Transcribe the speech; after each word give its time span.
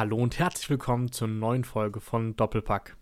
Hallo 0.00 0.16
und 0.16 0.38
herzlich 0.38 0.70
willkommen 0.70 1.12
zur 1.12 1.28
neuen 1.28 1.62
Folge 1.62 2.00
von 2.00 2.34
Doppelpack. 2.34 2.96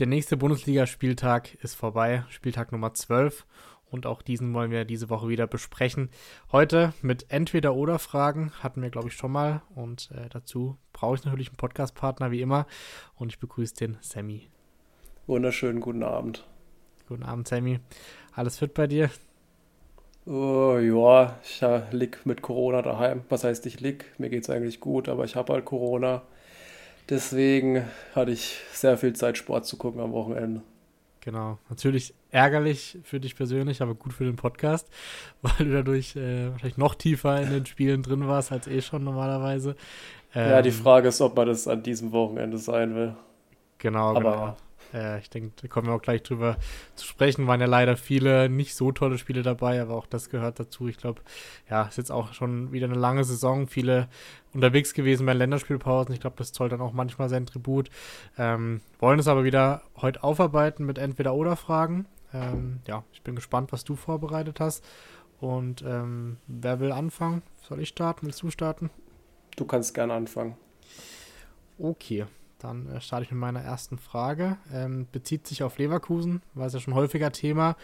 Der 0.00 0.08
nächste 0.08 0.36
Bundesligaspieltag 0.36 1.54
ist 1.62 1.76
vorbei, 1.76 2.24
Spieltag 2.28 2.72
Nummer 2.72 2.92
12 2.92 3.46
und 3.88 4.04
auch 4.06 4.20
diesen 4.20 4.52
wollen 4.52 4.72
wir 4.72 4.84
diese 4.84 5.10
Woche 5.10 5.28
wieder 5.28 5.46
besprechen. 5.46 6.10
Heute 6.50 6.92
mit 7.02 7.30
Entweder-Oder-Fragen 7.30 8.50
hatten 8.64 8.82
wir, 8.82 8.90
glaube 8.90 9.10
ich, 9.10 9.14
schon 9.14 9.30
mal 9.30 9.62
und 9.76 10.10
äh, 10.10 10.28
dazu 10.28 10.76
brauche 10.92 11.14
ich 11.14 11.24
natürlich 11.24 11.50
einen 11.50 11.56
Podcast-Partner 11.56 12.32
wie 12.32 12.40
immer 12.40 12.66
und 13.14 13.30
ich 13.30 13.38
begrüße 13.38 13.76
den 13.76 13.96
Sammy. 14.00 14.50
Wunderschönen 15.28 15.78
guten 15.78 16.02
Abend. 16.02 16.44
Guten 17.06 17.22
Abend, 17.22 17.46
Sammy. 17.46 17.78
Alles 18.32 18.58
fit 18.58 18.74
bei 18.74 18.88
dir? 18.88 19.08
Oh, 20.24 20.78
ja, 20.78 21.36
ich 21.42 21.62
äh, 21.62 21.82
lieg 21.90 22.24
mit 22.24 22.42
Corona 22.42 22.80
daheim. 22.82 23.22
Was 23.28 23.42
heißt, 23.42 23.66
ich 23.66 23.80
lieg? 23.80 24.04
Mir 24.18 24.30
geht's 24.30 24.48
eigentlich 24.50 24.78
gut, 24.78 25.08
aber 25.08 25.24
ich 25.24 25.34
habe 25.34 25.52
halt 25.52 25.64
Corona. 25.64 26.22
Deswegen 27.08 27.84
hatte 28.14 28.30
ich 28.30 28.60
sehr 28.72 28.96
viel 28.96 29.14
Zeit, 29.14 29.36
Sport 29.36 29.66
zu 29.66 29.76
gucken 29.76 30.00
am 30.00 30.12
Wochenende. 30.12 30.62
Genau. 31.20 31.58
Natürlich 31.68 32.14
ärgerlich 32.30 32.98
für 33.04 33.20
dich 33.20 33.36
persönlich, 33.36 33.82
aber 33.82 33.94
gut 33.94 34.12
für 34.12 34.24
den 34.24 34.36
Podcast, 34.36 34.88
weil 35.42 35.66
du 35.66 35.72
dadurch 35.72 36.14
äh, 36.14 36.50
wahrscheinlich 36.50 36.78
noch 36.78 36.94
tiefer 36.94 37.40
in 37.40 37.50
den 37.50 37.66
Spielen 37.66 38.02
drin 38.02 38.26
warst 38.28 38.52
als 38.52 38.68
eh 38.68 38.80
schon 38.80 39.02
normalerweise. 39.04 39.76
Ähm, 40.34 40.50
ja, 40.50 40.62
die 40.62 40.70
ähm, 40.70 40.74
Frage 40.74 41.08
ist, 41.08 41.20
ob 41.20 41.36
man 41.36 41.48
das 41.48 41.66
an 41.66 41.82
diesem 41.82 42.12
Wochenende 42.12 42.58
sein 42.58 42.94
will. 42.94 43.14
Genau, 43.78 44.16
aber 44.16 44.20
genau. 44.20 44.56
Äh, 44.92 45.20
ich 45.20 45.30
denke, 45.30 45.52
da 45.60 45.68
kommen 45.68 45.86
wir 45.88 45.94
auch 45.94 46.02
gleich 46.02 46.22
drüber 46.22 46.56
zu 46.94 47.06
sprechen. 47.06 47.46
Waren 47.46 47.60
ja 47.60 47.66
leider 47.66 47.96
viele 47.96 48.48
nicht 48.48 48.74
so 48.74 48.92
tolle 48.92 49.18
Spiele 49.18 49.42
dabei, 49.42 49.80
aber 49.80 49.94
auch 49.94 50.06
das 50.06 50.30
gehört 50.30 50.60
dazu. 50.60 50.88
Ich 50.88 50.96
glaube, 50.96 51.22
ja, 51.68 51.82
ist 51.82 51.98
jetzt 51.98 52.12
auch 52.12 52.32
schon 52.32 52.72
wieder 52.72 52.86
eine 52.86 52.98
lange 52.98 53.24
Saison. 53.24 53.66
Viele 53.66 54.08
unterwegs 54.52 54.94
gewesen 54.94 55.26
bei 55.26 55.32
Länderspielpausen. 55.32 56.14
Ich 56.14 56.20
glaube, 56.20 56.36
das 56.36 56.52
zollt 56.52 56.72
dann 56.72 56.80
auch 56.80 56.92
manchmal 56.92 57.28
sein 57.28 57.46
Tribut. 57.46 57.90
Ähm, 58.38 58.80
wollen 58.98 59.18
es 59.18 59.28
aber 59.28 59.44
wieder 59.44 59.82
heute 59.96 60.22
aufarbeiten 60.22 60.84
mit 60.84 60.98
Entweder-Oder-Fragen. 60.98 62.06
Ähm, 62.34 62.80
ja, 62.86 63.04
ich 63.12 63.22
bin 63.22 63.34
gespannt, 63.34 63.72
was 63.72 63.84
du 63.84 63.96
vorbereitet 63.96 64.60
hast. 64.60 64.84
Und 65.40 65.82
ähm, 65.82 66.36
wer 66.46 66.80
will 66.80 66.92
anfangen? 66.92 67.42
Soll 67.62 67.80
ich 67.80 67.88
starten? 67.88 68.26
Willst 68.26 68.42
du 68.42 68.50
starten? 68.50 68.90
Du 69.56 69.64
kannst 69.64 69.92
gerne 69.94 70.14
anfangen. 70.14 70.56
Okay. 71.78 72.26
Dann 72.62 72.88
äh, 72.88 73.00
starte 73.00 73.24
ich 73.24 73.30
mit 73.30 73.40
meiner 73.40 73.60
ersten 73.60 73.98
Frage. 73.98 74.56
Ähm, 74.72 75.06
bezieht 75.10 75.46
sich 75.46 75.62
auf 75.62 75.78
Leverkusen, 75.78 76.42
war 76.54 76.66
es 76.66 76.74
ja 76.74 76.80
schon 76.80 76.94
häufiger 76.94 77.32
Thema. 77.32 77.76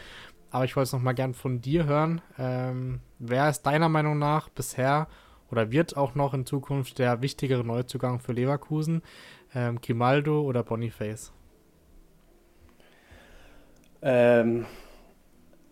Aber 0.51 0.65
ich 0.65 0.77
wollte 0.77 0.89
es 0.89 0.93
nochmal 0.93 1.15
gern 1.15 1.35
von 1.35 1.61
dir 1.61 1.85
hören. 1.85 2.21
Ähm, 2.39 3.01
wer 3.19 3.51
ist 3.51 3.63
deiner 3.63 3.89
Meinung 3.89 4.19
nach 4.19 4.49
bisher 4.49 5.09
oder 5.51 5.71
wird 5.71 5.97
auch 5.97 6.15
noch 6.15 6.33
in 6.33 6.47
Zukunft 6.47 6.99
der 6.99 7.21
wichtigere 7.23 7.65
Neuzugang 7.65 8.21
für 8.21 8.33
Leverkusen? 8.33 9.03
Ähm, 9.55 9.81
Grimaldo 9.81 10.43
oder 10.43 10.63
Boniface? 10.63 11.33
Ähm, 14.01 14.65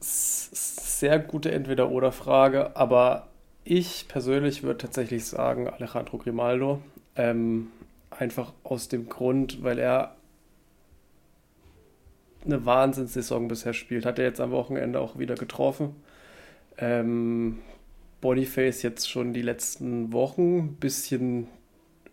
sehr 0.00 1.18
gute 1.20 1.52
Entweder-Oder-Frage, 1.52 2.76
aber 2.76 3.28
ich 3.64 4.08
persönlich 4.08 4.62
würde 4.62 4.78
tatsächlich 4.78 5.24
sagen 5.26 5.68
Alejandro 5.68 6.18
Grimaldo. 6.18 6.82
Ähm, 7.14 7.68
Einfach 8.18 8.52
aus 8.64 8.88
dem 8.88 9.08
Grund, 9.08 9.62
weil 9.62 9.78
er 9.78 10.16
eine 12.44 12.64
Wahnsinnssaison 12.64 13.48
bisher 13.48 13.74
spielt. 13.74 14.06
Hat 14.06 14.18
er 14.18 14.24
jetzt 14.24 14.40
am 14.40 14.52
Wochenende 14.52 15.00
auch 15.00 15.18
wieder 15.18 15.34
getroffen. 15.34 15.96
Ähm, 16.78 17.58
Boniface 18.20 18.82
jetzt 18.82 19.10
schon 19.10 19.32
die 19.32 19.42
letzten 19.42 20.12
Wochen 20.12 20.58
ein 20.58 20.76
bisschen, 20.76 21.48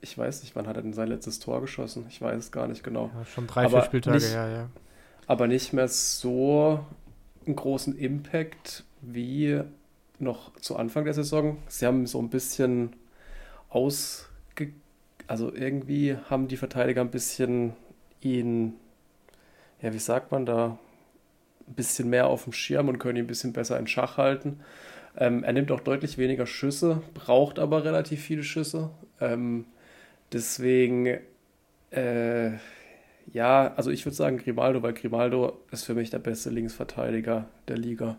ich 0.02 0.18
weiß 0.18 0.42
nicht, 0.44 0.56
wann 0.56 0.68
hat 0.68 0.76
er 0.76 0.82
denn 0.82 0.94
sein 0.94 1.08
letztes 1.08 1.40
Tor 1.40 1.62
geschossen? 1.62 2.06
Ich 2.10 2.22
weiß 2.22 2.38
es 2.38 2.52
gar 2.52 2.68
nicht 2.68 2.84
genau. 2.84 3.10
Ja, 3.16 3.26
schon 3.26 3.48
drei, 3.48 3.66
aber 3.66 3.82
vier 3.82 3.86
Spieltage, 3.86 4.18
nicht, 4.18 4.34
ja, 4.34 4.50
ja. 4.50 4.70
Aber 5.28 5.48
nicht 5.48 5.74
mehr 5.74 5.88
so 5.88 6.86
einen 7.46 7.56
großen 7.56 7.98
Impact 7.98 8.84
wie 9.02 9.62
noch 10.20 10.54
zu 10.56 10.76
Anfang 10.76 11.06
der 11.06 11.14
Saison. 11.14 11.58
Sie 11.68 11.86
haben 11.86 12.08
so 12.08 12.20
ein 12.20 12.30
bisschen 12.30 12.96
aus 13.70 14.30
also 15.28 15.54
irgendwie 15.54 16.16
haben 16.30 16.48
die 16.48 16.58
Verteidiger 16.58 17.02
ein 17.02 17.12
bisschen 17.12 17.74
ihn, 18.22 18.74
ja, 19.82 19.94
wie 19.94 20.00
sagt 20.00 20.32
man 20.32 20.46
da, 20.46 20.78
ein 21.68 21.74
bisschen 21.76 22.10
mehr 22.10 22.28
auf 22.28 22.44
dem 22.44 22.54
Schirm 22.54 22.90
und 22.90 23.00
können 23.00 23.18
ihn 23.18 23.24
ein 23.26 23.28
bisschen 23.28 23.54
besser 23.54 23.80
in 23.80 23.88
Schach 23.88 24.18
halten. 24.18 24.60
Ähm, 25.18 25.44
er 25.44 25.54
nimmt 25.54 25.72
auch 25.72 25.80
deutlich 25.80 26.18
weniger 26.18 26.46
Schüsse, 26.46 27.02
braucht 27.14 27.60
aber 27.60 27.86
relativ 27.86 28.22
viele 28.22 28.44
Schüsse. 28.44 28.90
Ähm, 29.22 29.66
deswegen, 30.32 31.20
äh, 31.92 32.52
ja, 33.32 33.74
also 33.76 33.92
ich 33.92 34.06
würde 34.06 34.16
sagen 34.16 34.38
Grimaldo, 34.38 34.82
weil 34.84 34.94
Grimaldo 34.94 35.60
ist 35.72 35.86
für 35.86 35.94
mich 35.94 36.10
der 36.10 36.20
beste 36.20 36.50
Linksverteidiger 36.50 37.48
der 37.68 37.78
Liga. 37.78 38.18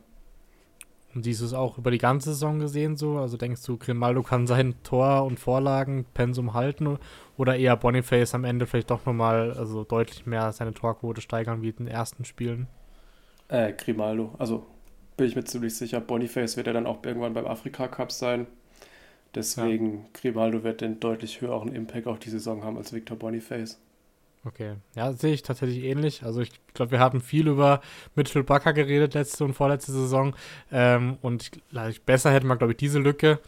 Und 1.14 1.22
siehst 1.22 1.40
du 1.40 1.44
es 1.44 1.54
auch 1.54 1.78
über 1.78 1.90
die 1.90 1.98
ganze 1.98 2.30
Saison 2.30 2.58
gesehen 2.58 2.96
so? 2.96 3.18
Also 3.18 3.36
denkst 3.36 3.62
du, 3.64 3.76
Grimaldo 3.76 4.22
kann 4.22 4.46
sein 4.46 4.74
Tor 4.82 5.24
und 5.24 5.38
Vorlagen 5.38 6.04
Pensum 6.12 6.54
halten 6.54 6.98
oder 7.36 7.56
eher 7.56 7.76
Boniface 7.76 8.34
am 8.34 8.44
Ende 8.44 8.66
vielleicht 8.66 8.90
doch 8.90 9.06
nochmal 9.06 9.52
also 9.52 9.84
deutlich 9.84 10.26
mehr 10.26 10.52
seine 10.52 10.74
Torquote 10.74 11.20
steigern 11.20 11.62
wie 11.62 11.68
in 11.68 11.76
den 11.76 11.88
ersten 11.88 12.24
Spielen? 12.24 12.66
Äh, 13.48 13.72
Grimaldo. 13.72 14.34
Also 14.38 14.66
bin 15.16 15.26
ich 15.26 15.36
mir 15.36 15.44
ziemlich 15.44 15.76
sicher, 15.76 16.00
Boniface 16.00 16.56
wird 16.56 16.66
ja 16.66 16.72
dann 16.72 16.86
auch 16.86 17.04
irgendwann 17.04 17.34
beim 17.34 17.46
Afrika 17.46 17.86
Cup 17.86 18.10
sein. 18.10 18.46
Deswegen, 19.34 19.92
ja. 19.92 20.04
Grimaldo 20.14 20.62
wird 20.64 20.80
den 20.80 21.00
deutlich 21.00 21.40
höheren 21.40 21.72
Impact 21.72 22.06
auf 22.06 22.18
die 22.18 22.30
Saison 22.30 22.64
haben 22.64 22.76
als 22.76 22.92
Victor 22.92 23.16
Boniface. 23.16 23.80
Okay, 24.46 24.74
ja, 24.94 25.12
sehe 25.12 25.32
ich 25.32 25.42
tatsächlich 25.42 25.84
ähnlich. 25.84 26.22
Also 26.22 26.42
ich 26.42 26.50
glaube, 26.74 26.92
wir 26.92 27.00
haben 27.00 27.22
viel 27.22 27.48
über 27.48 27.80
Mitchell 28.14 28.42
Bakker 28.42 28.74
geredet 28.74 29.14
letzte 29.14 29.44
und 29.44 29.54
vorletzte 29.54 29.92
Saison. 29.92 30.36
Ähm, 30.70 31.16
und 31.22 31.50
ich, 31.88 32.02
besser 32.02 32.30
hätte 32.30 32.46
man, 32.46 32.58
glaube 32.58 32.74
ich, 32.74 32.76
diese 32.76 32.98
Lücke 32.98 33.40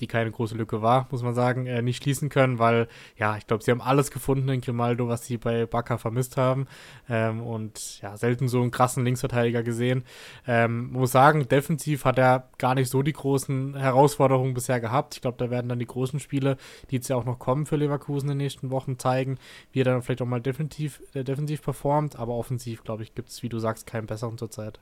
die 0.00 0.06
keine 0.08 0.30
große 0.30 0.56
Lücke 0.56 0.82
war, 0.82 1.06
muss 1.10 1.22
man 1.22 1.34
sagen, 1.34 1.66
äh, 1.66 1.80
nicht 1.80 2.02
schließen 2.02 2.28
können, 2.28 2.58
weil, 2.58 2.88
ja, 3.16 3.36
ich 3.36 3.46
glaube, 3.46 3.62
sie 3.62 3.70
haben 3.70 3.80
alles 3.80 4.10
gefunden 4.10 4.48
in 4.48 4.60
Grimaldo, 4.60 5.08
was 5.08 5.24
sie 5.24 5.36
bei 5.36 5.66
Bakker 5.66 5.98
vermisst 5.98 6.36
haben. 6.36 6.66
Ähm, 7.08 7.40
und 7.40 8.00
ja, 8.02 8.16
selten 8.16 8.48
so 8.48 8.60
einen 8.60 8.72
krassen 8.72 9.04
Linksverteidiger 9.04 9.62
gesehen. 9.62 10.04
Ähm, 10.46 10.90
muss 10.92 11.12
sagen, 11.12 11.48
defensiv 11.48 12.04
hat 12.04 12.18
er 12.18 12.48
gar 12.58 12.74
nicht 12.74 12.90
so 12.90 13.02
die 13.02 13.12
großen 13.12 13.76
Herausforderungen 13.76 14.54
bisher 14.54 14.80
gehabt. 14.80 15.14
Ich 15.14 15.20
glaube, 15.20 15.38
da 15.38 15.50
werden 15.50 15.68
dann 15.68 15.78
die 15.78 15.86
großen 15.86 16.18
Spiele, 16.18 16.56
die 16.90 16.96
jetzt 16.96 17.08
ja 17.08 17.16
auch 17.16 17.24
noch 17.24 17.38
kommen 17.38 17.64
für 17.64 17.76
Leverkusen 17.76 18.28
in 18.30 18.38
den 18.38 18.44
nächsten 18.44 18.70
Wochen, 18.70 18.98
zeigen, 18.98 19.38
wie 19.72 19.82
er 19.82 19.84
dann 19.84 20.02
vielleicht 20.02 20.22
auch 20.22 20.26
mal 20.26 20.40
defensiv, 20.40 21.02
äh, 21.14 21.22
defensiv 21.22 21.62
performt. 21.62 22.18
Aber 22.18 22.34
offensiv, 22.34 22.82
glaube 22.82 23.04
ich, 23.04 23.14
gibt 23.14 23.28
es, 23.28 23.44
wie 23.44 23.48
du 23.48 23.60
sagst, 23.60 23.86
keinen 23.86 24.06
besseren 24.06 24.38
zurzeit. 24.38 24.80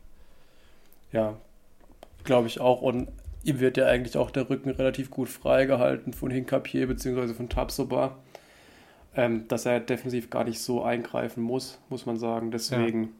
Ja, 1.13 1.37
glaube 2.25 2.47
ich 2.47 2.61
auch. 2.61 2.81
Und 2.81 3.09
ihm 3.45 3.61
wird 3.61 3.77
ja 3.77 3.87
eigentlich 3.87 4.17
auch 4.17 4.31
der 4.31 4.49
Rücken 4.49 4.71
relativ 4.71 5.11
gut 5.11 5.29
freigehalten 5.29 6.13
von 6.13 6.31
Hinkapier 6.31 6.87
bzw. 6.87 7.35
von 7.35 7.49
Tabsoba. 7.49 8.17
Ähm, 9.15 9.47
dass 9.49 9.67
er 9.67 9.79
defensiv 9.81 10.31
gar 10.31 10.45
nicht 10.45 10.61
so 10.61 10.83
eingreifen 10.83 11.43
muss, 11.43 11.79
muss 11.91 12.07
man 12.07 12.17
sagen. 12.17 12.51
Deswegen. 12.51 13.13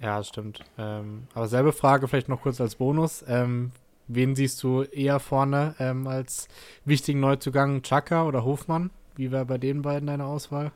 Ja, 0.00 0.16
ja 0.16 0.24
stimmt. 0.24 0.64
Ähm, 0.78 1.28
aber 1.32 1.46
selbe 1.46 1.72
Frage 1.72 2.08
vielleicht 2.08 2.28
noch 2.28 2.42
kurz 2.42 2.60
als 2.60 2.74
Bonus. 2.74 3.24
Ähm, 3.28 3.70
wen 4.08 4.34
siehst 4.34 4.60
du 4.64 4.82
eher 4.82 5.20
vorne 5.20 5.76
ähm, 5.78 6.08
als 6.08 6.48
wichtigen 6.84 7.20
Neuzugang? 7.20 7.82
Chaka 7.82 8.24
oder 8.26 8.44
Hofmann? 8.44 8.90
Wie 9.14 9.30
wäre 9.30 9.44
bei 9.44 9.58
den 9.58 9.82
beiden 9.82 10.08
deine 10.08 10.24
Auswahl? 10.24 10.72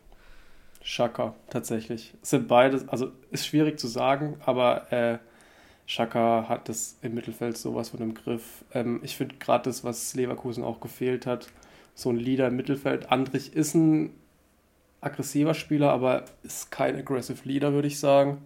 Chaka, 0.82 1.34
tatsächlich. 1.50 2.14
Sind 2.22 2.47
beides, 2.47 2.88
also 2.88 3.10
ist 3.30 3.47
schwierig 3.47 3.78
zu 3.78 3.88
sagen, 3.88 4.36
aber 4.47 4.92
äh, 4.92 5.18
Schaka 5.91 6.48
hat 6.48 6.69
das 6.69 6.97
im 7.03 7.15
Mittelfeld 7.15 7.59
sowas 7.59 7.89
von 7.89 8.01
im 8.01 8.15
Griff. 8.15 8.65
Ähm, 8.72 9.01
ich 9.03 9.16
finde 9.16 9.34
gerade 9.41 9.65
das, 9.65 9.83
was 9.83 10.15
Leverkusen 10.15 10.63
auch 10.63 10.78
gefehlt 10.78 11.27
hat, 11.27 11.48
so 11.97 12.10
ein 12.10 12.16
Leader 12.16 12.47
im 12.47 12.54
Mittelfeld. 12.54 13.10
Andrich 13.10 13.54
ist 13.57 13.75
ein 13.75 14.10
aggressiver 15.01 15.53
Spieler, 15.53 15.91
aber 15.91 16.27
ist 16.45 16.71
kein 16.71 16.95
aggressive 16.95 17.41
Leader, 17.42 17.72
würde 17.72 17.89
ich 17.89 17.98
sagen. 17.98 18.39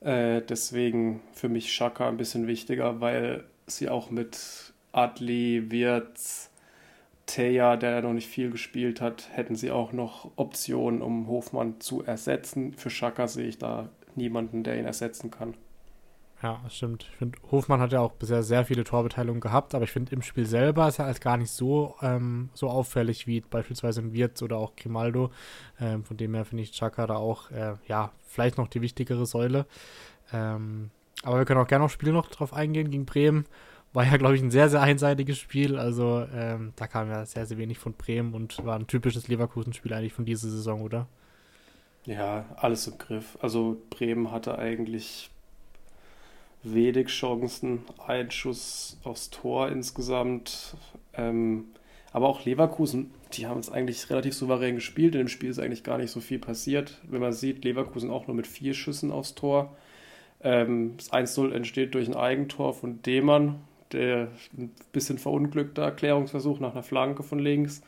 Äh, 0.00 0.42
deswegen 0.42 1.22
für 1.32 1.48
mich 1.48 1.72
Schaka 1.72 2.08
ein 2.08 2.16
bisschen 2.16 2.46
wichtiger, 2.46 3.00
weil 3.00 3.42
sie 3.66 3.88
auch 3.88 4.10
mit 4.12 4.72
Adli, 4.92 5.72
Wirtz, 5.72 6.50
Teja, 7.26 7.76
der 7.76 8.00
noch 8.02 8.12
nicht 8.12 8.28
viel 8.28 8.52
gespielt 8.52 9.00
hat, 9.00 9.28
hätten 9.32 9.56
sie 9.56 9.72
auch 9.72 9.90
noch 9.90 10.30
Optionen, 10.36 11.02
um 11.02 11.26
Hofmann 11.26 11.80
zu 11.80 12.04
ersetzen. 12.04 12.74
Für 12.74 12.90
Schaka 12.90 13.26
sehe 13.26 13.48
ich 13.48 13.58
da 13.58 13.88
niemanden, 14.14 14.62
der 14.62 14.78
ihn 14.78 14.84
ersetzen 14.84 15.32
kann. 15.32 15.54
Ja, 16.42 16.58
stimmt. 16.70 17.06
Ich 17.10 17.16
finde, 17.16 17.38
Hofmann 17.50 17.80
hat 17.80 17.92
ja 17.92 18.00
auch 18.00 18.12
bisher 18.12 18.42
sehr 18.42 18.64
viele 18.64 18.82
Torbeteiligungen 18.82 19.42
gehabt, 19.42 19.74
aber 19.74 19.84
ich 19.84 19.90
finde, 19.90 20.12
im 20.14 20.22
Spiel 20.22 20.46
selber 20.46 20.88
ist 20.88 20.98
er 20.98 21.04
als 21.04 21.20
gar 21.20 21.36
nicht 21.36 21.50
so, 21.50 21.96
ähm, 22.00 22.48
so 22.54 22.70
auffällig 22.70 23.26
wie 23.26 23.42
beispielsweise 23.42 24.00
ein 24.00 24.14
Wirtz 24.14 24.40
oder 24.40 24.56
auch 24.56 24.74
Grimaldo. 24.74 25.30
Ähm, 25.78 26.02
von 26.04 26.16
dem 26.16 26.34
her 26.34 26.46
finde 26.46 26.62
ich 26.62 26.72
Chaka 26.72 27.06
da 27.06 27.16
auch, 27.16 27.50
äh, 27.50 27.74
ja, 27.86 28.12
vielleicht 28.26 28.56
noch 28.56 28.68
die 28.68 28.80
wichtigere 28.80 29.26
Säule. 29.26 29.66
Ähm, 30.32 30.90
aber 31.22 31.38
wir 31.38 31.44
können 31.44 31.60
auch 31.60 31.66
gerne 31.66 31.84
auf 31.84 31.92
Spiel 31.92 32.12
noch 32.12 32.28
drauf 32.28 32.54
eingehen 32.54 32.90
gegen 32.90 33.04
Bremen. 33.04 33.44
war 33.92 34.06
ja, 34.06 34.16
glaube 34.16 34.36
ich, 34.36 34.42
ein 34.42 34.50
sehr, 34.50 34.70
sehr 34.70 34.80
einseitiges 34.80 35.36
Spiel. 35.36 35.78
Also 35.78 36.24
ähm, 36.32 36.72
da 36.76 36.86
kam 36.86 37.10
ja 37.10 37.26
sehr, 37.26 37.44
sehr 37.44 37.58
wenig 37.58 37.78
von 37.78 37.92
Bremen 37.92 38.32
und 38.32 38.64
war 38.64 38.78
ein 38.78 38.86
typisches 38.86 39.28
Leverkusen-Spiel 39.28 39.92
eigentlich 39.92 40.14
von 40.14 40.24
dieser 40.24 40.48
Saison, 40.48 40.80
oder? 40.80 41.06
Ja, 42.06 42.46
alles 42.56 42.86
im 42.86 42.96
Griff. 42.96 43.36
Also 43.42 43.76
Bremen 43.90 44.30
hatte 44.30 44.58
eigentlich 44.58 45.30
wenig 46.62 47.08
Chancen, 47.08 47.82
ein 48.06 48.30
Schuss 48.30 48.98
aufs 49.04 49.30
Tor 49.30 49.68
insgesamt. 49.68 50.76
Ähm, 51.14 51.66
aber 52.12 52.28
auch 52.28 52.44
Leverkusen, 52.44 53.12
die 53.32 53.46
haben 53.46 53.60
es 53.60 53.70
eigentlich 53.70 54.10
relativ 54.10 54.34
souverän 54.34 54.74
gespielt. 54.74 55.14
In 55.14 55.20
dem 55.20 55.28
Spiel 55.28 55.50
ist 55.50 55.60
eigentlich 55.60 55.84
gar 55.84 55.98
nicht 55.98 56.10
so 56.10 56.20
viel 56.20 56.38
passiert. 56.38 57.00
Wenn 57.08 57.20
man 57.20 57.32
sieht, 57.32 57.64
Leverkusen 57.64 58.10
auch 58.10 58.26
nur 58.26 58.36
mit 58.36 58.46
vier 58.46 58.74
Schüssen 58.74 59.12
aufs 59.12 59.34
Tor. 59.34 59.76
Ähm, 60.42 60.94
das 60.96 61.12
1-0 61.12 61.52
entsteht 61.52 61.94
durch 61.94 62.08
ein 62.08 62.16
Eigentor 62.16 62.74
von 62.74 63.02
Demann, 63.02 63.60
der 63.92 64.28
ein 64.56 64.72
bisschen 64.92 65.18
verunglückter 65.18 65.82
Erklärungsversuch 65.82 66.58
nach 66.60 66.72
einer 66.72 66.82
Flanke 66.82 67.22
von 67.22 67.38
links. 67.38 67.82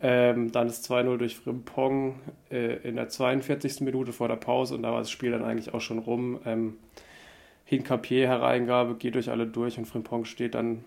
Ähm, 0.00 0.52
dann 0.52 0.66
ist 0.66 0.90
2-0 0.90 1.16
durch 1.16 1.36
Frimpong 1.36 2.16
äh, 2.50 2.76
in 2.86 2.96
der 2.96 3.08
42. 3.08 3.80
Minute 3.80 4.12
vor 4.12 4.28
der 4.28 4.36
Pause 4.36 4.74
und 4.74 4.82
da 4.82 4.92
war 4.92 4.98
das 4.98 5.10
Spiel 5.10 5.30
dann 5.30 5.44
eigentlich 5.44 5.72
auch 5.72 5.80
schon 5.80 5.98
rum. 5.98 6.40
Ähm, 6.44 6.74
Hinkapier 7.66 8.28
Hereingabe, 8.28 8.94
geht 8.94 9.16
durch 9.16 9.28
alle 9.28 9.46
durch 9.46 9.76
und 9.76 9.86
Frimpong 9.86 10.24
steht 10.24 10.54
dann 10.54 10.84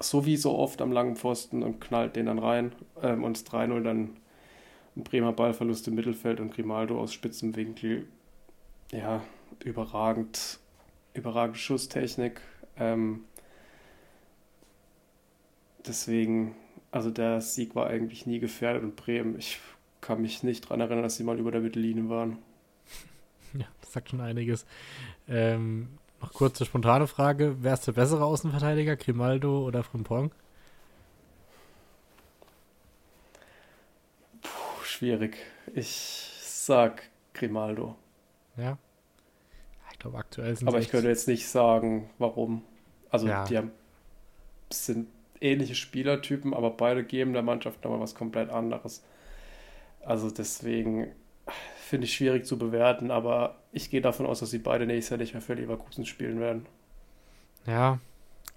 so 0.00 0.26
wie 0.26 0.36
so 0.36 0.58
oft 0.58 0.82
am 0.82 0.90
langen 0.90 1.14
Pfosten 1.14 1.62
und 1.62 1.80
knallt 1.80 2.16
den 2.16 2.26
dann 2.26 2.40
rein. 2.40 2.72
Ähm, 3.00 3.22
und 3.22 3.38
3-0 3.38 3.82
dann 3.82 4.16
ein 4.96 5.04
Bremer 5.04 5.32
Ballverlust 5.32 5.86
im 5.86 5.94
Mittelfeld 5.94 6.40
und 6.40 6.52
Grimaldo 6.52 7.00
aus 7.00 7.12
spitzem 7.12 7.54
Winkel. 7.54 8.06
Ja, 8.90 9.22
überragend, 9.64 10.58
überragende 11.14 11.60
Schusstechnik. 11.60 12.40
Ähm, 12.76 13.20
deswegen, 15.86 16.56
also 16.90 17.10
der 17.10 17.40
Sieg 17.40 17.76
war 17.76 17.86
eigentlich 17.86 18.26
nie 18.26 18.40
gefährdet 18.40 18.82
und 18.82 18.96
Bremen, 18.96 19.38
ich 19.38 19.60
kann 20.00 20.20
mich 20.20 20.42
nicht 20.42 20.64
daran 20.64 20.80
erinnern, 20.80 21.04
dass 21.04 21.14
sie 21.14 21.22
mal 21.22 21.38
über 21.38 21.52
der 21.52 21.60
Mittellinie 21.60 22.08
waren. 22.08 22.38
Ja, 23.58 23.66
das 23.80 23.92
sagt 23.92 24.10
schon 24.10 24.20
einiges. 24.20 24.66
Ähm, 25.28 25.98
noch 26.20 26.32
kurze 26.32 26.64
spontane 26.64 27.06
Frage. 27.06 27.56
Wer 27.60 27.74
ist 27.74 27.86
der 27.86 27.92
bessere 27.92 28.24
Außenverteidiger, 28.24 28.96
Grimaldo 28.96 29.66
oder 29.66 29.82
Frimpong? 29.82 30.30
Puh, 34.40 34.84
schwierig. 34.84 35.36
Ich 35.74 36.30
sag 36.40 37.02
Grimaldo. 37.34 37.96
Ja. 38.56 38.78
Ich 39.92 39.98
glaube, 39.98 40.18
aktuell 40.18 40.56
sind 40.56 40.68
Aber 40.68 40.78
ich 40.78 40.88
könnte 40.88 41.08
jetzt 41.08 41.28
nicht 41.28 41.48
sagen, 41.48 42.10
warum. 42.18 42.64
Also, 43.10 43.28
ja. 43.28 43.44
die 43.44 43.56
haben, 43.56 43.72
sind 44.72 45.08
ähnliche 45.40 45.74
Spielertypen, 45.74 46.54
aber 46.54 46.70
beide 46.70 47.04
geben 47.04 47.32
der 47.32 47.42
Mannschaft 47.42 47.84
nochmal 47.84 48.00
was 48.00 48.14
komplett 48.14 48.50
anderes. 48.50 49.04
Also, 50.00 50.30
deswegen 50.30 51.12
finde 51.92 52.06
ich 52.06 52.14
schwierig 52.14 52.46
zu 52.46 52.56
bewerten, 52.56 53.10
aber 53.10 53.56
ich 53.70 53.90
gehe 53.90 54.00
davon 54.00 54.24
aus, 54.24 54.40
dass 54.40 54.50
sie 54.50 54.60
beide 54.60 54.86
nächstes 54.86 55.10
Jahr 55.10 55.18
nicht 55.18 55.34
mehr 55.34 55.42
für 55.42 55.52
Leverkusen 55.52 56.06
spielen 56.06 56.40
werden. 56.40 56.64
Ja, 57.66 57.98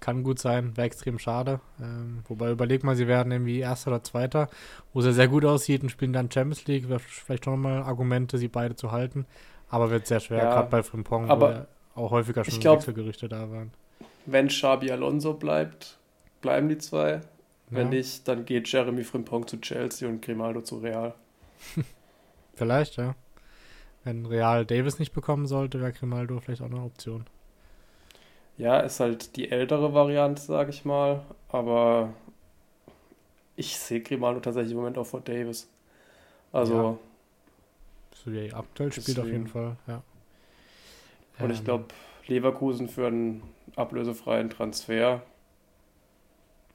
kann 0.00 0.22
gut 0.22 0.38
sein, 0.38 0.74
wäre 0.74 0.86
extrem 0.86 1.18
schade. 1.18 1.60
Ähm, 1.78 2.22
wobei 2.28 2.50
überleg 2.50 2.82
mal, 2.82 2.96
sie 2.96 3.06
werden 3.06 3.30
irgendwie 3.30 3.58
Erster 3.58 3.90
oder 3.90 4.02
Zweiter, 4.02 4.48
wo 4.94 5.00
es 5.00 5.04
ja 5.04 5.12
sehr 5.12 5.28
gut 5.28 5.44
aussieht 5.44 5.82
und 5.82 5.90
spielen 5.90 6.14
dann 6.14 6.30
Champions 6.30 6.66
League. 6.66 6.88
Wäre 6.88 6.98
vielleicht 6.98 7.44
schon 7.44 7.60
mal 7.60 7.82
Argumente, 7.82 8.38
sie 8.38 8.48
beide 8.48 8.74
zu 8.74 8.90
halten. 8.90 9.26
Aber 9.68 9.90
wird 9.90 10.06
sehr 10.06 10.20
schwer, 10.20 10.38
ja, 10.38 10.54
gerade 10.54 10.70
bei 10.70 10.82
Frimpong, 10.82 11.28
wo 11.28 11.44
ja 11.44 11.66
auch 11.94 12.12
häufiger 12.12 12.42
schon 12.42 12.58
glaub, 12.58 12.78
Wechselgerüchte 12.78 13.28
da 13.28 13.50
waren. 13.50 13.70
Wenn 14.24 14.48
Xabi 14.48 14.90
Alonso 14.90 15.34
bleibt, 15.34 15.98
bleiben 16.40 16.70
die 16.70 16.78
zwei. 16.78 17.20
Wenn 17.68 17.92
ja. 17.92 17.98
nicht, 17.98 18.26
dann 18.28 18.46
geht 18.46 18.66
Jeremy 18.72 19.04
Frimpong 19.04 19.46
zu 19.46 19.60
Chelsea 19.60 20.08
und 20.08 20.22
Grimaldo 20.22 20.62
zu 20.62 20.78
Real. 20.78 21.14
vielleicht, 22.54 22.96
ja. 22.96 23.14
Wenn 24.06 24.24
Real 24.24 24.64
Davis 24.64 25.00
nicht 25.00 25.12
bekommen 25.12 25.48
sollte, 25.48 25.80
wäre 25.80 25.92
Grimaldo 25.92 26.38
vielleicht 26.38 26.62
auch 26.62 26.66
eine 26.66 26.80
Option. 26.80 27.26
Ja, 28.56 28.78
ist 28.78 29.00
halt 29.00 29.34
die 29.34 29.50
ältere 29.50 29.94
Variante, 29.94 30.40
sage 30.40 30.70
ich 30.70 30.84
mal. 30.84 31.22
Aber 31.48 32.10
ich 33.56 33.76
sehe 33.76 34.00
Grimaldo 34.00 34.38
tatsächlich 34.38 34.70
im 34.70 34.78
Moment 34.78 34.96
auch 34.96 35.06
vor 35.06 35.22
Davis. 35.22 35.68
Also. 36.52 36.74
Ja. 36.74 36.98
So 38.14 38.30
wie 38.30 38.46
er 38.46 38.56
aktuell 38.56 38.92
spielt 38.92 39.18
auf 39.18 39.26
jeden 39.26 39.48
Fall, 39.48 39.76
ja. 39.88 40.04
Und 41.40 41.46
ähm, 41.46 41.50
ich 41.50 41.64
glaube, 41.64 41.86
Leverkusen 42.28 42.88
für 42.88 43.08
einen 43.08 43.42
ablösefreien 43.74 44.50
Transfer 44.50 45.20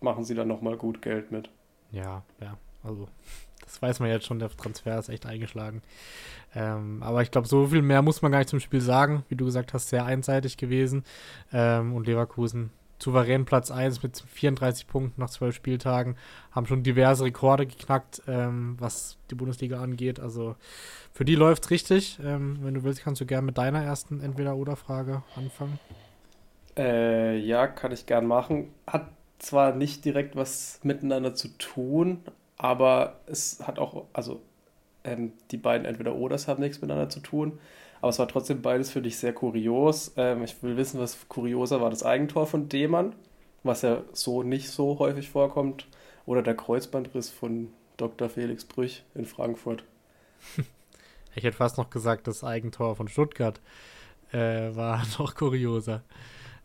machen 0.01 0.25
sie 0.25 0.35
dann 0.35 0.49
nochmal 0.49 0.75
gut 0.75 1.01
Geld 1.01 1.31
mit. 1.31 1.49
Ja, 1.93 2.23
ja. 2.41 2.57
Also 2.83 3.07
das 3.71 3.81
weiß 3.81 3.99
man 3.99 4.09
jetzt 4.09 4.25
schon, 4.25 4.39
der 4.39 4.49
Transfer 4.49 4.99
ist 4.99 5.09
echt 5.09 5.25
eingeschlagen. 5.25 5.81
Ähm, 6.53 7.01
aber 7.01 7.21
ich 7.21 7.31
glaube, 7.31 7.47
so 7.47 7.67
viel 7.67 7.81
mehr 7.81 8.01
muss 8.01 8.21
man 8.21 8.31
gar 8.31 8.39
nicht 8.39 8.49
zum 8.49 8.59
Spiel 8.59 8.81
sagen. 8.81 9.23
Wie 9.29 9.35
du 9.35 9.45
gesagt 9.45 9.73
hast, 9.73 9.89
sehr 9.89 10.05
einseitig 10.05 10.57
gewesen. 10.57 11.05
Ähm, 11.53 11.93
und 11.93 12.05
Leverkusen 12.05 12.71
souverän 13.01 13.45
Platz 13.45 13.71
1 13.71 14.03
mit 14.03 14.23
34 14.27 14.87
Punkten 14.87 15.19
nach 15.21 15.29
12 15.29 15.55
Spieltagen, 15.55 16.17
haben 16.51 16.67
schon 16.67 16.83
diverse 16.83 17.23
Rekorde 17.23 17.65
geknackt, 17.65 18.21
ähm, 18.27 18.75
was 18.79 19.17
die 19.29 19.35
Bundesliga 19.35 19.81
angeht. 19.81 20.19
Also 20.19 20.55
für 21.13 21.25
die 21.25 21.35
läuft 21.35 21.63
es 21.63 21.71
richtig. 21.71 22.19
Ähm, 22.23 22.59
wenn 22.61 22.73
du 22.73 22.83
willst, 22.83 23.03
kannst 23.03 23.21
du 23.21 23.25
gerne 23.25 23.45
mit 23.45 23.57
deiner 23.57 23.83
ersten 23.83 24.21
Entweder-Oder-Frage 24.21 25.23
anfangen. 25.35 25.79
Äh, 26.77 27.37
ja, 27.37 27.67
kann 27.67 27.91
ich 27.91 28.05
gern 28.05 28.27
machen. 28.27 28.69
Hat 28.85 29.09
zwar 29.39 29.73
nicht 29.73 30.05
direkt 30.05 30.35
was 30.35 30.79
miteinander 30.83 31.33
zu 31.33 31.47
tun, 31.57 32.19
aber 32.61 33.15
es 33.25 33.59
hat 33.65 33.79
auch, 33.79 34.05
also 34.13 34.39
ähm, 35.03 35.33
die 35.49 35.57
beiden 35.57 35.85
Entweder-Oders 35.85 36.47
haben 36.47 36.61
nichts 36.61 36.79
miteinander 36.79 37.09
zu 37.09 37.19
tun, 37.19 37.59
aber 38.01 38.09
es 38.09 38.19
war 38.19 38.27
trotzdem 38.27 38.61
beides 38.61 38.91
für 38.91 39.01
dich 39.01 39.17
sehr 39.17 39.33
kurios. 39.33 40.13
Ähm, 40.15 40.43
ich 40.43 40.61
will 40.61 40.77
wissen, 40.77 40.99
was 40.99 41.27
kurioser 41.27 41.81
war, 41.81 41.89
das 41.89 42.03
Eigentor 42.03 42.45
von 42.45 42.69
Demann, 42.69 43.15
was 43.63 43.81
ja 43.81 44.03
so 44.13 44.43
nicht 44.43 44.69
so 44.69 44.99
häufig 44.99 45.29
vorkommt, 45.29 45.87
oder 46.27 46.43
der 46.43 46.55
Kreuzbandriss 46.55 47.31
von 47.31 47.73
Dr. 47.97 48.29
Felix 48.29 48.63
Brüch 48.63 49.03
in 49.15 49.25
Frankfurt. 49.25 49.83
Ich 51.33 51.45
hätte 51.45 51.55
fast 51.55 51.77
noch 51.77 51.89
gesagt, 51.89 52.27
das 52.27 52.43
Eigentor 52.43 52.97
von 52.97 53.07
Stuttgart 53.07 53.61
äh, 54.33 54.75
war 54.75 55.01
noch 55.17 55.33
kurioser. 55.33 56.03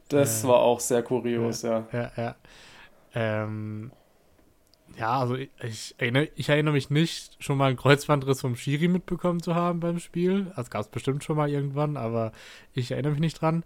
Das 0.09 0.43
äh, 0.43 0.49
war 0.49 0.57
auch 0.57 0.81
sehr 0.81 1.05
kurios, 1.05 1.63
ja. 1.63 1.87
Ja, 1.93 2.11
ja. 2.17 2.23
ja. 2.25 2.35
Ähm, 3.15 3.93
ja, 4.99 5.19
also 5.21 5.35
ich, 5.35 5.51
ich, 5.63 5.95
erinnere, 5.99 6.29
ich 6.37 6.49
erinnere 6.49 6.75
mich 6.75 6.91
nicht, 6.91 7.37
schon 7.43 7.59
mal 7.59 7.67
einen 7.67 7.77
Kreuzbandriss 7.77 8.41
vom 8.41 8.57
Schiri 8.57 8.89
mitbekommen 8.89 9.43
zu 9.43 9.55
haben 9.55 9.81
beim 9.81 9.99
Spiel. 9.99 10.53
Also 10.55 10.71
gab 10.71 10.83
es 10.83 10.89
bestimmt 10.89 11.23
schon 11.23 11.37
mal 11.37 11.51
irgendwann, 11.51 11.97
aber 11.97 12.33
ich 12.73 12.91
erinnere 12.91 13.13
mich 13.13 13.21
nicht 13.21 13.41
dran. 13.41 13.65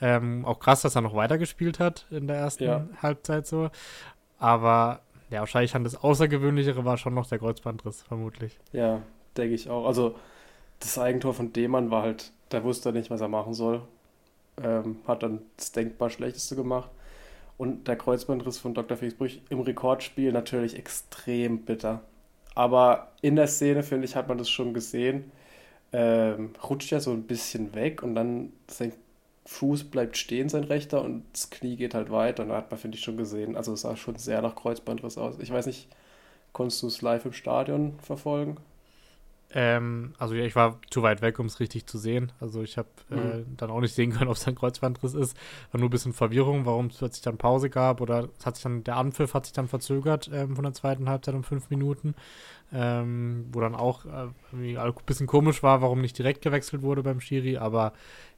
Ähm, 0.00 0.44
auch 0.44 0.58
krass, 0.58 0.82
dass 0.82 0.94
er 0.94 1.02
noch 1.02 1.14
weitergespielt 1.14 1.80
hat 1.80 2.06
in 2.10 2.26
der 2.26 2.36
ersten 2.36 2.64
ja. 2.64 2.88
Halbzeit 3.02 3.46
so. 3.46 3.70
Aber 4.38 5.00
ja, 5.30 5.40
wahrscheinlich 5.40 5.72
das 5.72 5.96
Außergewöhnlichere 5.96 6.84
war 6.84 6.96
schon 6.96 7.14
noch 7.14 7.28
der 7.28 7.38
Kreuzbandriss, 7.38 8.02
vermutlich. 8.02 8.58
Ja, 8.72 9.02
denke 9.36 9.54
ich 9.54 9.68
auch. 9.68 9.86
Also 9.86 10.16
das 10.80 10.98
Eigentor 10.98 11.34
von 11.34 11.52
Demann 11.52 11.90
war 11.90 12.02
halt, 12.02 12.32
der 12.52 12.64
wusste 12.64 12.92
nicht, 12.92 13.10
was 13.10 13.20
er 13.20 13.28
machen 13.28 13.52
soll. 13.52 13.82
Ähm, 14.62 14.96
hat 15.06 15.22
dann 15.22 15.42
das 15.56 15.72
denkbar 15.72 16.10
Schlechteste 16.10 16.56
gemacht. 16.56 16.90
Und 17.60 17.88
der 17.88 17.96
Kreuzbandriss 17.96 18.56
von 18.56 18.72
Dr. 18.72 18.96
Felix 18.96 19.34
im 19.50 19.60
Rekordspiel 19.60 20.32
natürlich 20.32 20.78
extrem 20.78 21.58
bitter. 21.66 22.00
Aber 22.54 23.12
in 23.20 23.36
der 23.36 23.48
Szene, 23.48 23.82
finde 23.82 24.06
ich, 24.06 24.16
hat 24.16 24.28
man 24.28 24.38
das 24.38 24.48
schon 24.48 24.72
gesehen. 24.72 25.30
Ähm, 25.92 26.54
rutscht 26.66 26.90
ja 26.90 27.00
so 27.00 27.10
ein 27.10 27.24
bisschen 27.24 27.74
weg 27.74 28.02
und 28.02 28.14
dann 28.14 28.54
sein 28.66 28.94
Fuß 29.44 29.84
bleibt 29.90 30.16
stehen, 30.16 30.48
sein 30.48 30.64
rechter, 30.64 31.04
und 31.04 31.24
das 31.34 31.50
Knie 31.50 31.76
geht 31.76 31.92
halt 31.92 32.10
weiter. 32.10 32.44
Und 32.44 32.48
da 32.48 32.56
hat 32.56 32.70
man, 32.70 32.80
finde 32.80 32.96
ich, 32.96 33.04
schon 33.04 33.18
gesehen. 33.18 33.56
Also 33.56 33.74
es 33.74 33.82
sah 33.82 33.94
schon 33.94 34.16
sehr 34.16 34.40
nach 34.40 34.56
Kreuzbandriss 34.56 35.18
aus. 35.18 35.38
Ich 35.38 35.52
weiß 35.52 35.66
nicht, 35.66 35.86
konntest 36.54 36.82
du 36.82 36.86
es 36.86 37.02
live 37.02 37.26
im 37.26 37.34
Stadion 37.34 37.98
verfolgen? 38.00 38.56
Ähm, 39.52 40.14
also 40.18 40.34
ja, 40.34 40.44
ich 40.44 40.54
war 40.54 40.80
zu 40.90 41.02
weit 41.02 41.22
weg, 41.22 41.38
um 41.38 41.46
es 41.46 41.58
richtig 41.58 41.86
zu 41.86 41.98
sehen. 41.98 42.32
Also 42.40 42.62
ich 42.62 42.78
habe 42.78 42.88
äh, 43.10 43.14
mhm. 43.14 43.56
dann 43.56 43.70
auch 43.70 43.80
nicht 43.80 43.94
sehen 43.94 44.12
können, 44.12 44.28
ob 44.28 44.36
es 44.36 44.46
ein 44.46 44.54
Kreuzbandriss 44.54 45.14
ist. 45.14 45.36
War 45.72 45.80
nur 45.80 45.88
ein 45.88 45.92
bisschen 45.92 46.12
Verwirrung, 46.12 46.66
warum 46.66 46.86
es 46.86 46.98
plötzlich 46.98 47.22
dann 47.22 47.36
Pause 47.36 47.68
gab 47.68 48.00
oder 48.00 48.28
hat 48.44 48.56
sich 48.56 48.62
dann, 48.62 48.84
der 48.84 48.96
Anpfiff 48.96 49.34
hat 49.34 49.46
sich 49.46 49.52
dann 49.52 49.66
verzögert 49.68 50.30
ähm, 50.32 50.54
von 50.54 50.64
der 50.64 50.72
zweiten 50.72 51.08
Halbzeit 51.08 51.34
um 51.34 51.42
fünf 51.42 51.70
Minuten. 51.70 52.14
Ähm, 52.72 53.48
wo 53.50 53.60
dann 53.60 53.74
auch 53.74 54.04
äh, 54.04 54.28
ein 54.52 54.94
bisschen 55.04 55.26
komisch 55.26 55.60
war, 55.64 55.82
warum 55.82 56.00
nicht 56.00 56.16
direkt 56.16 56.40
gewechselt 56.40 56.82
wurde 56.82 57.02
beim 57.02 57.20
Schiri, 57.20 57.56
aber 57.56 57.92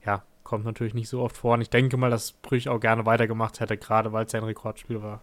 ja, 0.06 0.22
kommt 0.42 0.64
natürlich 0.64 0.94
nicht 0.94 1.10
so 1.10 1.20
oft 1.20 1.36
vor. 1.36 1.52
Und 1.54 1.60
ich 1.60 1.68
denke 1.68 1.98
mal, 1.98 2.08
dass 2.08 2.32
Brüch 2.32 2.70
auch 2.70 2.80
gerne 2.80 3.04
weitergemacht 3.04 3.60
hätte, 3.60 3.76
gerade 3.76 4.12
weil 4.12 4.24
es 4.24 4.32
sein 4.32 4.44
Rekordspiel 4.44 5.02
war. 5.02 5.20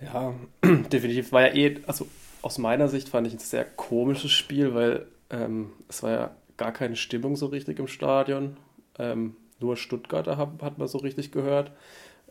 Ja, 0.00 0.34
definitiv 0.62 1.32
war 1.32 1.42
ja 1.42 1.54
eh, 1.54 1.80
also 1.86 2.06
aus 2.42 2.58
meiner 2.58 2.88
Sicht 2.88 3.08
fand 3.08 3.26
ich 3.26 3.34
ein 3.34 3.38
sehr 3.38 3.64
komisches 3.64 4.32
Spiel, 4.32 4.74
weil 4.74 5.06
ähm, 5.30 5.72
es 5.88 6.02
war 6.02 6.10
ja 6.10 6.30
gar 6.56 6.72
keine 6.72 6.96
Stimmung 6.96 7.36
so 7.36 7.46
richtig 7.46 7.78
im 7.78 7.86
Stadion. 7.86 8.56
Ähm, 8.98 9.36
nur 9.60 9.76
Stuttgarter, 9.76 10.36
hat 10.36 10.78
man 10.78 10.88
so 10.88 10.98
richtig 10.98 11.32
gehört. 11.32 11.72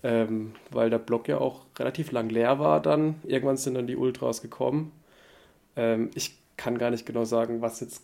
Ähm, 0.01 0.53
weil 0.71 0.89
der 0.89 0.97
Block 0.99 1.27
ja 1.27 1.39
auch 1.39 1.65
relativ 1.77 2.11
lang 2.11 2.29
leer 2.29 2.59
war 2.59 2.81
dann. 2.81 3.15
Irgendwann 3.25 3.57
sind 3.57 3.73
dann 3.75 3.87
die 3.87 3.97
Ultras 3.97 4.41
gekommen. 4.41 4.91
Ähm, 5.75 6.09
ich 6.15 6.37
kann 6.57 6.77
gar 6.77 6.89
nicht 6.91 7.05
genau 7.05 7.25
sagen, 7.25 7.61
was 7.61 7.81
jetzt 7.81 8.03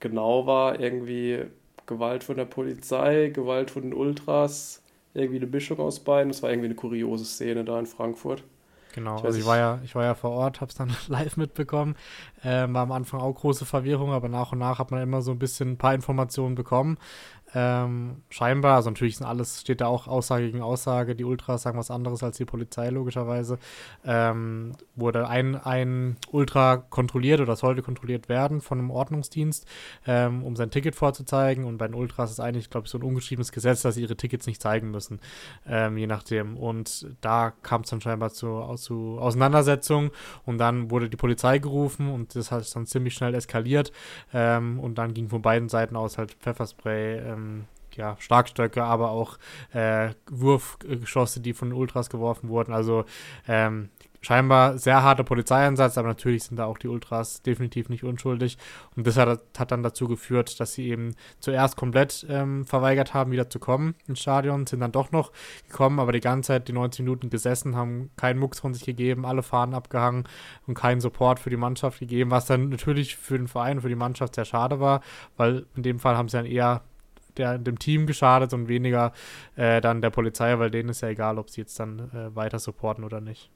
genau 0.00 0.46
war. 0.46 0.80
Irgendwie 0.80 1.44
Gewalt 1.86 2.24
von 2.24 2.36
der 2.36 2.44
Polizei, 2.44 3.28
Gewalt 3.28 3.70
von 3.70 3.82
den 3.82 3.94
Ultras, 3.94 4.82
irgendwie 5.14 5.38
eine 5.38 5.46
Mischung 5.46 5.78
aus 5.78 6.00
beiden. 6.00 6.30
Das 6.30 6.42
war 6.42 6.50
irgendwie 6.50 6.66
eine 6.66 6.74
kuriose 6.74 7.24
Szene 7.24 7.64
da 7.64 7.78
in 7.78 7.86
Frankfurt. 7.86 8.42
Genau, 8.98 9.18
ich 9.18 9.24
also 9.24 9.38
ich 9.38 9.46
war 9.46 9.56
ja, 9.56 9.78
ich 9.84 9.94
war 9.94 10.02
ja 10.02 10.14
vor 10.14 10.30
Ort, 10.30 10.60
habe 10.60 10.70
es 10.70 10.74
dann 10.74 10.90
live 11.06 11.36
mitbekommen. 11.36 11.94
Ähm, 12.42 12.74
war 12.74 12.82
am 12.82 12.90
Anfang 12.90 13.20
auch 13.20 13.32
große 13.32 13.64
Verwirrung, 13.64 14.10
aber 14.12 14.28
nach 14.28 14.50
und 14.50 14.58
nach 14.58 14.80
hat 14.80 14.90
man 14.90 15.00
immer 15.00 15.22
so 15.22 15.30
ein 15.30 15.38
bisschen 15.38 15.70
ein 15.72 15.78
paar 15.78 15.94
Informationen 15.94 16.56
bekommen. 16.56 16.98
Ähm, 17.54 18.22
scheinbar, 18.28 18.76
also 18.76 18.90
natürlich 18.90 19.16
sind 19.16 19.26
alles, 19.26 19.62
steht 19.62 19.80
da 19.80 19.86
auch 19.86 20.06
Aussage 20.06 20.46
gegen 20.46 20.60
Aussage, 20.60 21.14
die 21.14 21.24
Ultras 21.24 21.62
sagen 21.62 21.78
was 21.78 21.90
anderes 21.90 22.22
als 22.22 22.36
die 22.36 22.44
Polizei, 22.44 22.90
logischerweise. 22.90 23.58
Ähm, 24.04 24.72
wurde 24.96 25.28
ein, 25.28 25.56
ein 25.56 26.16
Ultra 26.30 26.76
kontrolliert 26.76 27.40
oder 27.40 27.56
sollte 27.56 27.82
kontrolliert 27.82 28.28
werden 28.28 28.60
von 28.60 28.78
einem 28.78 28.90
Ordnungsdienst, 28.90 29.66
ähm, 30.06 30.44
um 30.44 30.56
sein 30.56 30.70
Ticket 30.70 30.94
vorzuzeigen. 30.94 31.64
Und 31.64 31.78
bei 31.78 31.86
den 31.86 31.94
Ultras 31.94 32.30
ist 32.30 32.40
eigentlich, 32.40 32.68
glaube 32.68 32.86
ich, 32.86 32.90
so 32.90 32.98
ein 32.98 33.02
ungeschriebenes 33.02 33.52
Gesetz, 33.52 33.82
dass 33.82 33.94
sie 33.94 34.02
ihre 34.02 34.16
Tickets 34.16 34.46
nicht 34.46 34.60
zeigen 34.60 34.90
müssen, 34.90 35.20
ähm, 35.66 35.96
je 35.96 36.06
nachdem. 36.06 36.56
Und 36.56 37.06
da 37.20 37.52
kam 37.62 37.82
es 37.82 37.90
dann 37.90 38.00
scheinbar 38.00 38.30
zu, 38.30 38.74
zu 38.76 39.18
Auseinandersetzungen 39.20 40.10
und 40.44 40.58
dann 40.58 40.90
wurde 40.90 41.08
die 41.08 41.16
Polizei 41.16 41.58
gerufen 41.58 42.10
und 42.10 42.34
das 42.34 42.50
hat 42.50 42.74
dann 42.74 42.86
ziemlich 42.86 43.14
schnell 43.14 43.34
eskaliert. 43.34 43.92
Ähm, 44.34 44.78
und 44.80 44.98
dann 44.98 45.14
ging 45.14 45.28
von 45.28 45.40
beiden 45.40 45.68
Seiten 45.68 45.96
aus 45.96 46.18
halt 46.18 46.34
Pfefferspray 46.34 47.37
ähm, 47.38 47.64
ja, 47.98 48.16
Schlagstöcke, 48.18 48.82
aber 48.82 49.10
auch 49.10 49.38
äh, 49.72 50.10
Wurfgeschosse, 50.30 51.40
die 51.40 51.52
von 51.52 51.72
Ultras 51.72 52.08
geworfen 52.10 52.48
wurden. 52.48 52.72
Also 52.72 53.04
ähm, 53.46 53.90
scheinbar 54.20 54.78
sehr 54.78 55.02
harter 55.02 55.24
Polizeieinsatz, 55.24 55.96
aber 55.98 56.08
natürlich 56.08 56.44
sind 56.44 56.56
da 56.56 56.64
auch 56.64 56.78
die 56.78 56.88
Ultras 56.88 57.42
definitiv 57.42 57.88
nicht 57.88 58.04
unschuldig. 58.04 58.58
Und 58.96 59.06
das 59.06 59.16
hat, 59.16 59.40
hat 59.56 59.70
dann 59.70 59.82
dazu 59.82 60.08
geführt, 60.08 60.58
dass 60.60 60.74
sie 60.74 60.88
eben 60.88 61.14
zuerst 61.40 61.76
komplett 61.76 62.26
ähm, 62.28 62.64
verweigert 62.64 63.14
haben, 63.14 63.30
wieder 63.30 63.50
zu 63.50 63.58
kommen 63.58 63.94
ins 64.06 64.20
Stadion, 64.20 64.66
sind 64.66 64.80
dann 64.80 64.92
doch 64.92 65.12
noch 65.12 65.32
gekommen, 65.68 66.00
aber 66.00 66.12
die 66.12 66.20
ganze 66.20 66.48
Zeit 66.48 66.68
die 66.68 66.72
90 66.72 67.04
Minuten 67.04 67.30
gesessen, 67.30 67.76
haben 67.76 68.10
keinen 68.16 68.38
Mucks 68.38 68.60
von 68.60 68.74
sich 68.74 68.84
gegeben, 68.84 69.24
alle 69.24 69.42
Fahnen 69.42 69.74
abgehangen 69.74 70.24
und 70.66 70.74
keinen 70.74 71.00
Support 71.00 71.40
für 71.40 71.50
die 71.50 71.56
Mannschaft 71.56 72.00
gegeben, 72.00 72.30
was 72.30 72.46
dann 72.46 72.68
natürlich 72.68 73.16
für 73.16 73.38
den 73.38 73.48
Verein, 73.48 73.80
für 73.80 73.88
die 73.88 73.94
Mannschaft 73.94 74.34
sehr 74.34 74.44
schade 74.44 74.80
war, 74.80 75.00
weil 75.36 75.66
in 75.76 75.82
dem 75.82 75.98
Fall 75.98 76.16
haben 76.16 76.28
sie 76.28 76.36
dann 76.36 76.46
eher 76.46 76.82
der, 77.38 77.58
dem 77.58 77.78
Team 77.78 78.06
geschadet 78.06 78.52
und 78.52 78.68
weniger 78.68 79.12
äh, 79.56 79.80
dann 79.80 80.02
der 80.02 80.10
Polizei, 80.10 80.58
weil 80.58 80.70
denen 80.70 80.88
ist 80.88 81.00
ja 81.00 81.08
egal, 81.08 81.38
ob 81.38 81.50
sie 81.50 81.60
jetzt 81.60 81.78
dann 81.80 82.10
äh, 82.12 82.34
weiter 82.34 82.58
supporten 82.58 83.04
oder 83.04 83.20
nicht. 83.20 83.50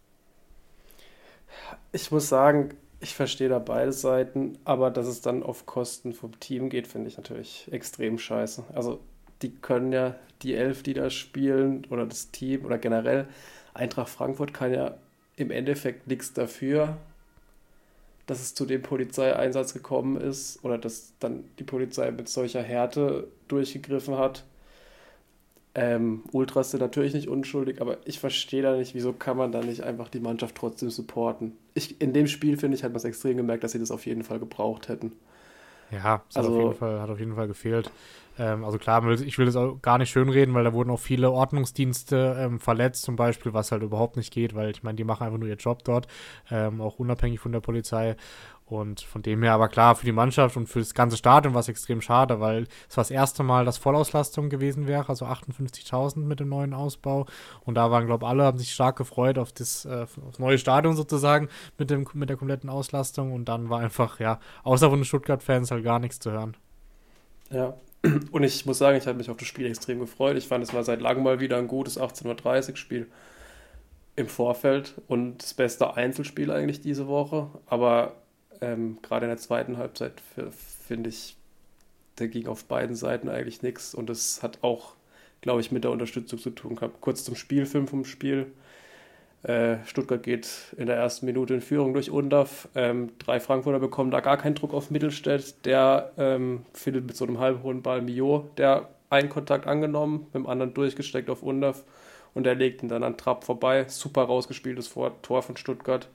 Ich 1.93 2.11
muss 2.11 2.29
sagen, 2.29 2.71
ich 3.01 3.15
verstehe 3.15 3.49
da 3.49 3.59
beide 3.59 3.93
Seiten, 3.93 4.59
aber 4.65 4.91
dass 4.91 5.07
es 5.07 5.21
dann 5.21 5.43
auf 5.43 5.67
Kosten 5.67 6.12
vom 6.12 6.39
Team 6.39 6.71
geht, 6.71 6.87
finde 6.87 7.09
ich 7.09 7.17
natürlich 7.17 7.69
extrem 7.71 8.19
scheiße. 8.19 8.65
Also 8.73 9.01
die 9.43 9.53
können 9.53 9.93
ja, 9.93 10.15
die 10.43 10.55
elf, 10.55 10.83
die 10.83 10.95
da 10.95 11.11
spielen, 11.11 11.85
oder 11.91 12.07
das 12.07 12.31
Team 12.31 12.65
oder 12.65 12.79
generell, 12.79 13.27
Eintracht 13.75 14.09
Frankfurt 14.09 14.55
kann 14.55 14.73
ja 14.73 14.95
im 15.37 15.51
Endeffekt 15.51 16.07
nichts 16.07 16.33
dafür, 16.33 16.97
dass 18.26 18.41
es 18.41 18.55
zu 18.55 18.67
dem 18.67 18.83
Polizeieinsatz 18.83 19.75
gekommen 19.75 20.17
ist 20.17 20.64
oder 20.64 20.79
dass 20.79 21.14
dann 21.19 21.45
die 21.59 21.64
Polizei 21.64 22.11
mit 22.11 22.29
solcher 22.29 22.62
Härte 22.62 23.29
durchgegriffen 23.49 24.17
hat. 24.17 24.45
Ähm, 25.75 26.23
Ultras 26.33 26.71
sind 26.71 26.81
natürlich 26.81 27.14
nicht 27.14 27.29
unschuldig, 27.29 27.81
aber 27.81 27.97
ich 28.05 28.21
verstehe 28.21 28.62
da 28.62 28.76
nicht, 28.76 28.95
wieso 28.95 29.12
kann 29.12 29.38
man 29.38 29.52
da 29.52 29.61
nicht 29.61 29.83
einfach 29.83 30.09
die 30.09 30.21
Mannschaft 30.21 30.55
trotzdem 30.55 30.91
supporten. 30.91 31.57
Ich, 31.75 32.00
in 32.00 32.12
dem 32.12 32.26
Spiel, 32.26 32.59
finde 32.59 32.76
ich, 32.76 32.85
hat 32.85 32.93
man 32.93 32.99
es 32.99 33.05
extrem 33.05 33.38
gemerkt, 33.38 33.64
dass 33.64 33.73
sie 33.73 33.79
das 33.79 33.91
auf 33.91 34.05
jeden 34.05 34.23
Fall 34.23 34.38
gebraucht 34.38 34.88
hätten. 34.88 35.12
Ja, 35.91 36.23
es 36.29 36.37
also, 36.37 36.69
auf 36.69 36.79
Fall, 36.79 37.00
hat 37.00 37.11
auf 37.11 37.19
jeden 37.19 37.35
Fall 37.35 37.49
gefehlt. 37.49 37.91
Ähm, 38.39 38.65
also 38.65 38.79
klar, 38.79 39.07
ich 39.11 39.39
will 39.39 39.47
das 39.47 39.57
auch 39.57 39.81
gar 39.83 39.99
nicht 39.99 40.11
schönreden, 40.11 40.55
weil 40.55 40.65
da 40.65 40.73
wurden 40.73 40.91
auch 40.91 41.01
viele 41.01 41.31
Ordnungsdienste 41.31 42.37
ähm, 42.39 42.61
verletzt, 42.61 43.03
zum 43.03 43.17
Beispiel, 43.17 43.53
was 43.53 43.73
halt 43.73 43.83
überhaupt 43.83 44.17
nicht 44.17 44.33
geht, 44.33 44.55
weil 44.55 44.71
ich 44.71 44.83
meine, 44.83 44.97
die 44.97 45.05
machen 45.05 45.25
einfach 45.25 45.39
nur 45.39 45.49
ihren 45.49 45.59
Job 45.59 45.85
dort, 45.85 46.07
ähm, 46.51 46.81
auch 46.81 46.99
unabhängig 46.99 47.41
von 47.41 47.53
der 47.53 47.61
Polizei. 47.61 48.17
Und 48.65 49.03
von 49.03 49.21
dem 49.21 49.43
her 49.43 49.53
aber 49.53 49.69
klar, 49.69 49.97
für 49.97 50.07
die 50.07 50.12
Mannschaft 50.12 50.57
und 50.57 50.67
für 50.67 50.79
das 50.79 50.95
ganze 50.95 51.19
Stadion 51.19 51.53
war 51.53 51.61
es 51.61 51.69
extrem 51.69 52.01
schade, 52.01 52.41
weil 52.41 52.67
es 52.89 52.97
war 52.97 53.03
das 53.03 53.11
erste 53.11 53.43
Mal, 53.43 53.67
dass 53.67 53.77
Vollauslastung 53.77 54.49
gewesen 54.49 54.87
wäre, 54.87 55.11
also 55.11 55.27
58.000 55.27 56.21
mit 56.21 56.41
dem 56.41 56.49
neuen 56.49 56.73
Ausbau. 56.73 57.27
Und 57.65 57.75
da 57.75 57.91
waren, 57.91 58.07
glaube 58.07 58.25
ich, 58.25 58.31
alle, 58.31 58.45
haben 58.45 58.57
sich 58.57 58.73
stark 58.73 58.97
gefreut 58.97 59.37
auf 59.37 59.53
das, 59.53 59.85
äh, 59.85 60.05
auf 60.05 60.19
das 60.27 60.39
neue 60.39 60.57
Stadion 60.57 60.97
sozusagen 60.97 61.49
mit, 61.77 61.91
dem, 61.91 62.09
mit 62.15 62.31
der 62.31 62.39
kompletten 62.39 62.71
Auslastung. 62.71 63.33
Und 63.33 63.45
dann 63.47 63.69
war 63.69 63.81
einfach, 63.81 64.21
ja, 64.21 64.39
außer 64.62 64.89
von 64.89 65.01
den 65.01 65.05
Stuttgart-Fans 65.05 65.71
halt 65.71 65.85
gar 65.85 65.99
nichts 65.99 66.19
zu 66.19 66.31
hören. 66.31 66.57
Ja, 67.51 67.75
und 68.32 68.42
ich 68.42 68.66
muss 68.66 68.78
sagen, 68.78 68.97
ich 68.97 69.06
habe 69.06 69.18
mich 69.18 69.30
auf 69.30 69.37
das 69.37 69.49
Spiel 69.49 69.66
extrem 69.66 70.00
gefreut. 70.00 70.37
Ich 70.37 70.49
fand, 70.49 70.64
es 70.64 70.75
war 70.75 70.85
seit 70.85 71.00
langem 71.00 71.23
mal 71.23 71.40
wieder 71.40 71.59
ein 71.59 71.68
gutes 71.68 71.99
18.30-Spiel 71.99 73.06
im 74.16 74.26
Vorfeld 74.26 74.94
und 75.09 75.42
das 75.42 75.54
beste 75.54 75.94
Einzelspiel 75.94 76.50
eigentlich 76.50 76.80
diese 76.80 77.06
Woche. 77.06 77.49
Aber 77.66 78.16
ähm, 78.61 78.99
gerade 79.02 79.26
in 79.26 79.30
der 79.30 79.38
zweiten 79.38 79.78
Halbzeit 79.78 80.21
finde 80.87 81.11
ich, 81.11 81.37
da 82.16 82.26
ging 82.26 82.47
auf 82.47 82.64
beiden 82.64 82.97
Seiten 82.97 83.28
eigentlich 83.28 83.62
nichts. 83.62 83.94
Und 83.94 84.11
das 84.11 84.42
hat 84.42 84.59
auch, 84.62 84.94
glaube 85.40 85.61
ich, 85.61 85.73
mit 85.73 85.85
der 85.85 85.90
Unterstützung 85.90 86.38
zu 86.38 86.50
tun 86.50 86.76
gehabt. 86.76 87.00
Kurz 87.00 87.25
zum 87.25 87.37
Spielfilm 87.37 87.88
vom 87.88 88.04
Spiel. 88.04 88.52
Äh, 89.42 89.78
Stuttgart 89.87 90.22
geht 90.22 90.49
in 90.76 90.87
der 90.87 90.96
ersten 90.96 91.26
Minute 91.26 91.54
in 91.54 91.61
Führung 91.61 91.94
durch 91.94 92.11
Undaf. 92.11 92.68
Ähm, 92.75 93.11
drei 93.18 93.40
Frankfurter 93.40 93.80
bekommen 93.80 94.11
da 94.11 94.20
gar 94.20 94.37
keinen 94.37 94.54
Druck 94.54 94.72
auf 94.72 94.90
Mittelstädt. 94.90 95.66
Der 95.66 96.12
ähm, 96.16 96.64
findet 96.72 97.06
mit 97.06 97.16
so 97.16 97.25
einem 97.25 97.40
halbhohen 97.40 97.82
Ball 97.82 98.02
Mio, 98.02 98.50
der 98.56 98.88
einen 99.11 99.28
Kontakt 99.28 99.66
angenommen, 99.66 100.26
mit 100.26 100.34
dem 100.34 100.46
anderen 100.46 100.75
durchgesteckt 100.75 101.28
auf 101.28 101.42
Undaf 101.42 101.84
und 102.34 102.46
er 102.46 102.54
legt 102.54 102.82
ihn 102.82 102.88
dann 102.88 103.02
an 103.02 103.16
Trapp 103.16 103.44
vorbei. 103.44 103.87
Super 103.88 104.22
rausgespieltes 104.22 104.94
Tor 105.22 105.42
von 105.42 105.56
Stuttgart. 105.56 106.08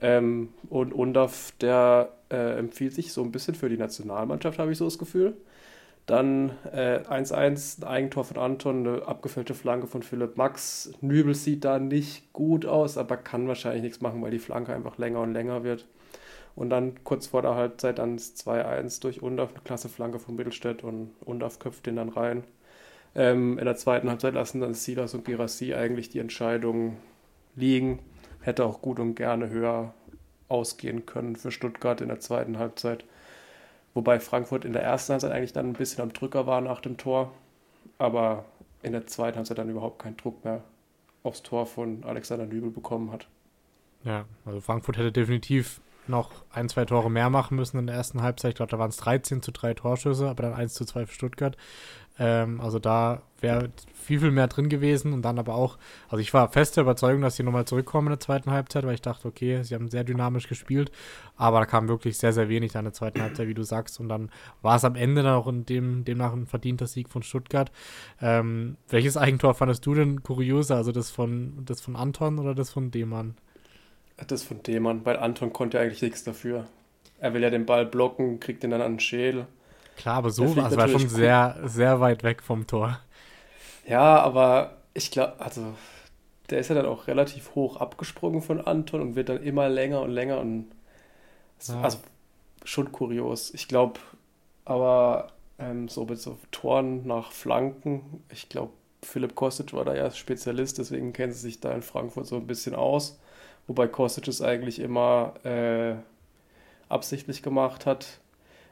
Ähm, 0.00 0.50
und 0.70 0.94
Undaf, 0.94 1.52
der 1.60 2.10
äh, 2.30 2.58
empfiehlt 2.58 2.94
sich 2.94 3.12
so 3.12 3.22
ein 3.22 3.32
bisschen 3.32 3.54
für 3.54 3.68
die 3.68 3.76
Nationalmannschaft, 3.76 4.58
habe 4.58 4.72
ich 4.72 4.78
so 4.78 4.86
das 4.86 4.98
Gefühl. 4.98 5.36
Dann 6.10 6.50
1-1, 6.72 7.30
äh, 7.30 7.84
ein 7.84 7.88
Eigentor 7.88 8.24
von 8.24 8.36
Anton, 8.36 8.84
eine 8.84 9.06
abgefällte 9.06 9.54
Flanke 9.54 9.86
von 9.86 10.02
Philipp 10.02 10.36
Max. 10.36 10.90
Nübel 11.00 11.36
sieht 11.36 11.64
da 11.64 11.78
nicht 11.78 12.32
gut 12.32 12.66
aus, 12.66 12.98
aber 12.98 13.16
kann 13.16 13.46
wahrscheinlich 13.46 13.82
nichts 13.82 14.00
machen, 14.00 14.20
weil 14.20 14.32
die 14.32 14.40
Flanke 14.40 14.74
einfach 14.74 14.98
länger 14.98 15.20
und 15.20 15.32
länger 15.32 15.62
wird. 15.62 15.86
Und 16.56 16.70
dann 16.70 17.04
kurz 17.04 17.28
vor 17.28 17.42
der 17.42 17.54
Halbzeit 17.54 18.00
dann 18.00 18.18
2-1 18.18 19.00
durch 19.00 19.22
Undaf, 19.22 19.50
eine 19.50 19.60
klasse 19.62 19.88
Flanke 19.88 20.18
von 20.18 20.34
Mittelstädt 20.34 20.82
und 20.82 21.12
Undaf 21.24 21.60
köpft 21.60 21.86
den 21.86 21.94
dann 21.94 22.08
rein. 22.08 22.42
Ähm, 23.14 23.56
in 23.56 23.64
der 23.64 23.76
zweiten 23.76 24.10
Halbzeit 24.10 24.34
lassen 24.34 24.60
dann 24.60 24.74
Silas 24.74 25.14
und 25.14 25.24
Girassi 25.24 25.74
eigentlich 25.74 26.08
die 26.08 26.18
Entscheidung 26.18 26.96
liegen. 27.54 28.00
Hätte 28.40 28.64
auch 28.64 28.82
gut 28.82 28.98
und 28.98 29.14
gerne 29.14 29.48
höher 29.48 29.94
ausgehen 30.48 31.06
können 31.06 31.36
für 31.36 31.52
Stuttgart 31.52 32.00
in 32.00 32.08
der 32.08 32.18
zweiten 32.18 32.58
Halbzeit. 32.58 33.04
Wobei 33.94 34.20
Frankfurt 34.20 34.64
in 34.64 34.72
der 34.72 34.82
ersten 34.82 35.12
Halbzeit 35.12 35.32
eigentlich 35.32 35.52
dann 35.52 35.70
ein 35.70 35.72
bisschen 35.74 36.02
am 36.02 36.12
Drücker 36.12 36.46
war 36.46 36.60
nach 36.60 36.80
dem 36.80 36.96
Tor. 36.96 37.32
Aber 37.98 38.44
in 38.82 38.92
der 38.92 39.06
zweiten 39.06 39.36
Halbzeit 39.36 39.58
dann 39.58 39.68
überhaupt 39.68 39.98
keinen 39.98 40.16
Druck 40.16 40.44
mehr 40.44 40.62
aufs 41.22 41.42
Tor 41.42 41.66
von 41.66 42.04
Alexander 42.04 42.46
Nübel 42.46 42.70
bekommen 42.70 43.12
hat. 43.12 43.26
Ja, 44.04 44.24
also 44.46 44.60
Frankfurt 44.60 44.96
hätte 44.96 45.12
definitiv 45.12 45.80
noch 46.06 46.30
ein, 46.52 46.68
zwei 46.68 46.84
Tore 46.84 47.10
mehr 47.10 47.30
machen 47.30 47.56
müssen 47.56 47.78
in 47.78 47.86
der 47.86 47.96
ersten 47.96 48.22
Halbzeit. 48.22 48.50
Ich 48.50 48.56
glaube, 48.56 48.70
da 48.70 48.78
waren 48.78 48.90
es 48.90 48.96
13 48.96 49.42
zu 49.42 49.52
3 49.52 49.74
Torschüsse, 49.74 50.28
aber 50.28 50.42
dann 50.42 50.54
1 50.54 50.74
zu 50.74 50.84
2 50.84 51.06
für 51.06 51.14
Stuttgart. 51.14 51.56
Ähm, 52.20 52.60
also 52.60 52.78
da 52.78 53.22
wäre 53.40 53.70
viel, 53.94 54.20
viel 54.20 54.30
mehr 54.30 54.46
drin 54.46 54.68
gewesen 54.68 55.14
und 55.14 55.22
dann 55.22 55.38
aber 55.38 55.54
auch, 55.54 55.78
also 56.08 56.20
ich 56.20 56.34
war 56.34 56.52
feste 56.52 56.82
Überzeugung, 56.82 57.22
dass 57.22 57.36
sie 57.36 57.42
nochmal 57.42 57.64
zurückkommen 57.64 58.08
in 58.08 58.12
der 58.12 58.20
zweiten 58.20 58.50
Halbzeit, 58.50 58.84
weil 58.84 58.92
ich 58.92 59.00
dachte, 59.00 59.26
okay, 59.26 59.62
sie 59.62 59.74
haben 59.74 59.88
sehr 59.88 60.04
dynamisch 60.04 60.46
gespielt, 60.46 60.92
aber 61.36 61.60
da 61.60 61.64
kam 61.64 61.88
wirklich 61.88 62.18
sehr, 62.18 62.34
sehr 62.34 62.50
wenig 62.50 62.74
in 62.74 62.84
der 62.84 62.92
zweiten 62.92 63.22
Halbzeit, 63.22 63.48
wie 63.48 63.54
du 63.54 63.62
sagst 63.62 63.98
und 64.00 64.10
dann 64.10 64.30
war 64.60 64.76
es 64.76 64.84
am 64.84 64.96
Ende 64.96 65.22
dann 65.22 65.34
auch 65.34 65.46
in 65.46 65.64
dem, 65.64 66.04
demnach 66.04 66.34
ein 66.34 66.46
verdienter 66.46 66.86
Sieg 66.86 67.08
von 67.08 67.22
Stuttgart. 67.22 67.72
Ähm, 68.20 68.76
welches 68.90 69.16
Eigentor 69.16 69.54
fandest 69.54 69.86
du 69.86 69.94
denn 69.94 70.22
kurioser, 70.22 70.76
also 70.76 70.92
das 70.92 71.10
von, 71.10 71.64
das 71.64 71.80
von 71.80 71.96
Anton 71.96 72.38
oder 72.38 72.54
das 72.54 72.70
von 72.70 72.90
Demann? 72.90 73.34
Das 74.26 74.42
von 74.42 74.62
Demann, 74.62 75.06
weil 75.06 75.16
Anton 75.16 75.54
konnte 75.54 75.80
eigentlich 75.80 76.02
nichts 76.02 76.22
dafür. 76.24 76.66
Er 77.18 77.32
will 77.32 77.42
ja 77.42 77.48
den 77.48 77.64
Ball 77.64 77.86
blocken, 77.86 78.40
kriegt 78.40 78.62
ihn 78.62 78.70
dann 78.70 78.82
an 78.82 78.92
den 78.92 79.00
Schädel 79.00 79.46
Klar, 79.96 80.16
aber 80.16 80.30
so 80.30 80.56
war 80.56 80.70
es 80.70 80.76
war 80.76 80.88
schon 80.88 81.08
sehr, 81.08 81.58
sehr 81.64 82.00
weit 82.00 82.22
weg 82.22 82.42
vom 82.42 82.66
Tor. 82.66 82.98
Ja, 83.86 84.20
aber 84.20 84.78
ich 84.94 85.10
glaube, 85.10 85.34
also 85.38 85.74
der 86.48 86.60
ist 86.60 86.68
ja 86.68 86.74
dann 86.74 86.86
auch 86.86 87.06
relativ 87.06 87.54
hoch 87.54 87.76
abgesprungen 87.76 88.42
von 88.42 88.60
Anton 88.60 89.00
und 89.00 89.16
wird 89.16 89.28
dann 89.28 89.42
immer 89.42 89.68
länger 89.68 90.00
und 90.02 90.10
länger 90.10 90.40
und 90.40 90.66
ja. 91.68 91.80
also 91.80 91.98
schon 92.64 92.92
kurios. 92.92 93.52
Ich 93.54 93.68
glaube, 93.68 94.00
aber 94.64 95.28
äh, 95.58 95.70
ähm, 95.70 95.88
so 95.88 96.04
mit 96.04 96.18
so 96.18 96.38
Toren 96.50 97.06
nach 97.06 97.32
Flanken. 97.32 98.22
Ich 98.32 98.48
glaube, 98.48 98.72
Philipp 99.02 99.34
Kostic 99.34 99.72
war 99.72 99.84
da 99.84 99.94
ja 99.94 100.10
Spezialist, 100.10 100.78
deswegen 100.78 101.12
kennen 101.12 101.32
sie 101.32 101.40
sich 101.40 101.60
da 101.60 101.72
in 101.72 101.82
Frankfurt 101.82 102.26
so 102.26 102.36
ein 102.36 102.46
bisschen 102.46 102.74
aus. 102.74 103.18
Wobei 103.66 103.86
Kostic 103.86 104.28
es 104.28 104.42
eigentlich 104.42 104.78
immer 104.78 105.34
äh, 105.44 105.94
absichtlich 106.88 107.42
gemacht 107.42 107.86
hat. 107.86 108.20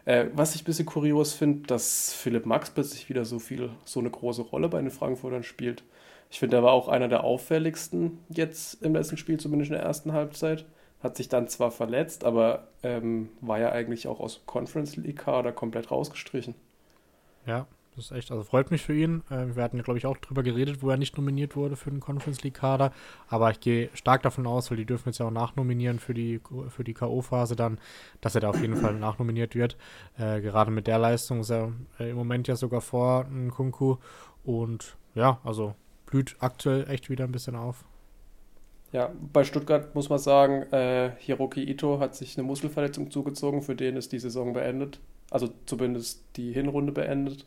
Äh, 0.09 0.31
was 0.33 0.55
ich 0.55 0.63
ein 0.63 0.65
bisschen 0.65 0.87
kurios 0.87 1.35
finde, 1.35 1.67
dass 1.67 2.15
Philipp 2.15 2.47
Max 2.47 2.71
plötzlich 2.71 3.11
wieder 3.11 3.27
so 3.27 3.39
viel, 3.39 3.69
so 3.85 4.01
eine 4.01 4.09
große 4.09 4.41
Rolle 4.41 4.71
bei 4.71 4.81
den 4.81 4.91
Frankfurtern 4.91 5.43
spielt. 5.43 5.85
Ich 6.31 6.39
finde, 6.39 6.57
er 6.57 6.63
war 6.63 6.73
auch 6.73 6.89
einer 6.89 7.09
der 7.09 7.25
auffälligsten 7.25 8.19
jetzt 8.31 8.83
im 8.83 8.95
letzten 8.95 9.19
Spiel, 9.19 9.39
zumindest 9.39 9.71
in 9.71 9.77
der 9.77 9.85
ersten 9.85 10.15
Halbzeit. 10.15 10.65
Hat 11.03 11.19
sich 11.19 11.29
dann 11.29 11.47
zwar 11.49 11.71
verletzt, 11.71 12.25
aber 12.25 12.69
ähm, 12.83 13.29
war 13.43 13.59
ja 13.59 13.71
eigentlich 13.71 14.09
auch 14.09 14.19
aus 14.19 14.41
Conference 14.47 14.97
League 14.97 15.19
Kader 15.19 15.53
komplett 15.53 15.91
rausgestrichen. 15.91 16.55
Ja, 17.45 17.67
das 17.99 18.07
ist 18.07 18.17
echt, 18.17 18.31
also 18.31 18.45
freut 18.45 18.71
mich 18.71 18.83
für 18.83 18.95
ihn. 18.95 19.23
Äh, 19.29 19.57
wir 19.57 19.63
hatten 19.63 19.77
ja, 19.77 19.83
glaube 19.83 19.99
ich, 19.99 20.07
auch 20.07 20.17
drüber 20.17 20.43
geredet, 20.43 20.83
wo 20.83 20.91
er 20.91 20.97
nicht 20.97 21.17
nominiert 21.17 21.57
wurde 21.57 21.77
für 21.77 21.91
den 21.91 22.01
Conference 22.01 22.43
League 22.43 22.55
Kader. 22.55 22.93
Aber 23.29 23.51
ich 23.51 23.61
gehe 23.61 23.91
stark 23.95 24.23
davon 24.23 24.47
aus, 24.47 24.71
weil 24.71 24.79
die 24.79 24.87
dürfen 24.87 25.09
jetzt 25.09 25.19
ja 25.19 25.27
auch 25.27 25.33
nachnominieren 25.33 25.99
für 25.99 26.15
die, 26.15 26.41
für 26.69 26.85
die 26.85 26.95
K.O.-Phase 26.95 27.57
dann, 27.57 27.79
dass 28.21 28.35
er 28.35 28.41
da 28.41 28.51
auf 28.51 28.61
jeden 28.61 28.77
Fall 28.77 28.95
nachnominiert 28.95 29.55
wird. 29.55 29.77
Äh, 30.17 30.41
gerade 30.41 30.71
mit 30.71 30.87
der 30.87 30.99
Leistung 30.99 31.41
ist 31.41 31.51
er 31.51 31.73
äh, 31.99 32.11
im 32.11 32.17
Moment 32.17 32.49
ja 32.49 32.57
sogar 32.57 32.81
vor 32.81 33.27
Kunku. 33.51 33.97
Und 34.45 34.97
ja, 35.15 35.41
also 35.45 35.75
blüht 36.07 36.37
aktuell 36.39 36.89
echt 36.89 37.11
wieder 37.11 37.25
ein 37.25 37.33
bisschen 37.33 37.57
auf. 37.57 37.85
Ja, 38.93 39.11
bei 39.33 39.45
Stuttgart 39.45 39.95
muss 39.95 40.09
man 40.09 40.19
sagen, 40.19 40.63
äh, 40.73 41.11
Hiroki 41.19 41.63
Ito 41.63 42.01
hat 42.01 42.15
sich 42.15 42.39
eine 42.39 42.47
Muskelverletzung 42.47 43.11
zugezogen, 43.11 43.61
für 43.61 43.75
den 43.75 43.97
ist 43.97 44.13
die 44.13 44.19
Saison 44.19 44.55
beendet. 44.55 45.01
Also 45.31 45.51
zumindest 45.67 46.25
die 46.37 46.53
Hinrunde 46.53 46.93
beendet. 46.93 47.45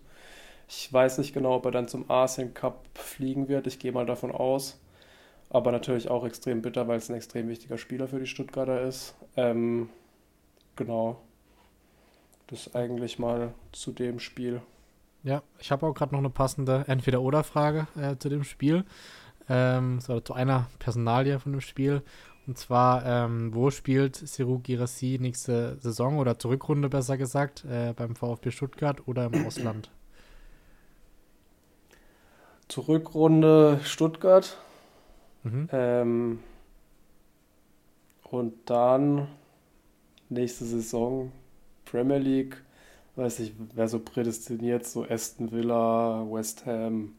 Ich 0.74 0.92
weiß 0.92 1.18
nicht 1.18 1.34
genau, 1.34 1.56
ob 1.56 1.66
er 1.66 1.72
dann 1.72 1.90
zum 1.90 2.10
Asien 2.10 2.54
Cup 2.54 2.88
fliegen 2.94 3.50
wird. 3.50 3.68
Ich 3.68 3.78
gehe 3.78 3.92
mal 3.92 4.06
davon 4.06 4.32
aus. 4.32 4.80
Aber 5.50 5.74
natürlich 5.74 6.10
auch 6.10 6.26
extrem 6.26 6.62
bitter, 6.62 6.88
weil 6.88 6.98
es 6.98 7.10
ein 7.10 7.16
extrem 7.18 7.50
wichtiger 7.50 7.78
Spieler 7.78 8.08
für 8.08 8.20
die 8.20 8.26
Stuttgarter 8.26 8.82
ist. 8.82 9.14
Ähm, 9.36 9.90
genau. 10.78 11.20
Das 12.48 12.74
eigentlich 12.74 13.20
mal 13.20 13.54
zu 13.74 13.92
dem 13.92 14.22
Spiel. 14.22 14.62
Ja, 15.24 15.44
ich 15.60 15.74
habe 15.74 15.86
auch 15.86 15.94
gerade 15.94 16.14
noch 16.14 16.20
eine 16.20 16.30
passende 16.30 16.86
Entweder-Oder-Frage 16.88 17.88
äh, 17.98 18.16
zu 18.16 18.30
dem 18.30 18.46
Spiel. 18.46 18.86
Ähm, 19.50 20.00
so, 20.00 20.22
zu 20.22 20.34
einer 20.34 20.70
Personalie 20.80 21.38
von 21.40 21.52
dem 21.52 21.62
Spiel. 21.62 22.02
Und 22.48 22.58
zwar, 22.58 23.06
ähm, 23.06 23.54
wo 23.54 23.72
spielt 23.72 24.16
Seru 24.16 24.60
Girassi 24.60 25.18
nächste 25.20 25.78
Saison 25.82 26.18
oder 26.18 26.40
zur 26.40 26.52
Rückrunde 26.52 26.88
besser 26.88 27.18
gesagt? 27.18 27.66
Äh, 27.66 27.94
beim 27.94 28.16
VfB 28.16 28.52
Stuttgart 28.52 29.06
oder 29.06 29.26
im 29.26 29.46
Ausland? 29.46 29.92
Zur 32.72 32.88
Rückrunde 32.88 33.82
Stuttgart. 33.84 34.58
Mhm. 35.44 35.68
Ähm, 35.74 36.40
und 38.24 38.54
dann 38.66 39.28
nächste 40.30 40.64
Saison 40.64 41.34
Premier 41.84 42.18
League. 42.18 42.62
Weiß 43.18 43.40
ich, 43.40 43.52
wer 43.76 43.90
so 43.90 44.00
prädestiniert, 44.00 44.86
so 44.86 45.04
Aston 45.04 45.52
Villa, 45.52 46.26
West 46.32 46.66
Ham, 46.66 47.12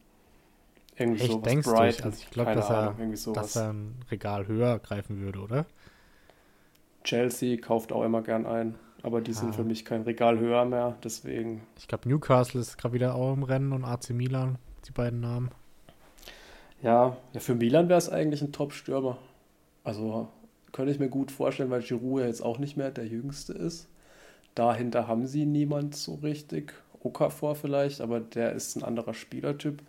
irgendwie 0.96 1.20
Echt, 1.20 1.32
sowas. 1.32 1.48
Denkst 1.48 1.68
Brighton, 1.68 1.98
du? 1.98 2.04
Also 2.08 2.18
ich 2.22 2.30
glaube, 2.30 2.54
dass, 2.54 2.70
er, 2.70 3.32
dass 3.34 3.56
er 3.56 3.72
ein 3.74 3.94
Regal 4.10 4.46
höher 4.46 4.78
greifen 4.78 5.20
würde, 5.20 5.40
oder? 5.40 5.66
Chelsea 7.04 7.60
kauft 7.60 7.92
auch 7.92 8.04
immer 8.04 8.22
gern 8.22 8.46
ein, 8.46 8.76
aber 9.02 9.20
die 9.20 9.32
ah. 9.32 9.34
sind 9.34 9.54
für 9.54 9.64
mich 9.64 9.84
kein 9.84 10.00
Regal 10.00 10.38
höher 10.38 10.64
mehr, 10.64 10.96
deswegen. 11.04 11.60
Ich 11.78 11.88
glaube, 11.88 12.08
Newcastle 12.08 12.58
ist 12.58 12.78
gerade 12.78 12.94
wieder 12.94 13.14
auch 13.16 13.34
im 13.34 13.42
Rennen 13.42 13.72
und 13.72 13.84
AC 13.84 14.10
Milan, 14.10 14.56
die 14.86 14.92
beiden 14.92 15.20
Namen. 15.20 15.50
Ja, 16.82 17.16
ja 17.32 17.40
für 17.40 17.54
Milan 17.54 17.88
wäre 17.88 17.98
es 17.98 18.08
eigentlich 18.08 18.42
ein 18.42 18.52
Top-Stürmer. 18.52 19.18
Also 19.84 20.28
könnte 20.72 20.92
ich 20.92 20.98
mir 20.98 21.08
gut 21.08 21.30
vorstellen, 21.30 21.70
weil 21.70 21.82
Giroud 21.82 22.20
ja 22.20 22.26
jetzt 22.26 22.42
auch 22.42 22.58
nicht 22.58 22.76
mehr 22.76 22.90
der 22.90 23.06
Jüngste 23.06 23.52
ist. 23.52 23.88
Dahinter 24.54 25.06
haben 25.06 25.26
sie 25.26 25.46
niemand 25.46 25.94
so 25.94 26.14
richtig. 26.16 26.74
Okafor 27.02 27.56
vielleicht, 27.56 28.00
aber 28.00 28.20
der 28.20 28.52
ist 28.52 28.76
ein 28.76 28.84
anderer 28.84 29.14
Spielertyp. 29.14 29.82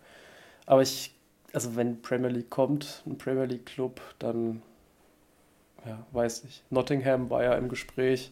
Aber 0.66 0.82
ich, 0.82 1.14
also 1.54 1.76
wenn 1.76 2.02
Premier 2.02 2.30
League 2.30 2.50
kommt, 2.50 3.04
ein 3.06 3.18
Premier 3.18 3.46
League 3.46 3.66
Club, 3.66 4.02
dann, 4.20 4.62
ja, 5.86 6.06
weiß 6.12 6.44
nicht. 6.44 6.64
Nottingham 6.72 7.30
war 7.30 7.44
ja 7.44 7.54
im 7.56 7.70
Gespräch, 7.70 8.32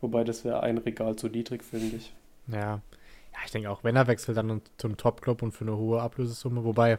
wobei 0.00 0.24
das 0.24 0.44
wäre 0.44 0.62
ein 0.62 0.78
Regal 0.78 1.16
zu 1.16 1.28
niedrig, 1.28 1.64
finde 1.64 1.96
ich. 1.96 2.12
Ja. 2.48 2.80
Ja, 3.42 3.46
ich 3.46 3.50
denke 3.50 3.70
auch, 3.70 3.82
wenn 3.82 3.96
er 3.96 4.06
wechselt, 4.06 4.36
dann 4.36 4.62
zum 4.76 4.96
Top-Club 4.96 5.42
und 5.42 5.52
für 5.52 5.64
eine 5.64 5.76
hohe 5.76 6.00
Ablösesumme, 6.00 6.62
wobei, 6.62 6.98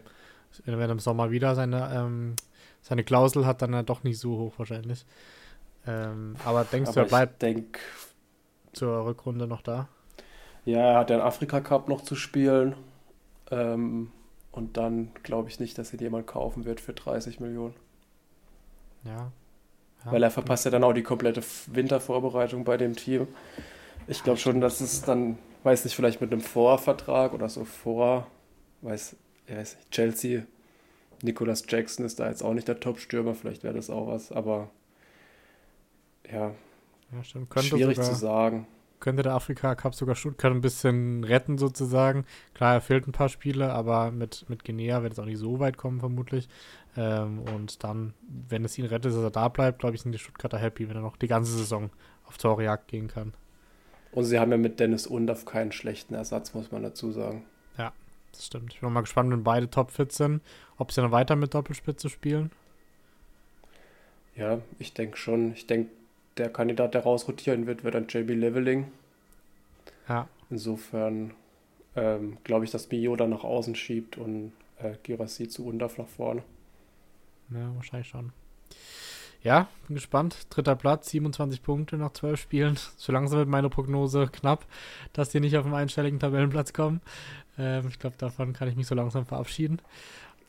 wenn 0.66 0.80
er 0.80 0.90
im 0.90 1.00
Sommer 1.00 1.32
wieder 1.32 1.56
seine, 1.56 1.90
ähm, 1.96 2.36
seine 2.82 3.04
Klausel 3.04 3.46
hat, 3.46 3.62
dann 3.62 3.86
doch 3.86 4.04
nicht 4.04 4.20
so 4.20 4.38
hoch 4.38 4.54
wahrscheinlich. 4.58 5.06
Ähm, 5.88 6.36
aber 6.44 6.66
denkst 6.66 6.90
aber 6.90 7.02
du, 7.02 7.06
er 7.06 7.08
bleibt 7.08 7.42
denk, 7.42 7.80
zur 8.74 9.06
Rückrunde 9.06 9.48
noch 9.48 9.62
da? 9.62 9.88
Ja, 10.66 10.80
er 10.80 10.98
hat 11.00 11.10
den 11.10 11.22
Afrika 11.22 11.62
Cup 11.62 11.88
noch 11.88 12.02
zu 12.02 12.16
spielen. 12.16 12.76
Ähm, 13.52 14.12
und 14.52 14.78
dann 14.78 15.12
glaube 15.24 15.50
ich 15.50 15.60
nicht, 15.60 15.78
dass 15.78 15.94
ihn 15.94 16.00
jemand 16.00 16.28
kaufen 16.28 16.66
wird 16.66 16.80
für 16.80 16.94
30 16.94 17.40
Millionen. 17.40 17.74
Ja. 19.04 19.32
ja. 20.06 20.12
Weil 20.12 20.24
er 20.24 20.32
verpasst 20.32 20.66
ja 20.66 20.72
dann 20.72 20.84
auch 20.84 20.94
die 20.94 21.04
komplette 21.04 21.42
Wintervorbereitung 21.68 22.64
bei 22.64 22.78
dem 22.78 22.96
Team. 22.96 23.28
Ich 24.08 24.24
glaube 24.24 24.40
schon, 24.40 24.62
dass 24.62 24.80
es 24.82 25.02
dann, 25.02 25.38
weiß 25.64 25.86
nicht, 25.86 25.96
vielleicht 25.96 26.22
mit 26.22 26.32
einem 26.32 26.42
Vorvertrag 26.42 27.34
oder 27.34 27.50
so 27.50 27.66
vor, 27.66 28.28
weiß, 28.82 29.16
ja, 29.48 29.58
weiß 29.58 29.76
nicht, 29.76 29.92
Chelsea, 29.92 30.44
Nicolas 31.22 31.64
Jackson 31.68 32.06
ist 32.06 32.20
da 32.20 32.30
jetzt 32.30 32.44
auch 32.44 32.54
nicht 32.54 32.68
der 32.68 32.80
Top-Stürmer, 32.80 33.34
vielleicht 33.34 33.64
wäre 33.64 33.74
das 33.74 33.90
auch 33.90 34.08
was, 34.08 34.32
aber 34.32 34.70
ja, 36.30 36.54
ja 37.12 37.24
schwierig 37.24 37.98
sogar, 37.98 38.12
zu 38.12 38.16
sagen 38.20 38.68
könnte 39.04 39.22
der 39.22 39.34
Afrika 39.34 39.76
Cup 39.76 39.94
sogar 39.94 40.16
Stuttgart 40.16 40.54
ein 40.54 40.62
bisschen 40.62 41.26
retten 41.26 41.58
sozusagen. 41.58 42.26
Klar, 42.54 42.76
er 42.76 42.82
fehlt 42.82 43.06
ein 43.06 43.12
paar 43.12 43.28
Spiele, 43.28 43.74
aber 43.74 44.12
mit, 44.12 44.46
mit 44.48 44.64
Guinea 44.64 45.04
wird 45.04 45.12
es 45.12 45.20
auch 45.20 45.26
nicht 45.26 45.40
so 45.40 45.60
weit 45.60 45.76
kommen 45.76 46.00
vermutlich. 46.00 46.48
Ähm, 46.96 47.40
und 47.54 47.84
dann, 47.84 48.14
wenn 48.22 48.64
es 48.64 48.78
ihn 48.78 48.86
rettet, 48.86 49.12
dass 49.12 49.22
er 49.22 49.30
da 49.30 49.50
bleibt, 49.50 49.80
glaube 49.80 49.96
ich, 49.96 50.02
sind 50.02 50.14
die 50.14 50.20
Stuttgarter 50.20 50.58
happy, 50.58 50.88
wenn 50.88 50.96
er 50.96 51.02
noch 51.02 51.18
die 51.18 51.28
ganze 51.28 51.52
Saison 51.52 51.90
auf 52.24 52.38
Torjagd 52.38 52.88
gehen 52.88 53.10
kann. 53.10 53.34
Und 54.14 54.26
sie 54.26 54.40
haben 54.40 54.52
ja 54.52 54.58
mit 54.58 54.80
Dennis 54.80 55.08
Undorf 55.08 55.46
keinen 55.46 55.72
schlechten 55.72 56.14
Ersatz, 56.14 56.54
muss 56.54 56.72
man 56.72 56.84
dazu 56.84 57.12
sagen. 57.12 57.46
Ja, 57.78 57.92
das 58.32 58.46
stimmt. 58.46 58.74
Ich 58.74 58.82
bin 58.82 58.94
mal 58.94 59.02
gespannt, 59.02 59.32
wenn 59.32 59.44
beide 59.44 59.70
topfit 59.70 60.12
sind, 60.12 60.42
ob 60.78 60.92
sie 60.92 61.02
dann 61.02 61.12
weiter 61.12 61.36
mit 61.36 61.54
Doppelspitze 61.54 62.10
spielen. 62.10 62.52
Ja, 64.36 64.60
ich 64.80 64.94
denke 64.94 65.18
schon. 65.18 65.54
Ich 65.54 65.68
denke, 65.68 65.92
der 66.38 66.50
Kandidat, 66.50 66.94
der 66.94 67.04
rausrotieren 67.04 67.68
wird, 67.68 67.84
wird 67.84 67.96
dann 67.96 68.08
JB 68.08 68.30
Leveling. 68.30 68.92
Ja. 70.08 70.28
Insofern 70.50 71.34
ähm, 71.96 72.38
glaube 72.44 72.66
ich, 72.66 72.72
dass 72.72 72.90
Mio 72.90 73.16
dann 73.16 73.30
nach 73.32 73.44
außen 73.44 73.76
schiebt 73.76 74.18
und 74.18 74.52
äh, 74.80 74.94
Girassi 75.04 75.48
zu 75.48 75.66
Undaf 75.66 75.98
nach 75.98 76.08
vorne. 76.08 76.44
Ja, 77.50 77.72
wahrscheinlich 77.76 78.08
schon. 78.08 78.32
Ja, 79.44 79.68
bin 79.88 79.96
gespannt. 79.96 80.48
Dritter 80.50 80.76
Platz, 80.76 81.10
27 81.10 81.62
Punkte 81.62 81.98
nach 81.98 82.14
12 82.14 82.40
Spielen. 82.40 82.80
So 82.98 83.12
langsam 83.12 83.40
wird 83.40 83.50
meine 83.50 83.70
Prognose 83.70 84.30
knapp, 84.32 84.66
dass 85.12 85.30
die 85.30 85.40
nicht 85.40 85.58
auf 85.58 85.66
den 85.66 85.74
einstelligen 85.74 86.20
Tabellenplatz 86.20 86.72
kommen. 86.72 87.02
Ähm, 87.58 87.88
ich 87.90 88.00
glaube, 88.00 88.16
davon 88.18 88.54
kann 88.54 88.70
ich 88.70 88.76
mich 88.76 88.88
so 88.88 88.96
langsam 88.96 89.26
verabschieden. 89.26 89.80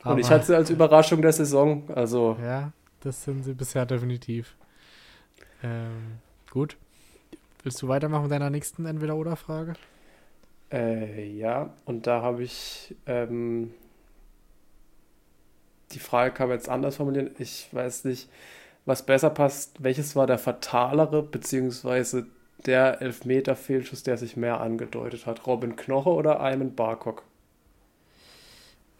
Aber, 0.01 0.13
und 0.13 0.19
ich 0.19 0.29
hatte 0.29 0.45
sie 0.45 0.55
als 0.55 0.69
Überraschung 0.69 1.21
der 1.21 1.33
Saison. 1.33 1.83
Also. 1.93 2.37
Ja, 2.41 2.71
das 3.01 3.23
sind 3.23 3.43
sie 3.43 3.53
bisher 3.53 3.85
definitiv. 3.85 4.55
Ähm, 5.61 6.19
gut. 6.49 6.77
Willst 7.63 7.81
du 7.81 7.87
weitermachen 7.87 8.23
mit 8.23 8.31
deiner 8.31 8.49
nächsten 8.49 8.85
Entweder-Oder-Frage? 8.85 9.73
Äh, 10.71 11.29
ja, 11.31 11.73
und 11.85 12.07
da 12.07 12.21
habe 12.21 12.43
ich 12.43 12.95
ähm, 13.07 13.71
die 15.91 15.99
Frage 15.99 16.33
kann 16.33 16.49
man 16.49 16.57
jetzt 16.57 16.69
anders 16.69 16.97
formulieren. 16.97 17.31
Ich 17.39 17.67
weiß 17.71 18.05
nicht, 18.05 18.29
was 18.85 19.05
besser 19.05 19.29
passt. 19.29 19.83
Welches 19.83 20.15
war 20.15 20.27
der 20.27 20.37
fatalere, 20.37 21.23
beziehungsweise 21.23 22.27
der 22.65 23.01
Elfmeter-Fehlschuss, 23.01 24.03
der 24.03 24.17
sich 24.17 24.37
mehr 24.37 24.61
angedeutet 24.61 25.25
hat? 25.25 25.45
Robin 25.47 25.75
Knoche 25.75 26.09
oder 26.09 26.39
Ayman 26.39 26.75
Barkok? 26.75 27.23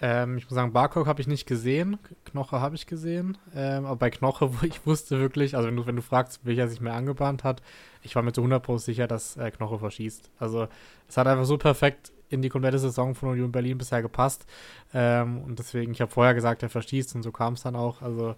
Ähm, 0.02 0.38
ich 0.38 0.46
muss 0.46 0.56
sagen, 0.56 0.74
Barcock 0.74 1.08
habe 1.08 1.22
ich 1.22 1.28
nicht 1.28 1.48
gesehen, 1.48 1.98
Knoche 2.26 2.60
habe 2.60 2.76
ich 2.76 2.86
gesehen. 2.86 3.38
Ähm, 3.56 3.86
aber 3.86 3.96
bei 3.96 4.10
Knoche, 4.10 4.54
wo 4.54 4.66
ich 4.66 4.86
wusste 4.86 5.20
wirklich, 5.20 5.56
also 5.56 5.68
wenn 5.68 5.76
du, 5.76 5.86
wenn 5.86 5.96
du 5.96 6.02
fragst, 6.02 6.42
welcher 6.44 6.68
sich 6.68 6.82
mehr 6.82 6.94
angebahnt 6.94 7.44
hat, 7.44 7.62
ich 8.02 8.16
war 8.16 8.22
mir 8.22 8.34
zu 8.34 8.42
100% 8.42 8.80
sicher, 8.80 9.08
dass 9.08 9.38
äh, 9.38 9.52
Knoche 9.52 9.80
verschießt. 9.80 10.30
Also 10.38 10.68
es 11.08 11.18
hat 11.18 11.28
einfach 11.28 11.46
so 11.46 11.58
perfekt 11.58 12.12
in 12.30 12.42
die 12.42 12.50
komplette 12.50 12.80
Saison 12.80 13.16
von 13.16 13.30
Union 13.30 13.52
Berlin 13.52 13.78
bisher 13.78 14.02
gepasst. 14.02 14.46
Ähm, 14.94 15.42
und 15.44 15.60
deswegen, 15.60 15.94
ich 15.94 16.02
habe 16.02 16.12
vorher 16.12 16.34
gesagt, 16.34 16.64
er 16.64 16.70
verschießt 16.70 17.16
und 17.16 17.24
so 17.24 17.32
kam 17.32 17.54
es 17.54 17.64
dann 17.64 17.76
auch. 17.76 18.02
Also 18.02 18.36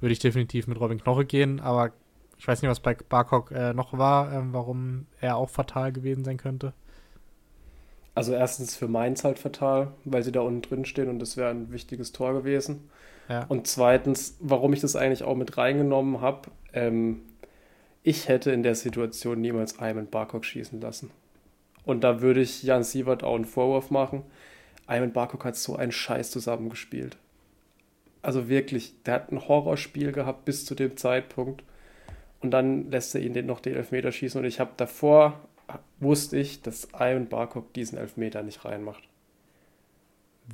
würde 0.00 0.12
ich 0.12 0.18
definitiv 0.18 0.66
mit 0.66 0.80
Robin 0.80 1.00
Knoche 1.00 1.24
gehen, 1.24 1.60
aber 1.60 1.92
ich 2.38 2.46
weiß 2.46 2.62
nicht, 2.62 2.70
was 2.70 2.80
bei 2.80 2.94
Barcock 2.94 3.50
äh, 3.50 3.72
noch 3.72 3.96
war, 3.96 4.32
ähm, 4.32 4.52
warum 4.52 5.06
er 5.20 5.36
auch 5.36 5.48
fatal 5.48 5.92
gewesen 5.92 6.24
sein 6.24 6.36
könnte. 6.36 6.74
Also 8.14 8.32
erstens 8.32 8.76
für 8.76 8.88
Mainz 8.88 9.24
halt 9.24 9.38
fatal, 9.38 9.92
weil 10.04 10.22
sie 10.22 10.32
da 10.32 10.40
unten 10.40 10.62
drin 10.62 10.84
stehen 10.84 11.08
und 11.08 11.18
das 11.18 11.36
wäre 11.36 11.50
ein 11.50 11.70
wichtiges 11.70 12.12
Tor 12.12 12.32
gewesen. 12.32 12.88
Ja. 13.28 13.44
Und 13.48 13.66
zweitens, 13.66 14.36
warum 14.40 14.72
ich 14.72 14.80
das 14.80 14.96
eigentlich 14.96 15.22
auch 15.22 15.34
mit 15.34 15.58
reingenommen 15.58 16.20
habe, 16.20 16.50
ähm, 16.72 17.20
ich 18.02 18.28
hätte 18.28 18.52
in 18.52 18.62
der 18.62 18.74
Situation 18.74 19.40
niemals 19.40 19.78
Ayman 19.80 20.08
Barkok 20.08 20.44
schießen 20.44 20.80
lassen. 20.80 21.10
Und 21.84 22.04
da 22.04 22.20
würde 22.20 22.40
ich 22.40 22.62
Jan 22.62 22.84
Sievert 22.84 23.24
auch 23.24 23.34
einen 23.34 23.44
Vorwurf 23.44 23.90
machen. 23.90 24.22
Ayman 24.86 25.12
Barkok 25.12 25.44
hat 25.44 25.56
so 25.56 25.76
einen 25.76 25.92
Scheiß 25.92 26.30
zusammengespielt. 26.30 27.16
Also 28.26 28.48
wirklich, 28.48 29.00
der 29.04 29.14
hat 29.14 29.30
ein 29.30 29.46
Horrorspiel 29.46 30.10
gehabt 30.10 30.46
bis 30.46 30.64
zu 30.64 30.74
dem 30.74 30.96
Zeitpunkt. 30.96 31.62
Und 32.40 32.50
dann 32.50 32.90
lässt 32.90 33.14
er 33.14 33.20
ihn 33.20 33.34
den 33.34 33.46
noch 33.46 33.60
den 33.60 33.76
Elfmeter 33.76 34.10
schießen. 34.10 34.40
Und 34.40 34.46
ich 34.46 34.58
habe 34.58 34.72
davor, 34.76 35.38
wusste 36.00 36.36
ich, 36.36 36.60
dass 36.60 36.92
Ayman 36.92 37.28
Barkok 37.28 37.72
diesen 37.74 37.96
Elfmeter 37.96 38.42
nicht 38.42 38.64
reinmacht. 38.64 39.04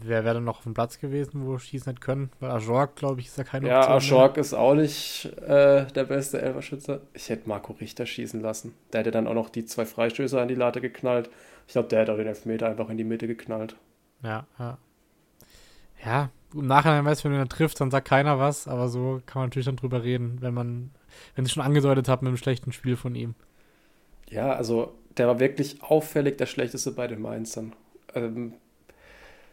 Wer 0.05 0.25
wäre 0.25 0.35
dann 0.35 0.45
noch 0.45 0.59
auf 0.59 0.65
dem 0.65 0.75
Platz 0.75 0.99
gewesen, 0.99 1.47
wo 1.47 1.57
schießen 1.57 1.93
hätte 1.93 2.05
können? 2.05 2.31
Weil 2.41 2.51
Ajork, 2.51 2.97
glaube 2.97 3.23
ich, 3.23 3.29
ist 3.29 3.39
ja 3.39 3.45
keine 3.45 3.69
Ja, 3.69 3.89
Ajork 3.89 4.37
ist 4.37 4.53
auch 4.53 4.75
nicht 4.75 5.33
äh, 5.41 5.87
der 5.87 6.05
beste 6.05 6.43
Elferschütze. 6.43 7.01
Ich 7.15 7.31
hätte 7.31 7.49
Marco 7.49 7.73
Richter 7.73 8.05
schießen 8.05 8.43
lassen. 8.43 8.75
Der 8.93 9.01
hätte 9.01 9.13
dann 9.13 9.27
auch 9.27 9.35
noch 9.35 9.49
die 9.49 9.65
zwei 9.65 9.87
Freistöße 9.87 10.39
an 10.39 10.49
die 10.49 10.55
Latte 10.57 10.83
geknallt. 10.83 11.31
Ich 11.67 11.73
glaube, 11.73 11.89
der 11.89 12.01
hätte 12.01 12.13
auch 12.13 12.19
den 12.19 12.27
Elfmeter 12.27 12.69
einfach 12.69 12.91
in 12.91 12.99
die 12.99 13.05
Mitte 13.05 13.27
geknallt. 13.27 13.77
Ja, 14.23 14.47
ja. 14.59 14.77
Ja, 16.05 16.31
im 16.55 16.67
Nachhinein 16.67 17.05
weiß, 17.05 17.25
wenn 17.25 17.33
man 17.33 17.49
trifft, 17.49 17.81
dann 17.81 17.91
sagt 17.91 18.09
keiner 18.09 18.39
was, 18.39 18.69
aber 18.69 18.89
so 18.89 19.21
kann 19.27 19.41
man 19.41 19.49
natürlich 19.49 19.67
dann 19.67 19.77
drüber 19.77 20.03
reden, 20.03 20.39
wenn 20.41 20.55
man, 20.55 20.91
wenn 21.35 21.45
sie 21.45 21.51
schon 21.51 21.63
angedeutet 21.63 22.09
hat 22.09 22.23
mit 22.23 22.29
einem 22.29 22.37
schlechten 22.37 22.73
Spiel 22.73 22.97
von 22.97 23.15
ihm. 23.15 23.35
Ja, 24.29 24.53
also 24.53 24.95
der 25.17 25.27
war 25.27 25.41
wirklich 25.41 25.83
auffällig 25.83 26.39
der 26.39 26.47
schlechteste 26.47 26.93
bei 26.93 27.07
den 27.07 27.21
Mainzern. 27.21 27.75
Ähm, 28.15 28.55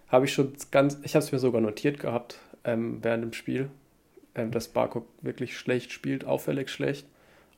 habe 0.07 0.25
ich 0.25 0.33
schon 0.33 0.53
ganz, 0.71 0.97
ich 1.03 1.15
habe 1.15 1.23
es 1.23 1.31
mir 1.31 1.39
sogar 1.39 1.61
notiert 1.61 1.99
gehabt 1.99 2.39
ähm, 2.63 2.99
während 3.03 3.23
dem 3.23 3.33
Spiel, 3.33 3.69
ähm, 4.35 4.51
dass 4.51 4.69
Barkok 4.69 5.07
wirklich 5.21 5.57
schlecht 5.57 5.91
spielt, 5.91 6.25
auffällig 6.25 6.69
schlecht. 6.69 7.07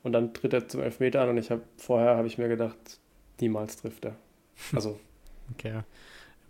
Und 0.02 0.12
dann 0.12 0.34
tritt 0.34 0.52
er 0.52 0.68
zum 0.68 0.82
Elfmeter 0.82 1.22
an 1.22 1.30
und 1.30 1.38
ich 1.38 1.50
habe 1.50 1.62
vorher 1.76 2.16
habe 2.16 2.26
ich 2.26 2.38
mir 2.38 2.48
gedacht, 2.48 2.98
niemals 3.40 3.76
trifft 3.76 4.04
er. 4.04 4.16
Also. 4.74 4.98
okay. 5.52 5.82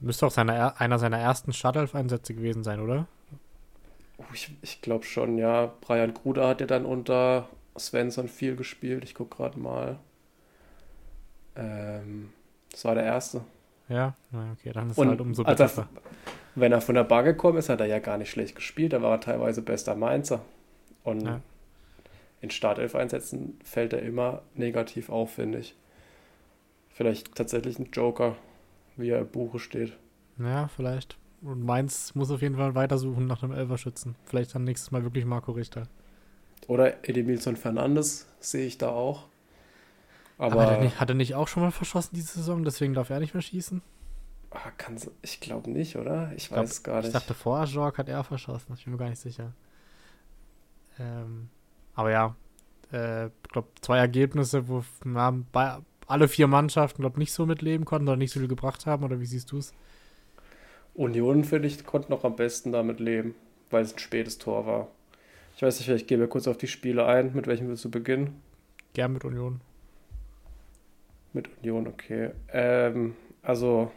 Müsste 0.02 0.26
auch 0.26 0.32
seine, 0.32 0.80
einer 0.80 0.98
seiner 0.98 1.18
ersten 1.18 1.52
Startelf-Einsätze 1.52 2.34
gewesen 2.34 2.64
sein, 2.64 2.80
oder? 2.80 3.06
Oh, 4.18 4.24
ich, 4.34 4.50
ich 4.60 4.82
glaube 4.82 5.04
schon, 5.04 5.38
ja. 5.38 5.72
Brian 5.80 6.12
Gruder 6.12 6.48
hat 6.48 6.60
ja 6.60 6.66
dann 6.66 6.84
unter 6.84 7.48
Svensson 7.78 8.28
viel 8.28 8.56
gespielt. 8.56 9.04
Ich 9.04 9.14
gucke 9.14 9.36
gerade 9.36 9.58
mal. 9.60 9.98
Ähm, 11.54 12.30
das 12.70 12.84
war 12.84 12.96
der 12.96 13.04
erste. 13.04 13.42
Ja, 13.88 14.14
okay, 14.52 14.72
dann 14.72 14.90
ist 14.90 14.98
und 14.98 15.08
halt 15.08 15.20
umso 15.20 15.44
besser. 15.44 15.88
Er, 15.94 16.02
wenn 16.56 16.72
er 16.72 16.80
von 16.80 16.94
der 16.94 17.04
Bar 17.04 17.22
gekommen 17.22 17.58
ist, 17.58 17.68
hat 17.68 17.80
er 17.80 17.86
ja 17.86 18.00
gar 18.00 18.18
nicht 18.18 18.30
schlecht 18.30 18.56
gespielt. 18.56 18.92
Da 18.92 19.02
war 19.02 19.12
er 19.12 19.20
teilweise 19.20 19.62
bester 19.62 19.94
Mainzer. 19.94 20.40
Und 21.04 21.22
ja. 21.22 21.40
in 22.40 22.50
Startelf-Einsätzen 22.50 23.60
fällt 23.64 23.92
er 23.92 24.02
immer 24.02 24.42
negativ 24.54 25.10
auf, 25.10 25.34
finde 25.34 25.58
ich. 25.58 25.76
Vielleicht 26.90 27.34
tatsächlich 27.34 27.78
ein 27.78 27.90
Joker, 27.92 28.36
wie 28.96 29.10
er 29.10 29.20
im 29.20 29.28
Buche 29.28 29.58
steht. 29.58 29.96
Ja, 30.38 30.68
vielleicht. 30.68 31.16
Und 31.42 31.64
Mainz 31.64 32.14
muss 32.14 32.30
auf 32.30 32.40
jeden 32.40 32.56
Fall 32.56 32.74
weitersuchen 32.74 33.26
nach 33.26 33.42
einem 33.42 33.52
Elferschützen. 33.52 34.14
Vielleicht 34.24 34.54
dann 34.54 34.64
nächstes 34.64 34.90
Mal 34.92 35.02
wirklich 35.02 35.24
Marco 35.24 35.52
Richter. 35.52 35.88
Oder 36.68 37.08
Edemilson 37.08 37.56
Fernandes 37.56 38.28
sehe 38.38 38.66
ich 38.66 38.78
da 38.78 38.90
auch. 38.90 39.26
Aber, 40.38 40.52
Aber 40.52 40.62
hat, 40.62 40.70
er 40.70 40.82
nicht, 40.82 41.00
hat, 41.00 41.08
er 41.08 41.14
nicht, 41.14 41.34
auch 41.34 41.48
schon 41.48 41.62
mal 41.62 41.70
verschossen 41.70 42.14
diese 42.14 42.34
Saison, 42.34 42.64
deswegen 42.64 42.94
darf 42.94 43.10
er 43.10 43.20
nicht 43.20 43.34
mehr 43.34 43.42
schießen? 43.42 43.82
Ah, 44.50 44.70
kann, 44.76 44.96
ich 45.22 45.40
glaube 45.40 45.70
nicht, 45.70 45.96
oder? 45.96 46.32
Ich, 46.36 46.44
ich 46.44 46.52
weiß 46.52 46.70
es 46.70 46.82
gar 46.82 46.98
nicht. 46.98 47.06
Ich 47.06 47.12
dachte, 47.12 47.34
vor 47.34 47.64
Jorg 47.64 47.98
hat 47.98 48.08
er 48.08 48.22
verschossen, 48.22 48.74
ich 48.74 48.84
bin 48.84 48.92
mir 48.92 48.98
gar 48.98 49.08
nicht 49.08 49.20
sicher. 49.20 49.52
Ähm, 50.98 51.48
aber 51.94 52.10
ja, 52.10 52.36
ich 52.90 52.98
äh, 52.98 53.30
glaube, 53.50 53.68
zwei 53.80 53.98
Ergebnisse, 53.98 54.68
wo 54.68 54.84
na, 55.04 55.30
bei, 55.30 55.78
alle 56.12 56.28
vier 56.28 56.46
Mannschaften, 56.46 57.02
glaube 57.02 57.18
nicht 57.18 57.32
so 57.32 57.46
mitleben 57.46 57.84
konnten 57.86 58.06
oder 58.06 58.16
nicht 58.16 58.32
so 58.32 58.38
viel 58.38 58.48
gebracht 58.48 58.86
haben, 58.86 59.02
oder 59.02 59.18
wie 59.18 59.26
siehst 59.26 59.50
du 59.50 59.58
es? 59.58 59.72
Union, 60.94 61.42
finde 61.42 61.68
ich, 61.68 61.84
konnte 61.86 62.10
noch 62.10 62.24
am 62.24 62.36
besten 62.36 62.70
damit 62.70 63.00
leben, 63.00 63.34
weil 63.70 63.82
es 63.82 63.94
ein 63.94 63.98
spätes 63.98 64.36
Tor 64.36 64.66
war. 64.66 64.88
Ich 65.56 65.62
weiß 65.62 65.78
nicht, 65.78 65.86
vielleicht 65.86 66.08
gehen 66.08 66.20
wir 66.20 66.28
kurz 66.28 66.46
auf 66.46 66.58
die 66.58 66.66
Spiele 66.66 67.06
ein. 67.06 67.32
Mit 67.34 67.46
welchem 67.46 67.68
willst 67.68 67.84
du 67.84 67.90
beginnen? 67.90 68.42
Gern 68.92 69.14
mit 69.14 69.24
Union. 69.24 69.60
Mit 71.32 71.48
Union, 71.62 71.86
okay. 71.86 72.30
Ähm, 72.52 73.14
also, 73.42 73.90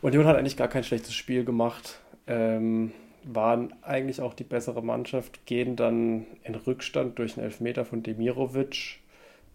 Union 0.00 0.24
hat 0.24 0.36
eigentlich 0.36 0.56
gar 0.56 0.68
kein 0.68 0.84
schlechtes 0.84 1.14
Spiel 1.14 1.44
gemacht. 1.44 2.00
Ähm, 2.26 2.92
waren 3.24 3.74
eigentlich 3.82 4.20
auch 4.22 4.32
die 4.32 4.44
bessere 4.44 4.82
Mannschaft, 4.82 5.44
gehen 5.46 5.76
dann 5.76 6.26
in 6.44 6.54
Rückstand 6.54 7.18
durch 7.18 7.36
einen 7.36 7.44
Elfmeter 7.44 7.84
von 7.84 8.02
Demirovic. 8.02 9.00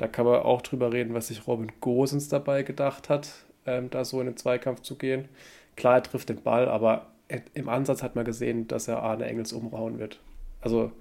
Da 0.01 0.07
kann 0.07 0.25
man 0.25 0.41
auch 0.41 0.63
drüber 0.63 0.91
reden, 0.91 1.13
was 1.13 1.27
sich 1.27 1.45
Robin 1.45 1.71
Gosens 1.79 2.27
dabei 2.27 2.63
gedacht 2.63 3.07
hat, 3.07 3.45
ähm, 3.67 3.91
da 3.91 4.03
so 4.03 4.19
in 4.19 4.25
den 4.25 4.35
Zweikampf 4.35 4.81
zu 4.81 4.95
gehen. 4.97 5.29
Klar, 5.75 5.97
er 5.97 6.01
trifft 6.01 6.29
den 6.29 6.41
Ball, 6.41 6.67
aber 6.67 7.11
im 7.53 7.69
Ansatz 7.69 8.01
hat 8.01 8.15
man 8.15 8.25
gesehen, 8.25 8.67
dass 8.67 8.87
er 8.87 9.03
Arne 9.03 9.27
Engels 9.27 9.53
umrauen 9.53 9.99
wird. 9.99 10.19
Also 10.59 10.91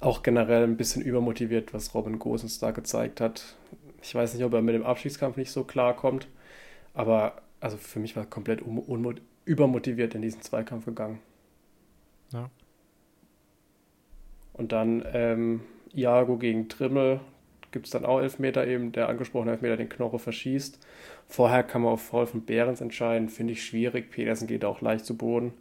auch 0.00 0.24
generell 0.24 0.64
ein 0.64 0.76
bisschen 0.76 1.00
übermotiviert, 1.00 1.72
was 1.72 1.94
Robin 1.94 2.18
Gosens 2.18 2.58
da 2.58 2.72
gezeigt 2.72 3.20
hat. 3.20 3.54
Ich 4.02 4.12
weiß 4.12 4.34
nicht, 4.34 4.42
ob 4.42 4.52
er 4.52 4.60
mit 4.60 4.74
dem 4.74 4.84
Abschiedskampf 4.84 5.36
nicht 5.36 5.52
so 5.52 5.62
klar 5.62 5.94
kommt, 5.94 6.26
aber 6.92 7.40
also 7.60 7.76
für 7.76 8.00
mich 8.00 8.16
war 8.16 8.24
er 8.24 8.30
komplett 8.30 8.64
übermotiviert 9.44 10.16
in 10.16 10.22
diesen 10.22 10.42
Zweikampf 10.42 10.86
gegangen. 10.86 11.20
Ja. 12.32 12.50
Und 14.54 14.72
dann 14.72 15.04
ähm, 15.12 15.60
Iago 15.94 16.36
gegen 16.36 16.68
Trimmel 16.68 17.20
gibt 17.72 17.86
es 17.86 17.92
dann 17.92 18.04
auch 18.04 18.20
Elfmeter 18.20 18.66
eben, 18.66 18.92
der 18.92 19.08
angesprochene 19.08 19.52
Elfmeter 19.52 19.76
den 19.76 19.88
Knoche 19.88 20.18
verschießt. 20.18 20.78
Vorher 21.28 21.62
kann 21.62 21.82
man 21.82 21.92
auf 21.92 22.02
Foul 22.02 22.26
von 22.26 22.44
Behrens 22.44 22.80
entscheiden, 22.80 23.28
finde 23.28 23.52
ich 23.52 23.64
schwierig. 23.64 24.10
Pedersen 24.10 24.48
geht 24.48 24.64
auch 24.64 24.80
leicht 24.80 25.06
zu 25.06 25.16
Boden. 25.16 25.52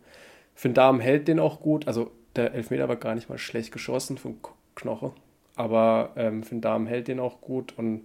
Finn 0.55 0.73
Dahm 0.73 0.99
hält 0.99 1.27
den 1.27 1.39
auch 1.39 1.61
gut, 1.61 1.87
also 1.87 2.11
der 2.35 2.53
Elfmeter 2.53 2.89
war 2.89 2.95
gar 2.95 3.15
nicht 3.15 3.29
mal 3.29 3.37
schlecht 3.37 3.71
geschossen 3.71 4.17
von 4.17 4.37
Knoche. 4.75 5.11
Aber 5.55 6.11
ähm, 6.15 6.43
Finn 6.43 6.61
Dahm 6.61 6.87
hält 6.87 7.07
den 7.07 7.19
auch 7.19 7.41
gut. 7.41 7.77
Und 7.77 8.01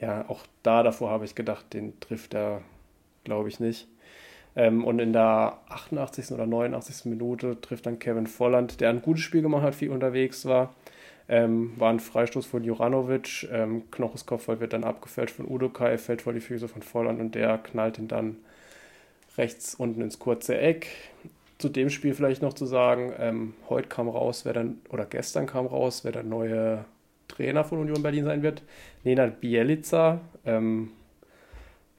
ja, 0.00 0.24
auch 0.28 0.40
da 0.62 0.82
davor 0.82 1.10
habe 1.10 1.24
ich 1.24 1.34
gedacht, 1.34 1.72
den 1.74 1.98
trifft 2.00 2.34
er, 2.34 2.62
glaube 3.24 3.48
ich, 3.48 3.60
nicht. 3.60 3.88
Ähm, 4.56 4.84
und 4.84 4.98
in 5.00 5.12
der 5.12 5.58
88. 5.68 6.30
oder 6.32 6.46
89. 6.46 7.06
Minute 7.06 7.60
trifft 7.60 7.86
dann 7.86 7.98
Kevin 7.98 8.26
Volland, 8.26 8.80
der 8.80 8.90
ein 8.90 9.02
gutes 9.02 9.22
Spiel 9.22 9.42
gemacht 9.42 9.62
hat, 9.62 9.74
viel 9.74 9.90
unterwegs 9.90 10.46
war. 10.46 10.74
Ähm, 11.28 11.72
war 11.76 11.90
ein 11.90 12.00
Freistoß 12.00 12.46
von 12.46 12.64
Juranovic. 12.64 13.48
Ähm, 13.50 13.90
Knoches 13.90 14.26
Kopfball 14.26 14.60
wird 14.60 14.72
dann 14.72 14.84
abgefälscht 14.84 15.36
von 15.36 15.46
Udokai, 15.46 15.96
fällt 15.98 16.22
vor 16.22 16.32
die 16.32 16.40
Füße 16.40 16.68
von 16.68 16.82
Volland 16.82 17.20
und 17.20 17.34
der 17.34 17.58
knallt 17.58 17.98
ihn 17.98 18.08
dann 18.08 18.36
rechts 19.36 19.74
unten 19.74 20.00
ins 20.00 20.18
kurze 20.18 20.58
Eck 20.58 20.88
zu 21.58 21.68
dem 21.68 21.90
Spiel 21.90 22.14
vielleicht 22.14 22.42
noch 22.42 22.52
zu 22.52 22.66
sagen, 22.66 23.12
ähm, 23.18 23.54
heute 23.68 23.88
kam 23.88 24.08
raus, 24.08 24.44
wer 24.44 24.52
dann, 24.52 24.80
oder 24.90 25.06
gestern 25.06 25.46
kam 25.46 25.66
raus, 25.66 26.04
wer 26.04 26.12
der 26.12 26.22
neue 26.22 26.84
Trainer 27.28 27.64
von 27.64 27.78
Union 27.78 28.02
Berlin 28.02 28.24
sein 28.24 28.42
wird. 28.42 28.62
Nenad 29.02 29.40
Bielica, 29.40 30.20
ähm, 30.44 30.90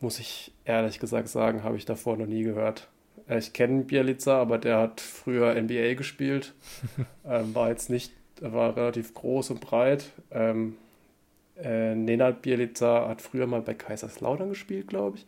muss 0.02 0.20
ich 0.20 0.52
ehrlich 0.66 1.00
gesagt 1.00 1.30
sagen, 1.30 1.64
habe 1.64 1.78
ich 1.78 1.86
davor 1.86 2.18
noch 2.18 2.28
nie 2.28 2.44
gehört. 2.44 2.90
Äh, 3.28 3.40
ich 3.40 3.54
kenne 3.54 3.84
Bielica, 3.84 4.40
aber 4.40 4.58
der 4.58 4.78
hat 4.78 5.02
früher 5.02 5.60
NBA 5.60 5.96
gespielt, 5.96 6.54
ähm, 7.26 7.56
war 7.56 7.70
jetzt 7.70 7.90
nicht, 7.90 8.12
war 8.42 8.76
relativ 8.76 9.14
groß 9.14 9.52
und 9.52 9.62
breit. 9.62 10.12
Ähm, 10.32 10.78
äh, 11.58 11.96
Nenad 11.96 12.42
Bielica 12.42 13.08
hat 13.08 13.22
früher 13.22 13.48
mal 13.48 13.62
bei 13.62 13.74
Kaiserslautern 13.74 14.50
gespielt, 14.50 14.88
glaube 14.88 15.18
ich. 15.18 15.26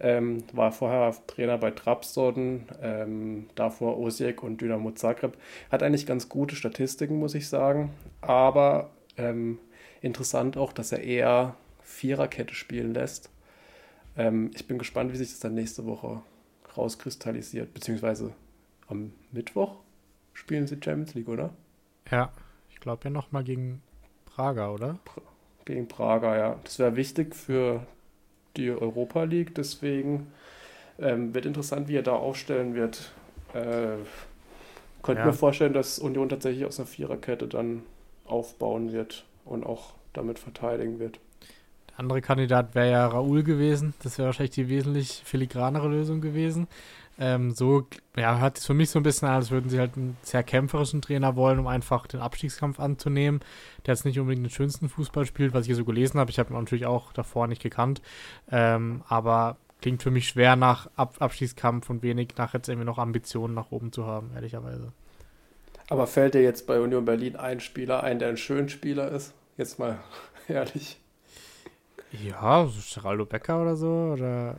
Ähm, 0.00 0.44
war 0.52 0.72
vorher 0.72 1.14
Trainer 1.26 1.58
bei 1.58 1.70
Trabzon, 1.70 2.64
ähm, 2.82 3.48
davor 3.54 3.98
Osijek 3.98 4.42
und 4.42 4.60
Dynamo 4.60 4.92
Zagreb. 4.92 5.36
Hat 5.70 5.82
eigentlich 5.82 6.06
ganz 6.06 6.28
gute 6.28 6.56
Statistiken, 6.56 7.18
muss 7.18 7.34
ich 7.34 7.48
sagen. 7.48 7.90
Aber 8.20 8.90
ähm, 9.16 9.58
interessant 10.00 10.56
auch, 10.56 10.72
dass 10.72 10.92
er 10.92 11.02
eher 11.02 11.56
Viererkette 11.82 12.54
spielen 12.54 12.94
lässt. 12.94 13.30
Ähm, 14.16 14.50
ich 14.54 14.66
bin 14.66 14.78
gespannt, 14.78 15.12
wie 15.12 15.16
sich 15.16 15.30
das 15.30 15.40
dann 15.40 15.54
nächste 15.54 15.86
Woche 15.86 16.22
rauskristallisiert. 16.76 17.72
Beziehungsweise 17.74 18.32
am 18.88 19.12
Mittwoch 19.32 19.76
spielen 20.32 20.66
sie 20.66 20.78
Champions 20.82 21.14
League, 21.14 21.28
oder? 21.28 21.50
Ja, 22.10 22.32
ich 22.78 22.82
glaube 22.82 23.00
ja 23.02 23.10
nochmal 23.10 23.42
gegen 23.42 23.82
Prager, 24.24 24.72
oder? 24.72 25.00
Gegen 25.64 25.88
Prager, 25.88 26.38
ja. 26.38 26.56
Das 26.62 26.78
wäre 26.78 26.94
wichtig 26.94 27.34
für 27.34 27.84
die 28.56 28.70
Europa 28.70 29.24
League. 29.24 29.52
Deswegen 29.56 30.28
ähm, 31.00 31.34
wird 31.34 31.44
interessant, 31.44 31.88
wie 31.88 31.96
er 31.96 32.04
da 32.04 32.12
aufstellen 32.12 32.76
wird. 32.76 33.10
Äh, 33.52 33.96
könnte 35.02 35.22
ja. 35.22 35.26
mir 35.26 35.32
vorstellen, 35.32 35.72
dass 35.72 35.98
Union 35.98 36.28
tatsächlich 36.28 36.66
aus 36.66 36.78
einer 36.78 36.86
Viererkette 36.86 37.48
dann 37.48 37.82
aufbauen 38.26 38.92
wird 38.92 39.24
und 39.44 39.66
auch 39.66 39.94
damit 40.12 40.38
verteidigen 40.38 41.00
wird. 41.00 41.18
andere 41.96 42.20
Kandidat 42.20 42.76
wäre 42.76 42.92
ja 42.92 43.06
Raoul 43.08 43.42
gewesen. 43.42 43.92
Das 44.04 44.18
wäre 44.18 44.26
wahrscheinlich 44.26 44.54
die 44.54 44.68
wesentlich 44.68 45.20
filigranere 45.24 45.88
Lösung 45.88 46.20
gewesen. 46.20 46.68
Ähm, 47.20 47.50
so 47.50 47.86
ja, 48.16 48.38
hört 48.38 48.58
es 48.58 48.66
für 48.66 48.74
mich 48.74 48.90
so 48.90 48.98
ein 49.00 49.02
bisschen 49.02 49.28
an, 49.28 49.34
als 49.34 49.50
würden 49.50 49.70
sie 49.70 49.78
halt 49.78 49.96
einen 49.96 50.16
sehr 50.22 50.44
kämpferischen 50.44 51.02
Trainer 51.02 51.34
wollen, 51.34 51.58
um 51.58 51.66
einfach 51.66 52.06
den 52.06 52.20
Abstiegskampf 52.20 52.78
anzunehmen, 52.78 53.40
der 53.84 53.94
jetzt 53.94 54.04
nicht 54.04 54.20
unbedingt 54.20 54.46
den 54.46 54.50
schönsten 54.50 54.88
Fußball 54.88 55.26
spielt, 55.26 55.52
was 55.52 55.62
ich 55.62 55.66
hier 55.68 55.76
so 55.76 55.84
gelesen 55.84 56.20
habe. 56.20 56.30
Ich 56.30 56.38
habe 56.38 56.52
ihn 56.52 56.58
natürlich 56.58 56.86
auch 56.86 57.12
davor 57.12 57.48
nicht 57.48 57.62
gekannt. 57.62 58.02
Ähm, 58.50 59.02
aber 59.08 59.56
klingt 59.80 60.02
für 60.02 60.10
mich 60.10 60.28
schwer 60.28 60.54
nach 60.54 60.88
Ab 60.96 61.16
Abstiegskampf 61.18 61.90
und 61.90 62.02
wenig 62.02 62.34
nach 62.36 62.54
jetzt 62.54 62.68
irgendwie 62.68 62.86
noch 62.86 62.98
Ambitionen 62.98 63.54
nach 63.54 63.72
oben 63.72 63.92
zu 63.92 64.06
haben, 64.06 64.30
ehrlicherweise. 64.34 64.92
Aber 65.88 66.06
fällt 66.06 66.34
dir 66.34 66.42
jetzt 66.42 66.66
bei 66.66 66.80
Union 66.80 67.04
Berlin 67.04 67.36
ein 67.36 67.60
Spieler 67.60 68.02
ein, 68.04 68.18
der 68.18 68.28
ein 68.28 68.36
schön 68.36 68.68
Spieler 68.68 69.10
ist? 69.10 69.34
Jetzt 69.56 69.78
mal 69.78 69.98
ehrlich. 70.48 71.00
Ja, 72.12 72.66
so 72.66 73.00
Geraldo 73.00 73.26
Becker 73.26 73.60
oder 73.60 73.76
so, 73.76 74.12
oder 74.12 74.56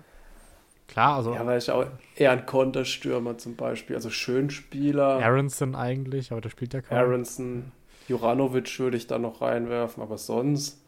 Klar, 0.90 1.18
also. 1.18 1.34
Ja, 1.34 1.46
weil 1.46 1.60
ich 1.60 1.70
auch 1.70 1.86
eher 2.16 2.32
ein 2.32 2.46
Konterstürmer 2.46 3.38
zum 3.38 3.56
Beispiel. 3.56 3.96
Also 3.96 4.10
Schönspieler. 4.10 5.24
Aronson 5.24 5.76
eigentlich, 5.76 6.32
aber 6.32 6.42
der 6.42 6.50
spielt 6.50 6.74
ja 6.74 6.82
kaum. 6.82 6.98
Aronson, 6.98 7.72
Juranovic 8.08 8.80
würde 8.80 8.98
ich 8.98 9.06
da 9.06 9.20
noch 9.20 9.42
reinwerfen, 9.42 10.02
aber 10.02 10.18
sonst. 10.18 10.84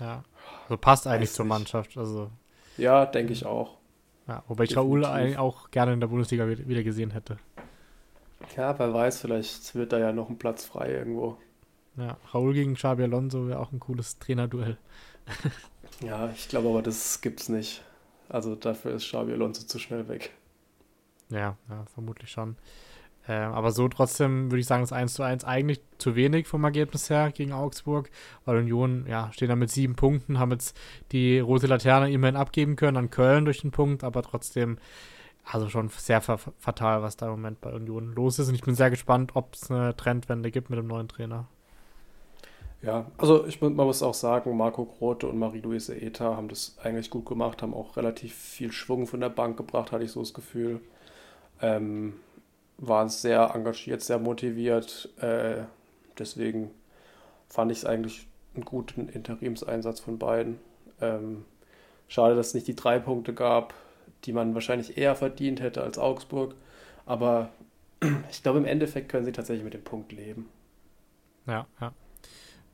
Ja. 0.00 0.24
Also 0.64 0.76
passt 0.76 1.06
eigentlich 1.06 1.30
zur 1.30 1.46
Mannschaft. 1.46 1.96
Also. 1.96 2.30
Ja, 2.76 3.06
denke 3.06 3.32
ich 3.32 3.46
auch. 3.46 3.78
Ja, 4.26 4.42
wobei 4.48 4.64
ich 4.64 4.76
Raoul 4.76 5.04
eigentlich 5.04 5.38
auch 5.38 5.70
gerne 5.70 5.92
in 5.92 6.00
der 6.00 6.08
Bundesliga 6.08 6.48
wieder 6.48 6.82
gesehen 6.82 7.12
hätte. 7.12 7.38
Ja, 8.56 8.76
wer 8.78 8.92
weiß, 8.92 9.20
vielleicht 9.20 9.74
wird 9.74 9.92
da 9.92 9.98
ja 9.98 10.12
noch 10.12 10.30
ein 10.30 10.38
Platz 10.38 10.64
frei 10.64 10.90
irgendwo. 10.90 11.38
Ja, 11.96 12.16
Raoul 12.32 12.54
gegen 12.54 12.74
Xabi 12.74 13.04
Alonso 13.04 13.46
wäre 13.46 13.60
auch 13.60 13.70
ein 13.70 13.80
cooles 13.80 14.18
Trainerduell. 14.18 14.78
ja, 16.04 16.30
ich 16.34 16.48
glaube 16.48 16.68
aber, 16.68 16.82
das 16.82 17.20
gibt's 17.20 17.48
nicht. 17.48 17.82
Also 18.34 18.56
dafür 18.56 18.94
ist 18.94 19.04
Xabi 19.04 19.32
Alonso 19.32 19.64
zu 19.64 19.78
schnell 19.78 20.08
weg. 20.08 20.32
Ja, 21.30 21.56
ja 21.68 21.84
vermutlich 21.94 22.32
schon. 22.32 22.56
Ähm, 23.28 23.52
aber 23.52 23.70
so 23.70 23.86
trotzdem 23.86 24.50
würde 24.50 24.58
ich 24.58 24.66
sagen, 24.66 24.82
ist 24.82 24.92
1 24.92 25.14
zu 25.14 25.22
1 25.22 25.44
eigentlich 25.44 25.80
zu 25.98 26.16
wenig 26.16 26.48
vom 26.48 26.64
Ergebnis 26.64 27.08
her 27.10 27.30
gegen 27.30 27.52
Augsburg, 27.52 28.10
weil 28.44 28.56
Union, 28.56 29.06
ja, 29.06 29.30
stehen 29.32 29.50
da 29.50 29.54
mit 29.54 29.70
sieben 29.70 29.94
Punkten, 29.94 30.40
haben 30.40 30.50
jetzt 30.50 30.76
die 31.12 31.38
rote 31.38 31.68
Laterne 31.68 32.10
immerhin 32.10 32.34
abgeben 32.34 32.74
können 32.74 32.96
an 32.96 33.08
Köln 33.08 33.44
durch 33.44 33.60
den 33.60 33.70
Punkt, 33.70 34.02
aber 34.02 34.22
trotzdem, 34.22 34.78
also 35.44 35.68
schon 35.68 35.88
sehr 35.90 36.20
fatal, 36.20 37.02
was 37.02 37.16
da 37.16 37.26
im 37.26 37.32
Moment 37.34 37.60
bei 37.60 37.72
Union 37.72 38.14
los 38.14 38.40
ist. 38.40 38.48
Und 38.48 38.56
ich 38.56 38.62
bin 38.62 38.74
sehr 38.74 38.90
gespannt, 38.90 39.36
ob 39.36 39.54
es 39.54 39.70
eine 39.70 39.94
Trendwende 39.94 40.50
gibt 40.50 40.70
mit 40.70 40.78
dem 40.80 40.88
neuen 40.88 41.06
Trainer. 41.06 41.46
Ja, 42.84 43.06
also 43.16 43.46
ich, 43.46 43.62
man 43.62 43.74
muss 43.74 44.02
auch 44.02 44.14
sagen, 44.14 44.56
Marco 44.56 44.84
Grote 44.84 45.26
und 45.26 45.38
Marie-Louise 45.38 45.94
Eta 45.94 46.36
haben 46.36 46.48
das 46.48 46.76
eigentlich 46.82 47.08
gut 47.08 47.24
gemacht, 47.24 47.62
haben 47.62 47.72
auch 47.72 47.96
relativ 47.96 48.34
viel 48.34 48.72
Schwung 48.72 49.06
von 49.06 49.20
der 49.20 49.30
Bank 49.30 49.56
gebracht, 49.56 49.90
hatte 49.90 50.04
ich 50.04 50.12
so 50.12 50.20
das 50.20 50.34
Gefühl. 50.34 50.80
Ähm, 51.62 52.14
waren 52.76 53.08
sehr 53.08 53.54
engagiert, 53.54 54.02
sehr 54.02 54.18
motiviert. 54.18 55.08
Äh, 55.18 55.62
deswegen 56.18 56.72
fand 57.48 57.72
ich 57.72 57.78
es 57.78 57.84
eigentlich 57.86 58.26
einen 58.54 58.66
guten 58.66 59.08
Interimseinsatz 59.08 60.00
von 60.00 60.18
beiden. 60.18 60.58
Ähm, 61.00 61.46
schade, 62.08 62.36
dass 62.36 62.48
es 62.48 62.54
nicht 62.54 62.66
die 62.66 62.76
drei 62.76 62.98
Punkte 62.98 63.32
gab, 63.32 63.72
die 64.24 64.32
man 64.34 64.52
wahrscheinlich 64.52 64.98
eher 64.98 65.14
verdient 65.14 65.62
hätte 65.62 65.82
als 65.82 65.96
Augsburg. 65.96 66.54
Aber 67.06 67.48
ich 68.30 68.42
glaube, 68.42 68.58
im 68.58 68.66
Endeffekt 68.66 69.08
können 69.08 69.24
sie 69.24 69.32
tatsächlich 69.32 69.64
mit 69.64 69.74
dem 69.74 69.84
Punkt 69.84 70.12
leben. 70.12 70.50
Ja, 71.46 71.66
ja. 71.80 71.92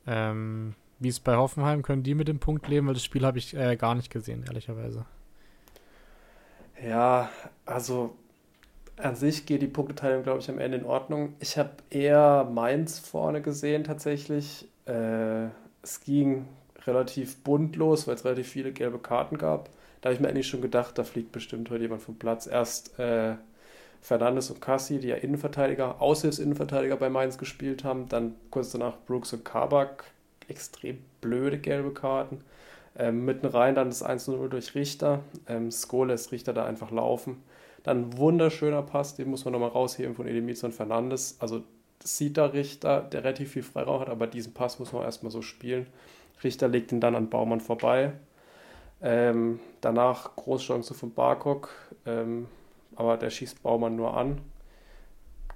Ähm, 0.07 0.75
wie 0.99 1.09
ist 1.09 1.15
es 1.15 1.19
bei 1.19 1.35
Hoffenheim? 1.35 1.81
Können 1.81 2.03
die 2.03 2.15
mit 2.15 2.27
dem 2.27 2.39
Punkt 2.39 2.67
leben? 2.67 2.87
Weil 2.87 2.93
das 2.93 3.03
Spiel 3.03 3.25
habe 3.25 3.37
ich 3.37 3.55
äh, 3.55 3.75
gar 3.75 3.95
nicht 3.95 4.11
gesehen, 4.11 4.43
ehrlicherweise. 4.47 5.05
Ja, 6.83 7.29
also 7.65 8.15
an 8.97 9.15
sich 9.15 9.45
geht 9.45 9.61
die 9.61 9.67
Punkteteilung, 9.67 10.23
glaube 10.23 10.39
ich, 10.39 10.49
am 10.49 10.59
Ende 10.59 10.77
in 10.77 10.85
Ordnung. 10.85 11.33
Ich 11.39 11.57
habe 11.57 11.71
eher 11.89 12.47
Mainz 12.51 12.99
vorne 12.99 13.41
gesehen 13.41 13.83
tatsächlich. 13.83 14.67
Äh, 14.85 15.45
es 15.81 16.01
ging 16.03 16.45
relativ 16.85 17.43
bunt 17.43 17.75
los, 17.75 18.07
weil 18.07 18.15
es 18.15 18.25
relativ 18.25 18.47
viele 18.47 18.71
gelbe 18.71 18.99
Karten 18.99 19.37
gab. 19.37 19.69
Da 20.01 20.09
habe 20.09 20.15
ich 20.15 20.19
mir 20.19 20.29
eigentlich 20.29 20.47
schon 20.47 20.61
gedacht, 20.61 20.97
da 20.97 21.03
fliegt 21.03 21.31
bestimmt 21.31 21.69
heute 21.69 21.83
jemand 21.83 22.01
vom 22.01 22.15
Platz. 22.15 22.47
Erst 22.47 22.97
äh, 22.99 23.35
Fernandes 24.01 24.49
und 24.49 24.61
Cassi, 24.61 24.99
die 24.99 25.09
ja 25.09 25.15
Innenverteidiger, 25.15 26.01
Aushilfsinnenverteidiger 26.01 26.97
bei 26.97 27.09
Mainz 27.09 27.37
gespielt 27.37 27.83
haben. 27.83 28.09
Dann 28.09 28.35
kurz 28.49 28.71
danach 28.71 28.97
Brooks 29.05 29.31
und 29.33 29.45
Kabak, 29.45 30.05
extrem 30.47 30.99
blöde 31.21 31.59
gelbe 31.59 31.93
Karten. 31.93 32.39
Ähm, 32.97 33.23
mitten 33.23 33.45
rein 33.45 33.75
dann 33.75 33.89
das 33.89 34.03
1-0 34.03 34.49
durch 34.49 34.75
Richter. 34.75 35.19
Ähm, 35.47 35.71
Sko 35.71 36.03
lässt 36.03 36.31
Richter 36.31 36.51
da 36.51 36.65
einfach 36.65 36.91
laufen. 36.91 37.43
Dann 37.83 38.01
ein 38.01 38.17
wunderschöner 38.17 38.81
Pass, 38.81 39.15
den 39.15 39.29
muss 39.29 39.45
man 39.45 39.53
nochmal 39.53 39.69
rausheben 39.69 40.15
von 40.15 40.27
Edemiz 40.27 40.63
und 40.63 40.73
Fernandes. 40.73 41.37
Also 41.39 41.63
sieht 42.03 42.37
da 42.37 42.47
Richter, 42.47 43.01
der 43.01 43.23
relativ 43.23 43.51
viel 43.51 43.63
Freiraum 43.63 44.01
hat, 44.01 44.09
aber 44.09 44.27
diesen 44.27 44.53
Pass 44.53 44.79
muss 44.79 44.91
man 44.91 45.03
erstmal 45.03 45.31
so 45.31 45.41
spielen. 45.41 45.87
Richter 46.43 46.67
legt 46.67 46.91
ihn 46.91 46.99
dann 46.99 47.15
an 47.15 47.29
Baumann 47.29 47.61
vorbei. 47.61 48.13
Ähm, 49.01 49.59
danach 49.81 50.35
Großchance 50.35 50.93
von 50.93 51.13
Barkok. 51.13 51.69
Ähm, 52.05 52.47
aber 52.95 53.17
der 53.17 53.29
schießt 53.29 53.63
Baumann 53.63 53.95
nur 53.95 54.15
an. 54.15 54.41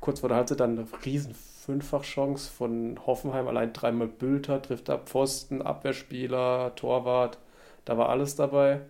Kurz 0.01 0.19
vor 0.19 0.29
der 0.29 0.37
Halbzeit 0.37 0.59
dann 0.59 0.77
eine 0.77 0.87
riesen 1.05 1.33
Fünffachchance 1.33 2.51
von 2.51 2.99
Hoffenheim, 3.05 3.47
allein 3.47 3.73
dreimal 3.73 4.07
Bülter, 4.07 4.61
trifft 4.61 4.89
ab 4.89 5.09
Pfosten, 5.09 5.61
Abwehrspieler, 5.61 6.75
Torwart, 6.75 7.39
da 7.85 7.97
war 7.97 8.09
alles 8.09 8.35
dabei. 8.35 8.81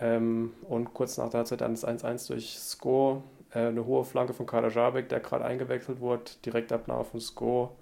Ähm, 0.00 0.52
und 0.62 0.92
kurz 0.92 1.16
nach 1.18 1.30
der 1.30 1.38
Halbzeit 1.38 1.60
dann 1.60 1.74
das 1.74 1.86
1-1 1.86 2.28
durch 2.28 2.58
Sko, 2.58 3.22
äh, 3.52 3.60
eine 3.68 3.86
hohe 3.86 4.04
Flanke 4.04 4.34
von 4.34 4.46
Kader 4.46 4.68
Jabek, 4.68 5.08
der 5.08 5.20
gerade 5.20 5.44
eingewechselt 5.44 6.00
wurde, 6.00 6.24
Direktabnahme 6.44 7.04
von 7.04 7.20
Sko. 7.20 7.76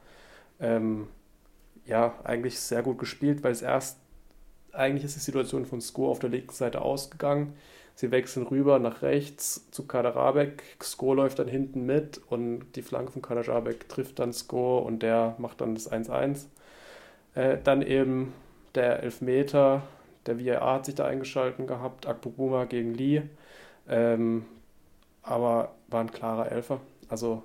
Ähm, 0.61 1.09
ja, 1.87 2.15
eigentlich 2.25 2.61
sehr 2.61 2.83
gut 2.83 2.99
gespielt, 2.99 3.43
weil 3.43 3.53
es 3.53 3.63
erst, 3.63 3.99
eigentlich 4.73 5.05
ist 5.05 5.17
die 5.17 5.21
Situation 5.21 5.67
von 5.67 5.81
Sko 5.81 6.11
auf 6.11 6.19
der 6.19 6.31
linken 6.31 6.53
Seite 6.53 6.83
ausgegangen. 6.83 7.55
Sie 7.95 8.11
wechseln 8.11 8.47
rüber 8.47 8.79
nach 8.79 9.03
rechts 9.03 9.71
zu 9.71 9.87
Kaderabek. 9.87 10.63
Sko 10.83 11.15
läuft 11.15 11.39
dann 11.39 11.49
hinten 11.49 11.87
mit 11.87 12.21
und 12.29 12.73
die 12.75 12.83
Flanke 12.83 13.13
von 13.13 13.23
Kaderabek 13.23 13.89
trifft 13.89 14.19
dann 14.19 14.33
Sko 14.33 14.79
und 14.79 15.03
der 15.03 15.37
macht 15.39 15.61
dann 15.61 15.75
das 15.75 15.91
1-1. 15.91 16.47
Äh, 17.35 17.59
dann 17.63 17.83
eben 17.83 18.33
der 18.75 19.03
Elfmeter. 19.03 19.83
Der 20.27 20.45
VAR 20.45 20.75
hat 20.75 20.87
sich 20.87 20.95
da 20.97 21.07
eingeschalten 21.07 21.67
gehabt. 21.67 22.07
Akpobuma 22.07 22.65
gegen 22.65 22.95
Lee. 22.95 23.23
Ähm, 23.89 24.45
aber 25.23 25.75
war 25.89 26.01
ein 26.01 26.11
klarer 26.11 26.51
Elfer. 26.51 26.81
Also 27.09 27.43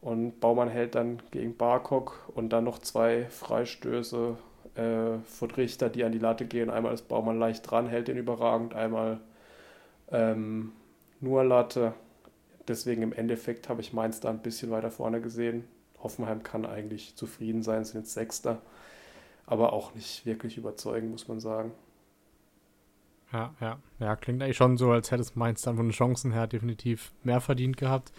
und 0.00 0.40
Baumann 0.40 0.68
hält 0.68 0.94
dann 0.94 1.20
gegen 1.30 1.56
Barkok 1.56 2.30
und 2.34 2.50
dann 2.50 2.64
noch 2.64 2.78
zwei 2.78 3.26
Freistöße 3.30 4.36
äh, 4.76 5.18
von 5.24 5.50
Richter, 5.50 5.88
die 5.88 6.04
an 6.04 6.12
die 6.12 6.18
Latte 6.18 6.46
gehen. 6.46 6.70
Einmal 6.70 6.94
ist 6.94 7.08
Baumann 7.08 7.38
leicht 7.38 7.68
dran, 7.68 7.88
hält 7.88 8.08
den 8.08 8.16
überragend, 8.16 8.74
einmal 8.74 9.18
ähm, 10.10 10.72
nur 11.20 11.44
Latte. 11.44 11.94
Deswegen 12.66 13.02
im 13.02 13.12
Endeffekt 13.12 13.68
habe 13.68 13.80
ich 13.80 13.92
Mainz 13.92 14.20
da 14.20 14.30
ein 14.30 14.42
bisschen 14.42 14.70
weiter 14.70 14.90
vorne 14.90 15.20
gesehen. 15.20 15.64
Hoffenheim 16.02 16.42
kann 16.42 16.66
eigentlich 16.66 17.16
zufrieden 17.16 17.62
sein, 17.62 17.84
sind 17.84 18.00
jetzt 18.00 18.14
Sechster. 18.14 18.60
Aber 19.46 19.72
auch 19.72 19.94
nicht 19.94 20.26
wirklich 20.26 20.58
überzeugend, 20.58 21.10
muss 21.10 21.28
man 21.28 21.40
sagen. 21.40 21.72
Ja, 23.32 23.54
ja. 23.60 23.78
Ja, 23.98 24.16
klingt 24.16 24.42
eigentlich 24.42 24.56
schon 24.56 24.76
so, 24.76 24.90
als 24.90 25.10
hätte 25.10 25.22
es 25.22 25.36
Mainz 25.36 25.62
dann 25.62 25.76
von 25.76 25.86
den 25.86 25.92
Chancen 25.92 26.32
her 26.32 26.46
definitiv 26.46 27.12
mehr 27.22 27.40
verdient 27.40 27.76
gehabt. 27.76 28.12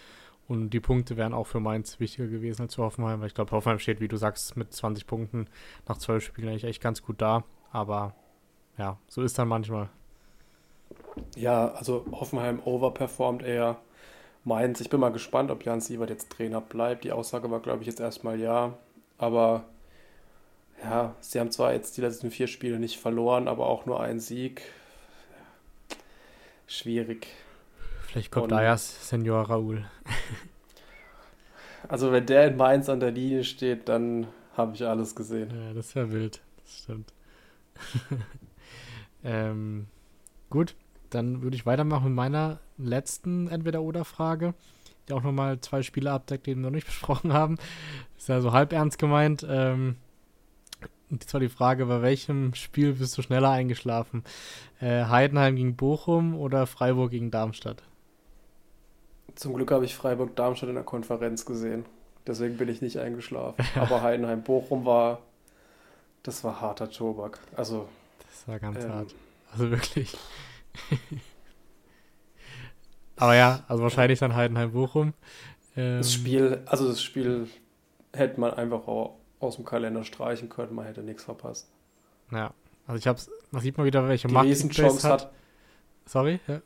Und 0.48 0.70
die 0.70 0.80
Punkte 0.80 1.16
wären 1.16 1.32
auch 1.32 1.46
für 1.46 1.60
Mainz 1.60 2.00
wichtiger 2.00 2.26
gewesen 2.26 2.62
als 2.62 2.74
für 2.74 2.82
Hoffenheim, 2.82 3.20
weil 3.20 3.28
ich 3.28 3.34
glaube, 3.34 3.52
Hoffenheim 3.52 3.78
steht, 3.78 4.00
wie 4.00 4.08
du 4.08 4.16
sagst, 4.16 4.56
mit 4.56 4.72
20 4.72 5.06
Punkten 5.06 5.46
nach 5.86 5.96
12 5.96 6.24
Spielen 6.24 6.48
eigentlich 6.48 6.64
echt 6.64 6.82
ganz 6.82 7.02
gut 7.02 7.22
da. 7.22 7.44
Aber 7.70 8.16
ja, 8.76 8.98
so 9.06 9.22
ist 9.22 9.38
dann 9.38 9.46
manchmal. 9.46 9.90
Ja, 11.36 11.68
also 11.72 12.04
Hoffenheim 12.12 12.60
overperformt 12.64 13.42
eher. 13.42 13.76
Mainz, 14.44 14.80
ich 14.80 14.88
bin 14.88 15.00
mal 15.00 15.12
gespannt, 15.12 15.50
ob 15.50 15.64
Jan 15.64 15.80
Sievert 15.80 16.10
jetzt 16.10 16.30
Trainer 16.30 16.60
bleibt. 16.60 17.04
Die 17.04 17.12
Aussage 17.12 17.50
war, 17.50 17.60
glaube 17.60 17.82
ich, 17.82 17.86
jetzt 17.86 18.00
erstmal 18.00 18.40
ja. 18.40 18.74
Aber 19.18 19.64
ja, 20.82 21.14
sie 21.20 21.40
haben 21.40 21.50
zwar 21.50 21.72
jetzt 21.72 21.96
die 21.96 22.00
letzten 22.00 22.30
vier 22.30 22.46
Spiele 22.46 22.78
nicht 22.78 22.98
verloren, 22.98 23.48
aber 23.48 23.66
auch 23.66 23.86
nur 23.86 24.00
einen 24.00 24.20
Sieg. 24.20 24.62
Schwierig. 26.66 27.26
Vielleicht 28.06 28.32
kommt 28.32 28.50
da 28.50 28.62
erst 28.62 29.08
Senior 29.08 29.50
Raoul. 29.50 29.84
also 31.88 32.12
wenn 32.12 32.26
der 32.26 32.48
in 32.48 32.56
Mainz 32.56 32.88
an 32.88 33.00
der 33.00 33.10
Linie 33.10 33.44
steht, 33.44 33.88
dann 33.88 34.26
habe 34.56 34.74
ich 34.74 34.84
alles 34.84 35.14
gesehen. 35.14 35.50
Ja, 35.54 35.74
das 35.74 35.94
wäre 35.94 36.10
wild. 36.12 36.40
Das 36.62 36.78
stimmt. 36.78 37.12
ähm, 39.24 39.86
gut, 40.48 40.74
dann 41.10 41.42
würde 41.42 41.56
ich 41.56 41.66
weitermachen 41.66 42.06
mit 42.06 42.14
meiner 42.14 42.60
letzten 42.78 43.48
Entweder-Oder-Frage, 43.48 44.54
die 45.08 45.12
auch 45.12 45.22
nochmal 45.22 45.60
zwei 45.60 45.82
Spiele 45.82 46.12
abdeckt, 46.12 46.46
die 46.46 46.54
wir 46.56 46.62
noch 46.62 46.70
nicht 46.70 46.86
besprochen 46.92 47.32
haben. 47.32 47.56
Ist 48.16 48.28
ja 48.28 48.40
so 48.40 48.52
halb 48.52 48.72
ernst 48.72 48.98
gemeint. 48.98 49.46
Ähm, 49.48 49.96
Und 51.10 51.28
zwar 51.28 51.40
die 51.40 51.48
Frage, 51.48 51.86
bei 51.86 52.02
welchem 52.02 52.54
Spiel 52.54 52.92
bist 52.94 53.18
du 53.18 53.22
schneller 53.22 53.50
eingeschlafen? 53.50 54.22
Äh, 54.80 55.04
Heidenheim 55.06 55.56
gegen 55.56 55.74
Bochum 55.76 56.36
oder 56.36 56.66
Freiburg 56.66 57.10
gegen 57.10 57.30
Darmstadt? 57.32 57.82
Zum 59.34 59.54
Glück 59.54 59.70
habe 59.72 59.84
ich 59.84 59.94
Freiburg-Darmstadt 59.96 60.68
in 60.68 60.74
der 60.76 60.84
Konferenz 60.84 61.44
gesehen. 61.44 61.84
Deswegen 62.26 62.56
bin 62.58 62.68
ich 62.68 62.80
nicht 62.82 62.98
eingeschlafen. 62.98 63.64
Aber 63.74 64.02
Heidenheim-Bochum 64.02 64.84
war, 64.84 65.20
das 66.22 66.44
war 66.44 66.60
harter 66.60 66.90
Tobak. 66.90 67.40
Also. 67.56 67.88
Das 68.28 68.46
war 68.46 68.58
ganz 68.60 68.84
ähm, 68.84 68.92
hart. 68.92 69.14
Also 69.52 69.70
wirklich. 69.70 70.16
Aber 73.16 73.36
ja, 73.36 73.64
also 73.68 73.82
wahrscheinlich 73.82 74.18
dann 74.18 74.34
Heidenheim-Bochum. 74.34 75.12
Ähm, 75.76 75.98
das 75.98 76.12
Spiel, 76.12 76.62
also 76.66 76.88
das 76.88 77.02
Spiel 77.02 77.48
hätte 78.12 78.40
man 78.40 78.54
einfach 78.54 78.88
auch 78.88 79.18
aus 79.40 79.56
dem 79.56 79.64
Kalender 79.64 80.04
streichen 80.04 80.48
können, 80.48 80.74
man 80.74 80.86
hätte 80.86 81.02
nichts 81.02 81.24
verpasst. 81.24 81.70
Ja, 82.30 82.54
also 82.86 82.98
ich 82.98 83.06
hab's, 83.06 83.30
man 83.50 83.62
sieht 83.62 83.76
mal 83.76 83.84
wieder, 83.84 84.08
welche 84.08 84.28
die 84.28 84.34
Macht 84.34 84.46
Riesenchance 84.46 85.06
hat. 85.08 85.24
hat. 85.24 85.32
Sorry, 86.06 86.40
ja. 86.46 86.60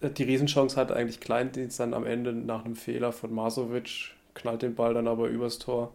Äh, 0.00 0.10
die 0.10 0.24
Riesenchance 0.24 0.76
hat 0.76 0.92
eigentlich 0.92 1.20
Kleindienst 1.20 1.78
dann 1.80 1.94
am 1.94 2.04
Ende 2.04 2.32
nach 2.32 2.64
einem 2.64 2.76
Fehler 2.76 3.12
von 3.12 3.32
Masovic, 3.32 4.14
knallt 4.34 4.62
den 4.62 4.74
Ball 4.74 4.94
dann 4.94 5.08
aber 5.08 5.28
übers 5.28 5.58
Tor, 5.58 5.92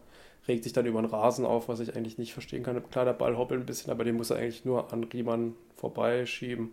regt 0.47 0.63
sich 0.63 0.73
dann 0.73 0.85
über 0.85 1.01
den 1.01 1.09
Rasen 1.09 1.45
auf, 1.45 1.67
was 1.67 1.79
ich 1.79 1.95
eigentlich 1.95 2.17
nicht 2.17 2.33
verstehen 2.33 2.63
kann. 2.63 2.81
Klar, 2.89 3.05
der 3.05 3.13
Ball 3.13 3.37
hoppelt 3.37 3.61
ein 3.61 3.65
bisschen, 3.65 3.91
aber 3.91 4.03
den 4.03 4.15
muss 4.15 4.29
er 4.29 4.37
eigentlich 4.37 4.65
nur 4.65 4.91
an 4.93 5.03
Riemann 5.03 5.55
vorbeischieben. 5.75 6.71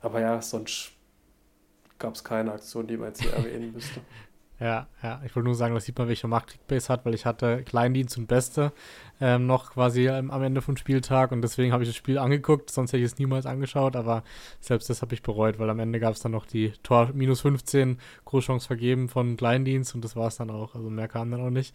Aber 0.00 0.20
ja, 0.20 0.40
sonst 0.40 0.92
gab 1.98 2.14
es 2.14 2.24
keine 2.24 2.52
Aktion, 2.52 2.86
die 2.86 2.96
man 2.96 3.08
jetzt 3.08 3.22
hier 3.22 3.32
erwähnen 3.32 3.72
müsste. 3.72 4.00
Ja, 4.60 4.88
ja, 5.04 5.22
ich 5.24 5.36
wollte 5.36 5.46
nur 5.46 5.54
sagen, 5.54 5.74
das 5.76 5.84
sieht 5.84 5.96
man, 5.96 6.08
welche 6.08 6.26
Macht 6.26 6.48
Kickbase 6.48 6.88
hat, 6.88 7.06
weil 7.06 7.14
ich 7.14 7.26
hatte 7.26 7.62
Kleindienst 7.62 8.18
und 8.18 8.26
Beste 8.26 8.72
ähm, 9.20 9.46
noch 9.46 9.70
quasi 9.70 10.08
am, 10.08 10.32
am 10.32 10.42
Ende 10.42 10.62
vom 10.62 10.76
Spieltag 10.76 11.30
und 11.30 11.42
deswegen 11.42 11.72
habe 11.72 11.84
ich 11.84 11.88
das 11.88 11.94
Spiel 11.94 12.18
angeguckt, 12.18 12.68
sonst 12.68 12.92
hätte 12.92 13.04
ich 13.04 13.12
es 13.12 13.18
niemals 13.18 13.46
angeschaut, 13.46 13.94
aber 13.94 14.24
selbst 14.58 14.90
das 14.90 15.00
habe 15.00 15.14
ich 15.14 15.22
bereut, 15.22 15.60
weil 15.60 15.70
am 15.70 15.78
Ende 15.78 16.00
gab 16.00 16.14
es 16.14 16.20
dann 16.20 16.32
noch 16.32 16.44
die 16.44 16.72
Tor 16.82 17.10
minus 17.14 17.42
15 17.42 18.00
Großchance 18.24 18.66
vergeben 18.66 19.08
von 19.08 19.36
Kleindienst 19.36 19.94
und 19.94 20.02
das 20.02 20.16
war 20.16 20.26
es 20.26 20.38
dann 20.38 20.50
auch, 20.50 20.74
also 20.74 20.90
mehr 20.90 21.06
kam 21.06 21.30
dann 21.30 21.40
auch 21.40 21.50
nicht. 21.50 21.72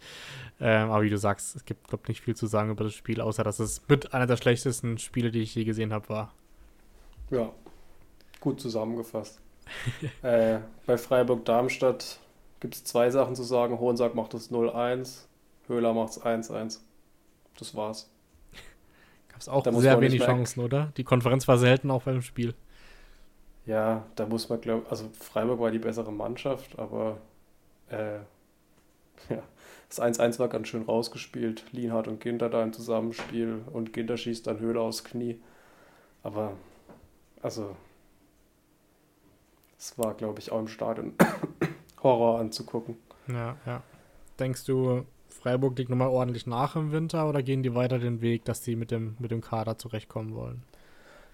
Ähm, 0.60 0.90
aber 0.90 1.04
wie 1.04 1.10
du 1.10 1.16
sagst, 1.16 1.56
es 1.56 1.64
gibt, 1.64 1.88
glaube 1.88 2.02
ich, 2.04 2.08
nicht 2.08 2.20
viel 2.20 2.36
zu 2.36 2.46
sagen 2.46 2.70
über 2.70 2.84
das 2.84 2.92
Spiel, 2.92 3.22
außer 3.22 3.44
dass 3.44 3.60
es 3.60 3.80
mit 3.88 4.12
einer 4.12 4.26
der 4.26 4.36
schlechtesten 4.36 4.98
Spiele, 4.98 5.30
die 5.30 5.40
ich 5.40 5.54
je 5.54 5.64
gesehen 5.64 5.94
habe, 5.94 6.10
war. 6.10 6.34
Ja, 7.30 7.50
gut 8.44 8.60
zusammengefasst. 8.60 9.40
äh, 10.22 10.58
bei 10.86 10.98
Freiburg-Darmstadt 10.98 12.20
gibt 12.60 12.74
es 12.74 12.84
zwei 12.84 13.10
Sachen 13.10 13.34
zu 13.34 13.42
sagen. 13.42 13.80
Hohensack 13.80 14.14
macht 14.14 14.34
das 14.34 14.50
0-1, 14.50 15.22
Höhler 15.66 15.94
macht 15.94 16.10
es 16.10 16.22
1-1. 16.22 16.80
Das 17.58 17.74
war's. 17.74 18.10
Gab 19.28 19.40
es 19.40 19.48
auch 19.48 19.64
sehr 19.80 20.00
wenig 20.00 20.22
Chancen, 20.22 20.60
oder? 20.60 20.92
Die 20.96 21.04
Konferenz 21.04 21.48
war 21.48 21.58
selten 21.58 21.90
auch 21.90 22.02
beim 22.02 22.22
Spiel. 22.22 22.54
Ja, 23.66 24.04
da 24.14 24.26
muss 24.26 24.48
man 24.50 24.60
glauben, 24.60 24.86
also 24.90 25.08
Freiburg 25.18 25.58
war 25.58 25.70
die 25.70 25.78
bessere 25.78 26.12
Mannschaft, 26.12 26.78
aber 26.78 27.16
äh, 27.88 28.16
ja, 29.30 29.42
das 29.88 30.00
1-1 30.02 30.38
war 30.38 30.48
ganz 30.48 30.68
schön 30.68 30.82
rausgespielt. 30.82 31.64
Lienhardt 31.72 32.08
und 32.08 32.20
Ginter 32.20 32.50
da 32.50 32.62
im 32.62 32.74
Zusammenspiel 32.74 33.62
und 33.72 33.94
Ginter 33.94 34.18
schießt 34.18 34.46
dann 34.46 34.58
Höhler 34.58 34.82
aufs 34.82 35.02
Knie. 35.02 35.40
Aber, 36.22 36.52
also, 37.40 37.74
es 39.84 39.98
war, 39.98 40.14
glaube 40.14 40.40
ich, 40.40 40.50
auch 40.50 40.60
im 40.60 40.68
Stadion 40.68 41.12
Horror 42.02 42.40
anzugucken. 42.40 42.96
Ja, 43.28 43.56
ja. 43.66 43.82
Denkst 44.38 44.64
du, 44.64 45.04
Freiburg 45.28 45.76
liegt 45.76 45.90
nochmal 45.90 46.08
ordentlich 46.08 46.46
nach 46.46 46.74
im 46.74 46.90
Winter 46.90 47.28
oder 47.28 47.42
gehen 47.42 47.62
die 47.62 47.74
weiter 47.74 47.98
den 47.98 48.22
Weg, 48.22 48.46
dass 48.46 48.62
die 48.62 48.76
mit 48.76 48.90
dem, 48.90 49.16
mit 49.18 49.30
dem 49.30 49.42
Kader 49.42 49.76
zurechtkommen 49.76 50.34
wollen? 50.34 50.62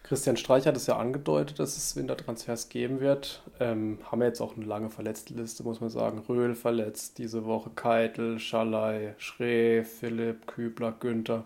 Christian 0.03 0.37
Streich 0.37 0.67
hat 0.67 0.77
es 0.77 0.87
ja 0.87 0.97
angedeutet, 0.97 1.61
dass 1.61 1.77
es 1.77 1.95
Wintertransfers 1.95 2.69
geben 2.71 3.01
wird. 3.01 3.43
Ähm, 3.61 3.99
haben 4.11 4.21
wir 4.21 4.27
jetzt 4.27 4.41
auch 4.41 4.57
eine 4.57 4.65
lange 4.65 4.91
verletzte 4.91 5.35
Liste, 5.35 5.63
muss 5.63 5.81
man 5.81 5.91
sagen. 5.91 6.19
Röhl 6.29 6.57
verletzt 6.57 7.19
diese 7.19 7.45
Woche, 7.45 7.71
Keitel, 7.71 8.41
Schalay, 8.41 9.15
Schree, 9.19 9.85
Philipp, 9.85 10.49
Kübler, 10.49 10.93
Günther. 10.99 11.45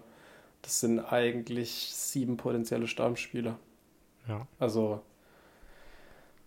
Das 0.63 0.81
sind 0.81 1.01
eigentlich 1.01 1.91
sieben 1.93 2.39
potenzielle 2.39 2.87
Stammspieler. 2.87 3.59
Ja. 4.27 4.47
Also 4.59 5.03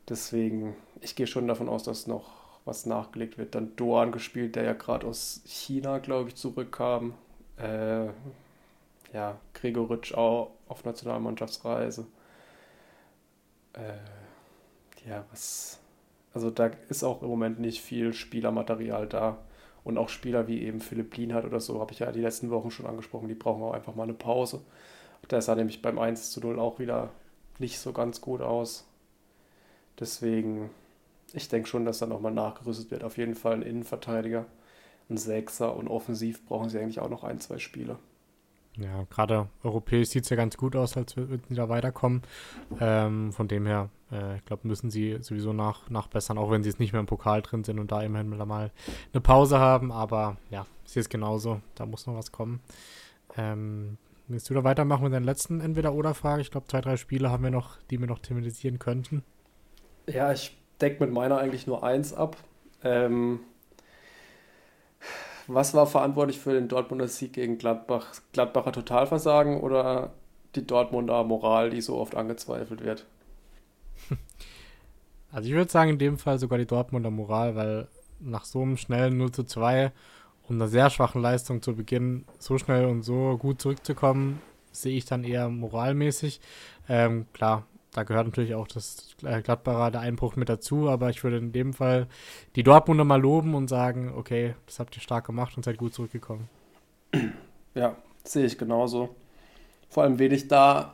deswegen, 0.09 0.75
ich 1.01 1.15
gehe 1.15 1.27
schon 1.27 1.47
davon 1.47 1.69
aus, 1.69 1.83
dass 1.83 2.07
noch 2.07 2.37
was 2.65 2.85
nachgelegt 2.85 3.37
wird. 3.37 3.55
Dann 3.55 3.75
Doan 3.75 4.11
gespielt, 4.11 4.55
der 4.55 4.63
ja 4.63 4.73
gerade 4.73 5.07
aus 5.07 5.41
China, 5.45 5.99
glaube 5.99 6.29
ich, 6.29 6.35
zurückkam. 6.35 7.13
Äh, 7.57 8.07
ja, 9.13 9.39
Gregoritsch 9.53 10.13
auch 10.13 10.51
auf 10.67 10.83
Nationalmannschaftsreise. 10.85 12.05
Äh, 13.73 15.09
ja, 15.09 15.25
was. 15.31 15.79
Also 16.33 16.51
da 16.51 16.71
ist 16.89 17.03
auch 17.03 17.21
im 17.21 17.29
Moment 17.29 17.59
nicht 17.59 17.81
viel 17.81 18.13
Spielermaterial 18.13 19.07
da. 19.07 19.37
Und 19.83 19.97
auch 19.97 20.09
Spieler 20.09 20.47
wie 20.47 20.61
eben 20.63 20.81
Philipp 20.81 21.15
Lienhardt 21.15 21.45
oder 21.45 21.61
so, 21.61 21.79
habe 21.79 21.93
ich 21.93 21.99
ja 21.99 22.11
die 22.11 22.19
letzten 22.19 22.49
Wochen 22.49 22.71
schon 22.71 22.85
angesprochen, 22.85 23.29
die 23.29 23.35
brauchen 23.35 23.63
auch 23.63 23.71
einfach 23.71 23.95
mal 23.95 24.03
eine 24.03 24.13
Pause. 24.13 24.61
Da 25.29 25.39
sah 25.41 25.55
nämlich 25.55 25.81
beim 25.81 25.97
1 25.97 26.31
zu 26.31 26.41
0 26.41 26.59
auch 26.59 26.79
wieder 26.79 27.09
nicht 27.57 27.79
so 27.79 27.93
ganz 27.93 28.19
gut 28.19 28.41
aus. 28.41 28.85
Deswegen 29.99 30.69
ich 31.33 31.49
denke 31.49 31.67
schon, 31.67 31.85
dass 31.85 31.99
da 31.99 32.05
nochmal 32.05 32.33
nachgerüstet 32.33 32.91
wird. 32.91 33.03
Auf 33.03 33.17
jeden 33.17 33.35
Fall 33.35 33.53
ein 33.53 33.61
Innenverteidiger, 33.61 34.45
ein 35.09 35.17
Sechser 35.17 35.75
und 35.75 35.87
offensiv 35.87 36.45
brauchen 36.45 36.69
sie 36.69 36.79
eigentlich 36.79 36.99
auch 36.99 37.09
noch 37.09 37.23
ein, 37.23 37.39
zwei 37.39 37.57
Spiele. 37.57 37.97
Ja, 38.77 39.05
gerade 39.09 39.47
europäisch 39.63 40.09
sieht 40.09 40.23
es 40.23 40.29
ja 40.29 40.35
ganz 40.35 40.55
gut 40.55 40.75
aus, 40.75 40.95
als 40.97 41.17
würden 41.17 41.41
sie 41.49 41.55
da 41.55 41.67
weiterkommen. 41.67 42.21
Ähm, 42.79 43.33
von 43.33 43.47
dem 43.47 43.65
her, 43.65 43.89
äh, 44.11 44.37
ich 44.37 44.45
glaube, 44.45 44.67
müssen 44.67 44.91
sie 44.91 45.17
sowieso 45.19 45.51
nach, 45.51 45.89
nachbessern, 45.89 46.37
auch 46.37 46.51
wenn 46.51 46.61
sie 46.61 46.69
jetzt 46.69 46.79
nicht 46.79 46.93
mehr 46.93 46.99
im 46.99 47.07
Pokal 47.07 47.41
drin 47.41 47.63
sind 47.63 47.79
und 47.79 47.91
da 47.91 48.03
immerhin 48.03 48.29
mal 48.29 48.71
eine 49.13 49.21
Pause 49.21 49.57
haben. 49.57 49.91
Aber 49.91 50.37
ja, 50.51 50.67
sie 50.85 50.99
ist 50.99 51.09
genauso. 51.09 51.59
Da 51.73 51.87
muss 51.87 52.05
noch 52.05 52.15
was 52.15 52.31
kommen. 52.31 52.59
Ähm, 53.35 53.97
willst 54.27 54.47
du 54.47 54.53
da 54.53 54.63
weitermachen 54.63 55.05
mit 55.05 55.13
deinen 55.13 55.25
letzten 55.25 55.59
Entweder-Oder-Frage? 55.59 56.43
Ich 56.43 56.51
glaube, 56.51 56.67
zwei, 56.67 56.81
drei 56.81 56.97
Spiele 56.97 57.31
haben 57.31 57.43
wir 57.43 57.51
noch, 57.51 57.81
die 57.89 57.99
wir 57.99 58.07
noch 58.07 58.19
thematisieren 58.19 58.77
könnten. 58.77 59.23
Ja, 60.09 60.31
ich 60.31 60.57
deckt 60.79 60.99
mit 61.01 61.11
meiner 61.11 61.37
eigentlich 61.37 61.67
nur 61.67 61.83
eins 61.83 62.13
ab. 62.13 62.37
Ähm, 62.83 63.39
was 65.47 65.73
war 65.73 65.87
verantwortlich 65.87 66.39
für 66.39 66.53
den 66.53 66.67
Dortmunder 66.67 67.07
Sieg 67.07 67.33
gegen 67.33 67.57
Gladbach? 67.57 68.07
Gladbacher 68.33 68.71
Totalversagen 68.71 69.61
oder 69.61 70.13
die 70.55 70.65
Dortmunder 70.65 71.23
Moral, 71.23 71.69
die 71.69 71.81
so 71.81 71.97
oft 71.97 72.15
angezweifelt 72.15 72.83
wird? 72.83 73.05
Also 75.29 75.49
ich 75.49 75.55
würde 75.55 75.69
sagen, 75.69 75.91
in 75.91 75.99
dem 75.99 76.17
Fall 76.17 76.39
sogar 76.39 76.57
die 76.57 76.65
Dortmunder 76.65 77.11
Moral, 77.11 77.53
weil 77.57 77.89
nach 78.21 78.45
so 78.45 78.61
einem 78.61 78.77
schnellen 78.77 79.17
0 79.17 79.33
zu 79.33 79.43
2 79.43 79.91
und 80.47 80.55
einer 80.55 80.69
sehr 80.69 80.89
schwachen 80.89 81.21
Leistung 81.21 81.61
zu 81.61 81.75
Beginn 81.75 82.23
so 82.39 82.57
schnell 82.57 82.85
und 82.85 83.03
so 83.03 83.37
gut 83.37 83.61
zurückzukommen, 83.61 84.41
sehe 84.71 84.97
ich 84.97 85.03
dann 85.03 85.25
eher 85.25 85.49
moralmäßig. 85.49 86.39
Ähm, 86.87 87.25
klar, 87.33 87.67
da 87.97 88.03
gehört 88.03 88.27
natürlich 88.27 88.53
auch 88.53 88.67
das 88.67 89.15
Gladbacher 89.17 89.89
der 89.89 90.01
Einbruch 90.01 90.35
mit 90.35 90.49
dazu, 90.49 90.87
aber 90.87 91.09
ich 91.09 91.23
würde 91.23 91.37
in 91.37 91.51
dem 91.51 91.73
Fall 91.73 92.05
die 92.55 92.61
Dortmunder 92.61 93.03
mal 93.03 93.19
loben 93.19 93.55
und 93.55 93.69
sagen, 93.69 94.13
okay, 94.15 94.53
das 94.67 94.77
habt 94.79 94.95
ihr 94.95 95.01
stark 95.01 95.25
gemacht 95.25 95.57
und 95.57 95.63
seid 95.63 95.77
gut 95.77 95.95
zurückgekommen. 95.95 96.47
Ja, 97.73 97.95
sehe 98.23 98.45
ich 98.45 98.59
genauso. 98.59 99.15
Vor 99.89 100.03
allem, 100.03 100.19
wen 100.19 100.31
ich 100.31 100.47
da 100.47 100.93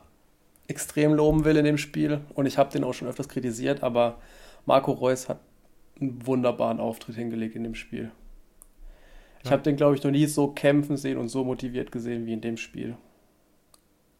extrem 0.66 1.12
loben 1.12 1.44
will 1.44 1.58
in 1.58 1.66
dem 1.66 1.76
Spiel, 1.76 2.22
und 2.32 2.46
ich 2.46 2.56
habe 2.56 2.72
den 2.72 2.84
auch 2.84 2.94
schon 2.94 3.06
öfters 3.06 3.28
kritisiert, 3.28 3.82
aber 3.82 4.18
Marco 4.64 4.92
Reus 4.92 5.28
hat 5.28 5.40
einen 6.00 6.26
wunderbaren 6.26 6.80
Auftritt 6.80 7.16
hingelegt 7.16 7.54
in 7.54 7.64
dem 7.64 7.74
Spiel. 7.74 8.12
Ich 9.40 9.46
ja. 9.46 9.50
habe 9.50 9.62
den, 9.62 9.76
glaube 9.76 9.94
ich, 9.94 10.02
noch 10.02 10.10
nie 10.10 10.24
so 10.24 10.48
kämpfen 10.48 10.96
sehen 10.96 11.18
und 11.18 11.28
so 11.28 11.44
motiviert 11.44 11.92
gesehen 11.92 12.24
wie 12.24 12.32
in 12.32 12.40
dem 12.40 12.56
Spiel. 12.56 12.96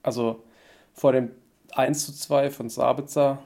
Also 0.03 0.45
vor 0.93 1.13
dem 1.13 1.31
1 1.75 2.07
zu 2.07 2.13
2 2.13 2.51
von 2.51 2.69
Sabitzer. 2.69 3.39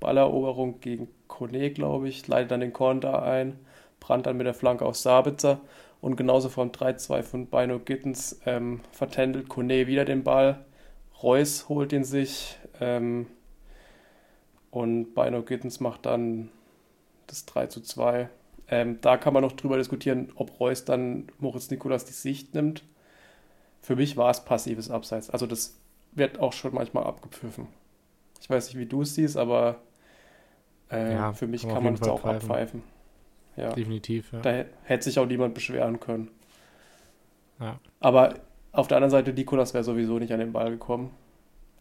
Balleroberung 0.00 0.80
gegen 0.80 1.08
Kone, 1.26 1.70
glaube 1.70 2.08
ich, 2.08 2.26
leitet 2.26 2.50
dann 2.50 2.60
den 2.60 2.72
Konter 2.72 3.22
ein, 3.22 3.58
brannt 4.00 4.26
dann 4.26 4.36
mit 4.36 4.46
der 4.46 4.54
Flanke 4.54 4.84
auf 4.84 4.96
Sabitzer 4.96 5.60
und 6.00 6.16
genauso 6.16 6.48
vom 6.48 6.70
3-2 6.70 7.22
von 7.22 7.46
Bino 7.46 7.78
Gittens 7.78 8.40
ähm, 8.46 8.80
vertändelt 8.92 9.48
Kone 9.48 9.86
wieder 9.86 10.04
den 10.04 10.22
Ball. 10.22 10.64
Reus 11.22 11.68
holt 11.68 11.92
ihn 11.92 12.04
sich 12.04 12.58
ähm, 12.80 13.26
und 14.70 15.14
Bino 15.14 15.42
Gittens 15.42 15.80
macht 15.80 16.06
dann 16.06 16.50
das 17.26 17.46
3 17.46 17.66
zu 17.66 17.80
2. 17.80 18.28
Ähm, 18.68 18.98
da 19.00 19.16
kann 19.16 19.32
man 19.32 19.42
noch 19.42 19.52
drüber 19.52 19.78
diskutieren, 19.78 20.32
ob 20.34 20.60
Reus 20.60 20.84
dann 20.84 21.28
Moritz 21.38 21.70
Nikolas 21.70 22.04
die 22.04 22.12
Sicht 22.12 22.54
nimmt. 22.54 22.82
Für 23.80 23.96
mich 23.96 24.16
war 24.16 24.30
es 24.30 24.44
passives 24.44 24.90
Abseits. 24.90 25.30
Also 25.30 25.46
das 25.46 25.78
wird 26.16 26.38
auch 26.38 26.52
schon 26.52 26.74
manchmal 26.74 27.04
abgepfiffen. 27.04 27.68
Ich 28.40 28.50
weiß 28.50 28.68
nicht, 28.68 28.78
wie 28.78 28.86
du 28.86 29.02
es 29.02 29.14
siehst, 29.14 29.36
aber 29.36 29.80
äh, 30.90 31.12
ja, 31.14 31.32
für 31.32 31.46
mich 31.46 31.62
kann, 31.62 31.74
kann 31.74 31.84
man 31.84 31.94
es 31.94 32.02
auch 32.02 32.20
pfeifen. 32.20 32.50
abpfeifen. 32.50 32.82
Ja. 33.56 33.72
Definitiv, 33.72 34.32
ja. 34.32 34.40
Da 34.40 34.64
hätte 34.84 35.04
sich 35.04 35.18
auch 35.18 35.26
niemand 35.26 35.54
beschweren 35.54 35.98
können. 36.00 36.28
Ja. 37.58 37.78
Aber 38.00 38.34
Auf 38.72 38.88
der 38.88 38.98
anderen 38.98 39.10
Seite, 39.10 39.32
Nikolas 39.32 39.72
wäre 39.72 39.84
sowieso 39.84 40.18
nicht 40.18 40.32
an 40.34 40.38
den 40.38 40.52
Ball 40.52 40.70
gekommen. 40.70 41.10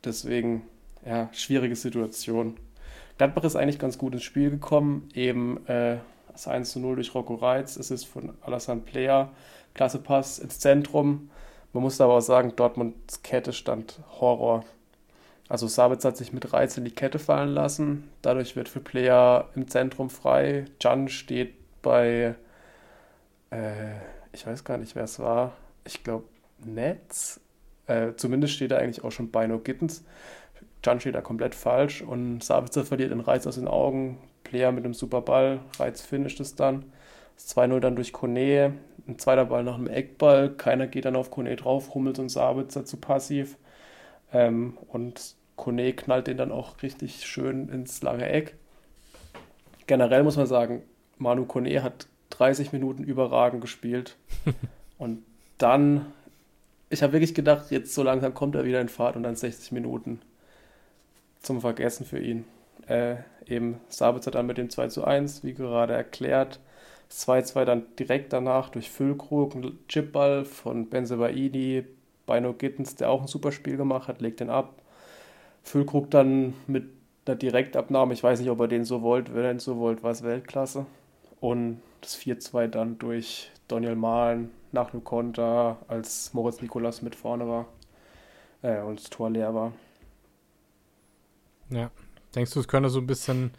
Deswegen, 0.05 0.61
ja, 1.05 1.27
schwierige 1.33 1.75
Situation. 1.75 2.55
Gladbach 3.17 3.43
ist 3.43 3.57
eigentlich 3.57 3.79
ganz 3.79 3.97
gut 3.97 4.13
ins 4.13 4.23
Spiel 4.23 4.49
gekommen. 4.49 5.09
Eben 5.13 5.67
äh, 5.67 5.97
das 6.31 6.47
1 6.47 6.71
zu 6.71 6.79
0 6.79 6.95
durch 6.95 7.13
Rocco 7.13 7.35
Reitz. 7.35 7.75
Es 7.75 7.91
ist 7.91 8.05
von 8.05 8.33
Alassane 8.41 8.79
Player. 8.79 9.33
Klasse 9.73 9.99
Pass 9.99 10.39
ins 10.39 10.59
Zentrum. 10.59 11.29
Man 11.75 11.83
muss 11.83 11.99
aber 11.99 12.13
auch 12.13 12.21
sagen, 12.21 12.53
Dortmunds 12.55 13.21
Kette 13.21 13.51
stand 13.51 13.99
Horror. 14.21 14.63
Also 15.49 15.67
Sabitz 15.67 16.05
hat 16.05 16.15
sich 16.15 16.31
mit 16.31 16.53
Reiz 16.53 16.77
in 16.77 16.85
die 16.85 16.95
Kette 16.95 17.19
fallen 17.19 17.49
lassen. 17.49 18.09
Dadurch 18.21 18.55
wird 18.55 18.69
für 18.69 18.79
Player 18.79 19.49
im 19.55 19.67
Zentrum 19.67 20.09
frei. 20.09 20.63
Can 20.79 21.09
steht 21.09 21.53
bei, 21.81 22.35
äh, 23.49 23.91
ich 24.31 24.47
weiß 24.47 24.63
gar 24.63 24.77
nicht, 24.77 24.95
wer 24.95 25.03
es 25.03 25.19
war. 25.19 25.51
Ich 25.83 26.01
glaube, 26.01 26.23
Netz. 26.63 27.41
Äh, 27.87 28.13
zumindest 28.15 28.53
steht 28.53 28.71
er 28.71 28.79
eigentlich 28.79 29.03
auch 29.03 29.11
schon 29.11 29.29
bei 29.29 29.45
No 29.45 29.59
Gittens. 29.59 30.05
Can 30.81 31.01
steht 31.01 31.15
da 31.15 31.19
komplett 31.19 31.55
falsch 31.55 32.01
und 32.01 32.41
Sabitzer 32.41 32.85
verliert 32.85 33.11
den 33.11 33.19
Reiz 33.19 33.45
aus 33.47 33.55
den 33.55 33.67
Augen. 33.67 34.17
Player 34.45 34.71
mit 34.71 34.85
einem 34.85 34.93
super 34.93 35.19
Ball. 35.19 35.59
Reiz 35.77 35.99
finisht 35.99 36.39
es 36.39 36.55
dann. 36.55 36.85
Das 37.35 37.55
2-0 37.55 37.79
dann 37.79 37.95
durch 37.95 38.13
Kone. 38.13 38.73
Ein 39.07 39.19
zweiter 39.19 39.45
Ball 39.45 39.63
nach 39.63 39.75
einem 39.75 39.87
Eckball. 39.87 40.49
Keiner 40.49 40.87
geht 40.87 41.05
dann 41.05 41.15
auf 41.15 41.31
Kone 41.31 41.55
drauf. 41.55 41.93
Hummels 41.93 42.19
und 42.19 42.29
Sabitzer 42.29 42.85
zu 42.85 42.97
passiv. 42.97 43.57
Ähm, 44.33 44.77
und 44.87 45.35
Kone 45.55 45.93
knallt 45.93 46.27
den 46.27 46.37
dann 46.37 46.51
auch 46.51 46.81
richtig 46.81 47.25
schön 47.25 47.69
ins 47.69 48.01
lange 48.01 48.27
Eck. 48.27 48.55
Generell 49.87 50.23
muss 50.23 50.37
man 50.37 50.47
sagen, 50.47 50.81
Manu 51.17 51.45
Kone 51.45 51.83
hat 51.83 52.07
30 52.31 52.73
Minuten 52.73 53.03
überragend 53.03 53.61
gespielt. 53.61 54.17
und 54.97 55.23
dann, 55.57 56.07
ich 56.89 57.03
habe 57.03 57.13
wirklich 57.13 57.35
gedacht, 57.35 57.71
jetzt 57.71 57.93
so 57.93 58.03
langsam 58.03 58.33
kommt 58.33 58.55
er 58.55 58.65
wieder 58.65 58.81
in 58.81 58.89
Fahrt 58.89 59.15
und 59.15 59.23
dann 59.23 59.35
60 59.35 59.71
Minuten 59.71 60.21
zum 61.41 61.61
Vergessen 61.61 62.05
für 62.05 62.19
ihn. 62.19 62.45
Äh, 62.87 63.17
eben 63.45 63.79
Sabitzer 63.87 64.31
dann 64.31 64.47
mit 64.47 64.57
dem 64.57 64.69
2 64.69 64.87
zu 64.89 65.05
1, 65.05 65.43
wie 65.43 65.53
gerade 65.53 65.93
erklärt. 65.93 66.59
2-2 67.11 67.65
dann 67.65 67.83
direkt 67.97 68.33
danach 68.33 68.69
durch 68.69 68.89
Füllkrug, 68.89 69.55
ein 69.55 69.79
Chipball 69.87 70.45
von 70.45 70.89
Benzebaini, 70.89 71.85
Bino 72.25 72.53
Gittens, 72.53 72.95
der 72.95 73.09
auch 73.09 73.21
ein 73.21 73.27
super 73.27 73.51
Spiel 73.51 73.77
gemacht 73.77 74.07
hat, 74.07 74.21
legt 74.21 74.39
den 74.39 74.49
ab. 74.49 74.81
Füllkrug 75.63 76.11
dann 76.11 76.53
mit 76.67 76.85
einer 77.25 77.35
Direktabnahme, 77.35 78.13
ich 78.13 78.23
weiß 78.23 78.39
nicht, 78.39 78.49
ob 78.49 78.59
er 78.59 78.67
den 78.67 78.85
so 78.85 79.01
wollt, 79.01 79.33
wenn 79.33 79.43
er 79.43 79.51
ihn 79.51 79.59
so 79.59 79.77
wollt, 79.77 80.03
war 80.03 80.11
es 80.11 80.23
Weltklasse. 80.23 80.85
Und 81.39 81.81
das 82.01 82.17
4-2 82.17 82.67
dann 82.67 82.97
durch 82.97 83.51
Daniel 83.67 83.95
Mahlen 83.95 84.51
nach 84.71 84.93
einem 84.93 85.03
Konter, 85.03 85.77
als 85.87 86.33
Moritz 86.33 86.61
Nikolas 86.61 87.01
mit 87.01 87.15
vorne 87.15 87.47
war 87.47 87.65
äh, 88.61 88.81
und 88.81 88.99
das 88.99 89.09
Tor 89.09 89.29
leer 89.29 89.53
war. 89.53 89.71
Ja. 91.69 91.91
Denkst 92.35 92.53
du, 92.53 92.59
es 92.59 92.67
könnte 92.67 92.89
so 92.89 92.99
ein 92.99 93.07
bisschen 93.07 93.51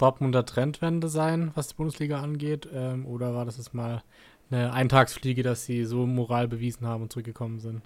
Dortmunder 0.00 0.46
Trendwende 0.46 1.08
sein, 1.08 1.50
was 1.54 1.68
die 1.68 1.74
Bundesliga 1.74 2.20
angeht? 2.20 2.68
Ähm, 2.72 3.06
oder 3.06 3.34
war 3.34 3.44
das 3.44 3.58
jetzt 3.58 3.74
mal 3.74 4.02
eine 4.50 4.72
Eintagsfliege, 4.72 5.42
dass 5.42 5.64
sie 5.64 5.84
so 5.84 6.06
Moral 6.06 6.48
bewiesen 6.48 6.86
haben 6.86 7.02
und 7.02 7.12
zurückgekommen 7.12 7.60
sind? 7.60 7.82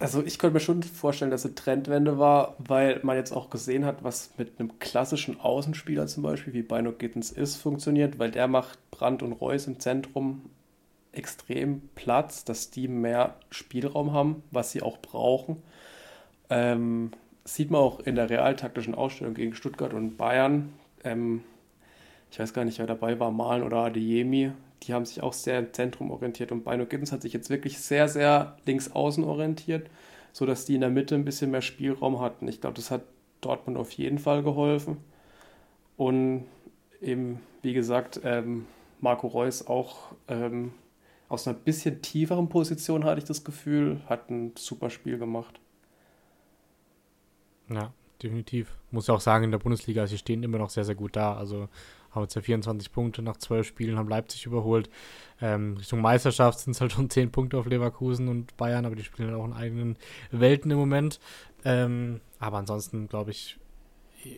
Also 0.00 0.22
ich 0.24 0.40
könnte 0.40 0.54
mir 0.54 0.60
schon 0.60 0.82
vorstellen, 0.82 1.30
dass 1.30 1.42
es 1.42 1.46
eine 1.46 1.54
Trendwende 1.54 2.18
war, 2.18 2.56
weil 2.58 2.98
man 3.04 3.16
jetzt 3.16 3.30
auch 3.30 3.50
gesehen 3.50 3.84
hat, 3.84 4.02
was 4.02 4.30
mit 4.36 4.58
einem 4.58 4.80
klassischen 4.80 5.38
Außenspieler 5.38 6.08
zum 6.08 6.24
Beispiel, 6.24 6.52
wie 6.54 6.62
Bino 6.62 6.90
Gittens 6.90 7.30
ist, 7.30 7.56
funktioniert, 7.56 8.18
weil 8.18 8.32
der 8.32 8.48
macht 8.48 8.78
Brandt 8.90 9.22
und 9.22 9.32
Reus 9.32 9.68
im 9.68 9.78
Zentrum 9.78 10.50
extrem 11.12 11.82
Platz, 11.94 12.44
dass 12.44 12.70
die 12.70 12.88
mehr 12.88 13.36
Spielraum 13.50 14.12
haben, 14.12 14.42
was 14.50 14.72
sie 14.72 14.82
auch 14.82 14.98
brauchen. 14.98 15.62
Ähm, 16.50 17.12
sieht 17.46 17.70
man 17.70 17.80
auch 17.80 18.00
in 18.00 18.16
der 18.16 18.28
realtaktischen 18.28 18.94
Ausstellung 18.94 19.34
gegen 19.34 19.54
Stuttgart 19.54 19.94
und 19.94 20.16
Bayern. 20.16 20.72
Ähm, 21.04 21.42
ich 22.30 22.38
weiß 22.38 22.52
gar 22.52 22.64
nicht, 22.64 22.78
wer 22.78 22.86
dabei 22.86 23.18
war, 23.20 23.30
Malen 23.30 23.62
oder 23.62 23.78
Adeyemi. 23.78 24.52
Die 24.82 24.92
haben 24.92 25.06
sich 25.06 25.22
auch 25.22 25.32
sehr 25.32 25.58
im 25.58 25.72
Zentrum 25.72 26.10
orientiert 26.10 26.52
und 26.52 26.64
Bino 26.64 26.84
Gibbons 26.86 27.12
hat 27.12 27.22
sich 27.22 27.32
jetzt 27.32 27.48
wirklich 27.48 27.78
sehr, 27.78 28.08
sehr 28.08 28.56
links 28.66 28.90
außen 28.92 29.24
orientiert, 29.24 29.88
sodass 30.32 30.66
die 30.66 30.74
in 30.74 30.80
der 30.80 30.90
Mitte 30.90 31.14
ein 31.14 31.24
bisschen 31.24 31.50
mehr 31.50 31.62
Spielraum 31.62 32.20
hatten. 32.20 32.46
Ich 32.48 32.60
glaube, 32.60 32.76
das 32.76 32.90
hat 32.90 33.02
Dortmund 33.40 33.78
auf 33.78 33.92
jeden 33.92 34.18
Fall 34.18 34.42
geholfen. 34.42 34.98
Und 35.96 36.44
eben, 37.00 37.40
wie 37.62 37.72
gesagt, 37.72 38.20
ähm, 38.24 38.66
Marco 39.00 39.28
Reus 39.28 39.66
auch 39.66 40.12
ähm, 40.28 40.72
aus 41.28 41.46
einer 41.46 41.56
bisschen 41.56 42.02
tieferen 42.02 42.48
Position, 42.48 43.04
hatte 43.04 43.18
ich 43.18 43.24
das 43.24 43.44
Gefühl, 43.44 44.00
hat 44.08 44.30
ein 44.30 44.52
super 44.56 44.90
Spiel 44.90 45.18
gemacht. 45.18 45.58
Ja, 47.68 47.92
definitiv. 48.22 48.76
Muss 48.90 49.06
ja 49.06 49.14
auch 49.14 49.20
sagen, 49.20 49.44
in 49.44 49.50
der 49.50 49.58
Bundesliga, 49.58 50.06
sie 50.06 50.18
stehen 50.18 50.42
immer 50.42 50.58
noch 50.58 50.70
sehr, 50.70 50.84
sehr 50.84 50.94
gut 50.94 51.16
da. 51.16 51.34
Also 51.36 51.68
haben 52.12 52.22
jetzt 52.22 52.34
ja 52.34 52.42
24 52.42 52.92
Punkte 52.92 53.22
nach 53.22 53.36
12 53.36 53.66
Spielen, 53.66 53.98
haben 53.98 54.08
Leipzig 54.08 54.46
überholt. 54.46 54.88
Ähm, 55.40 55.76
Richtung 55.76 56.00
Meisterschaft 56.00 56.58
sind 56.58 56.72
es 56.72 56.80
halt 56.80 56.92
schon 56.92 57.10
10 57.10 57.30
Punkte 57.30 57.58
auf 57.58 57.66
Leverkusen 57.66 58.28
und 58.28 58.56
Bayern, 58.56 58.86
aber 58.86 58.96
die 58.96 59.04
spielen 59.04 59.28
halt 59.28 59.38
auch 59.38 59.44
in 59.44 59.52
eigenen 59.52 59.96
Welten 60.30 60.70
im 60.70 60.78
Moment. 60.78 61.20
Ähm, 61.64 62.20
aber 62.38 62.58
ansonsten 62.58 63.08
glaube 63.08 63.32
ich, 63.32 63.58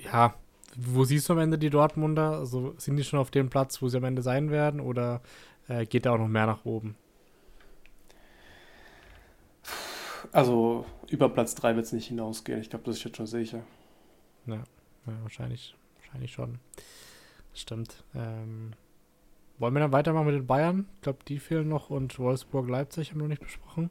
ja, 0.05 0.35
wo 0.77 1.05
siehst 1.05 1.29
du 1.29 1.33
am 1.33 1.39
Ende 1.39 1.59
die 1.59 1.71
Dortmunder? 1.71 2.39
Also 2.39 2.75
sind 2.79 2.97
die 2.97 3.05
schon 3.05 3.19
auf 3.19 3.31
dem 3.31 3.49
Platz, 3.49 3.81
wo 3.81 3.89
sie 3.89 3.97
am 3.97 4.05
Ende 4.05 4.23
sein 4.23 4.51
werden 4.51 4.81
oder 4.81 5.23
äh, 5.69 5.87
geht 5.87 6.07
da 6.07 6.13
auch 6.13 6.19
noch 6.19 6.29
mehr 6.29 6.47
nach 6.47 6.65
oben? 6.65 6.97
Also 10.33 10.85
über 11.09 11.29
Platz 11.29 11.55
3 11.55 11.77
wird 11.77 11.87
es 11.87 11.93
nicht 11.93 12.09
hinausgehen. 12.09 12.61
Ich 12.61 12.71
glaube, 12.71 12.85
das 12.85 12.97
ist 12.97 13.05
jetzt 13.05 13.17
schon 13.17 13.27
sicher. 13.27 13.63
Ja, 14.47 14.57
ja 14.57 15.13
wahrscheinlich, 15.23 15.75
wahrscheinlich 15.99 16.33
schon. 16.33 16.59
Stimmt. 17.55 18.05
Ähm, 18.15 18.73
wollen 19.59 19.75
wir 19.75 19.81
dann 19.81 19.93
weitermachen 19.93 20.27
mit 20.27 20.35
den 20.35 20.47
Bayern? 20.47 20.87
Ich 20.97 21.03
glaube, 21.03 21.19
die 21.27 21.39
fehlen 21.39 21.69
noch 21.69 21.91
und 21.91 22.19
Wolfsburg-Leipzig 22.19 23.11
haben 23.11 23.19
wir 23.19 23.23
noch 23.25 23.31
nicht 23.31 23.43
besprochen. 23.43 23.91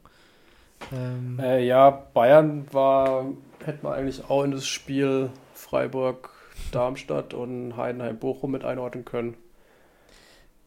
Ähm, 0.92 1.38
äh, 1.40 1.64
ja, 1.64 1.90
Bayern 1.90 2.66
war, 2.72 3.26
hätte 3.64 3.84
man 3.84 3.94
eigentlich 3.94 4.30
auch 4.30 4.44
in 4.44 4.52
das 4.52 4.66
Spiel 4.66 5.30
Freiburg-Darmstadt 5.54 7.34
und 7.34 7.76
Heidenheim-Bochum 7.76 8.50
mit 8.50 8.64
einordnen 8.64 9.04
können. 9.04 9.36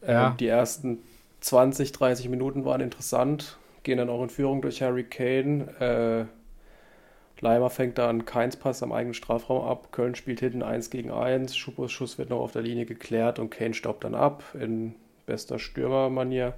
Ja. 0.05 0.29
Ähm, 0.29 0.37
die 0.37 0.47
ersten 0.47 0.99
20, 1.39 1.91
30 1.91 2.29
Minuten 2.29 2.65
waren 2.65 2.81
interessant 2.81 3.57
gehen 3.83 3.97
dann 3.97 4.09
auch 4.09 4.23
in 4.23 4.29
Führung 4.29 4.61
durch 4.61 4.81
Harry 4.81 5.03
Kane. 5.03 6.27
Äh, 6.29 6.41
Leimer 7.41 7.71
fängt 7.71 7.97
dann 7.97 8.25
keins 8.25 8.55
Pass 8.55 8.83
am 8.83 8.91
eigenen 8.91 9.15
Strafraum 9.15 9.67
ab. 9.67 9.91
Köln 9.91 10.13
spielt 10.13 10.41
hinten 10.41 10.61
1 10.61 10.91
gegen 10.91 11.09
1. 11.09 11.57
Schupos 11.57 11.91
Schuss 11.91 12.17
wird 12.17 12.29
noch 12.29 12.39
auf 12.39 12.51
der 12.51 12.61
Linie 12.61 12.85
geklärt 12.85 13.39
und 13.39 13.49
Kane 13.49 13.73
staubt 13.73 14.03
dann 14.03 14.13
ab 14.13 14.43
in 14.53 14.93
bester 15.25 15.57
Stürmermanier. 15.57 16.53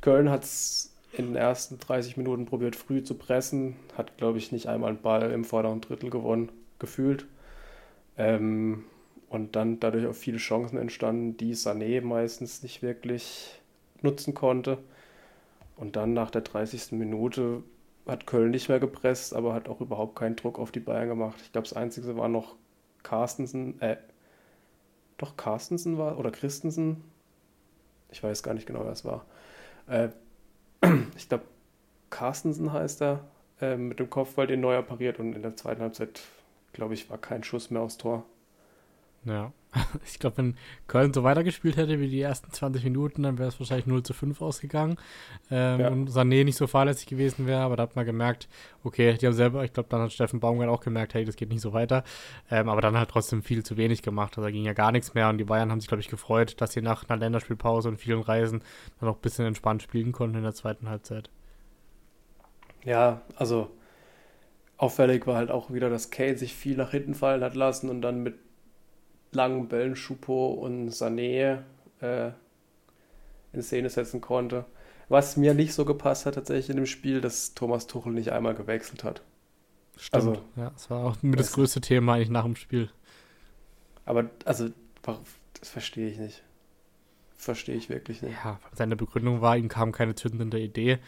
Köln 0.00 0.30
hat 0.30 0.44
es 0.44 0.94
in 1.12 1.26
den 1.26 1.36
ersten 1.36 1.78
30 1.78 2.16
Minuten 2.16 2.46
probiert, 2.46 2.74
früh 2.74 3.02
zu 3.02 3.14
pressen. 3.14 3.76
Hat, 3.96 4.16
glaube 4.16 4.38
ich, 4.38 4.50
nicht 4.50 4.66
einmal 4.66 4.90
einen 4.90 5.02
Ball 5.02 5.30
im 5.30 5.44
vorderen 5.44 5.82
Drittel 5.82 6.10
gewonnen, 6.10 6.50
gefühlt. 6.78 7.26
Ähm, 8.16 8.84
und 9.28 9.56
dann 9.56 9.80
dadurch 9.80 10.06
auch 10.06 10.14
viele 10.14 10.38
Chancen 10.38 10.78
entstanden, 10.78 11.36
die 11.36 11.54
Sané 11.54 12.00
meistens 12.00 12.62
nicht 12.62 12.82
wirklich 12.82 13.60
nutzen 14.00 14.32
konnte. 14.32 14.78
Und 15.76 15.96
dann 15.96 16.12
nach 16.12 16.30
der 16.30 16.42
30. 16.42 16.92
Minute 16.92 17.62
hat 18.06 18.26
Köln 18.26 18.50
nicht 18.50 18.68
mehr 18.68 18.80
gepresst, 18.80 19.34
aber 19.34 19.54
hat 19.54 19.68
auch 19.68 19.80
überhaupt 19.80 20.16
keinen 20.16 20.36
Druck 20.36 20.58
auf 20.58 20.70
die 20.70 20.80
Bayern 20.80 21.08
gemacht. 21.08 21.36
Ich 21.42 21.52
glaube, 21.52 21.66
das 21.68 21.76
Einzige 21.76 22.16
war 22.16 22.28
noch 22.28 22.54
Carstensen, 23.02 23.80
äh, 23.80 23.96
doch 25.18 25.36
Carstensen 25.36 25.98
war, 25.98 26.18
oder 26.18 26.30
Christensen. 26.30 27.02
Ich 28.10 28.22
weiß 28.22 28.42
gar 28.42 28.54
nicht 28.54 28.66
genau, 28.66 28.84
wer 28.84 28.92
es 28.92 29.04
war. 29.04 29.24
Äh, 29.86 30.08
ich 31.16 31.28
glaube, 31.28 31.44
Carstensen 32.10 32.72
heißt 32.72 33.02
er, 33.02 33.24
äh, 33.60 33.76
mit 33.76 33.98
dem 33.98 34.10
Kopfball 34.10 34.46
den 34.46 34.60
Neuer 34.60 34.82
pariert 34.82 35.18
und 35.18 35.34
in 35.34 35.42
der 35.42 35.56
zweiten 35.56 35.80
Halbzeit, 35.80 36.20
glaube 36.72 36.94
ich, 36.94 37.10
war 37.10 37.18
kein 37.18 37.42
Schuss 37.42 37.70
mehr 37.70 37.82
aufs 37.82 37.98
Tor. 37.98 38.24
Ja. 39.24 39.52
Ich 40.06 40.18
glaube, 40.18 40.38
wenn 40.38 40.56
Köln 40.86 41.12
so 41.12 41.24
weitergespielt 41.24 41.76
hätte 41.76 42.00
wie 42.00 42.08
die 42.08 42.20
ersten 42.20 42.50
20 42.50 42.84
Minuten, 42.84 43.22
dann 43.22 43.38
wäre 43.38 43.48
es 43.48 43.58
wahrscheinlich 43.58 43.86
0 43.86 44.02
zu 44.02 44.12
5 44.12 44.40
ausgegangen. 44.40 44.96
Ähm, 45.50 45.80
ja. 45.80 45.88
Und 45.88 46.10
Sané 46.10 46.44
nicht 46.44 46.56
so 46.56 46.66
fahrlässig 46.66 47.06
gewesen 47.06 47.46
wäre, 47.46 47.60
aber 47.60 47.76
da 47.76 47.84
hat 47.84 47.96
man 47.96 48.04
gemerkt, 48.04 48.48
okay, 48.82 49.14
die 49.14 49.26
haben 49.26 49.34
selber, 49.34 49.64
ich 49.64 49.72
glaube, 49.72 49.88
dann 49.88 50.02
hat 50.02 50.12
Steffen 50.12 50.40
Baumgart 50.40 50.68
auch 50.68 50.80
gemerkt, 50.80 51.14
hey, 51.14 51.24
das 51.24 51.36
geht 51.36 51.48
nicht 51.48 51.60
so 51.60 51.72
weiter. 51.72 52.04
Ähm, 52.50 52.68
aber 52.68 52.80
dann 52.80 52.96
halt 52.96 53.10
trotzdem 53.10 53.42
viel 53.42 53.64
zu 53.64 53.76
wenig 53.76 54.02
gemacht. 54.02 54.36
Also 54.36 54.42
da 54.42 54.50
ging 54.50 54.64
ja 54.64 54.72
gar 54.74 54.92
nichts 54.92 55.14
mehr 55.14 55.28
und 55.28 55.38
die 55.38 55.44
Bayern 55.44 55.70
haben 55.70 55.80
sich, 55.80 55.88
glaube 55.88 56.00
ich, 56.00 56.08
gefreut, 56.08 56.60
dass 56.60 56.72
sie 56.72 56.82
nach 56.82 57.08
einer 57.08 57.18
Länderspielpause 57.18 57.88
und 57.88 57.98
vielen 57.98 58.22
Reisen 58.22 58.62
dann 59.00 59.08
auch 59.08 59.16
ein 59.16 59.22
bisschen 59.22 59.46
entspannt 59.46 59.82
spielen 59.82 60.12
konnten 60.12 60.36
in 60.36 60.44
der 60.44 60.54
zweiten 60.54 60.88
Halbzeit. 60.88 61.30
Ja, 62.84 63.22
also 63.36 63.70
auffällig 64.76 65.26
war 65.26 65.36
halt 65.36 65.50
auch 65.50 65.72
wieder, 65.72 65.88
dass 65.88 66.10
Kane 66.10 66.36
sich 66.36 66.54
viel 66.54 66.76
nach 66.76 66.90
hinten 66.90 67.14
fallen 67.14 67.42
hat 67.42 67.54
lassen 67.54 67.88
und 67.88 68.02
dann 68.02 68.22
mit 68.22 68.34
langen 69.34 69.68
Bällen 69.68 69.96
Schupo 69.96 70.48
und 70.48 70.90
Sané 70.90 71.62
äh, 72.00 72.30
in 73.52 73.62
Szene 73.62 73.90
setzen 73.90 74.20
konnte. 74.20 74.64
Was 75.08 75.36
mir 75.36 75.54
nicht 75.54 75.74
so 75.74 75.84
gepasst 75.84 76.26
hat 76.26 76.34
tatsächlich 76.34 76.70
in 76.70 76.76
dem 76.76 76.86
Spiel, 76.86 77.20
dass 77.20 77.54
Thomas 77.54 77.86
Tuchel 77.86 78.12
nicht 78.12 78.32
einmal 78.32 78.54
gewechselt 78.54 79.04
hat. 79.04 79.22
Stimmt. 79.96 80.14
Also, 80.14 80.42
ja, 80.56 80.70
das 80.70 80.90
war 80.90 81.04
auch 81.04 81.22
mit 81.22 81.38
das 81.38 81.52
größte 81.52 81.80
Thema 81.80 82.14
eigentlich 82.14 82.30
nach 82.30 82.44
dem 82.44 82.56
Spiel. 82.56 82.90
Aber, 84.06 84.30
also, 84.44 84.70
das 85.60 85.68
verstehe 85.68 86.08
ich 86.08 86.18
nicht. 86.18 86.42
Verstehe 87.36 87.76
ich 87.76 87.90
wirklich 87.90 88.22
nicht. 88.22 88.36
Ja, 88.44 88.58
seine 88.72 88.96
Begründung 88.96 89.40
war, 89.40 89.56
ihm 89.56 89.68
kam 89.68 89.92
keine 89.92 90.14
zündende 90.14 90.58
Idee. 90.58 90.98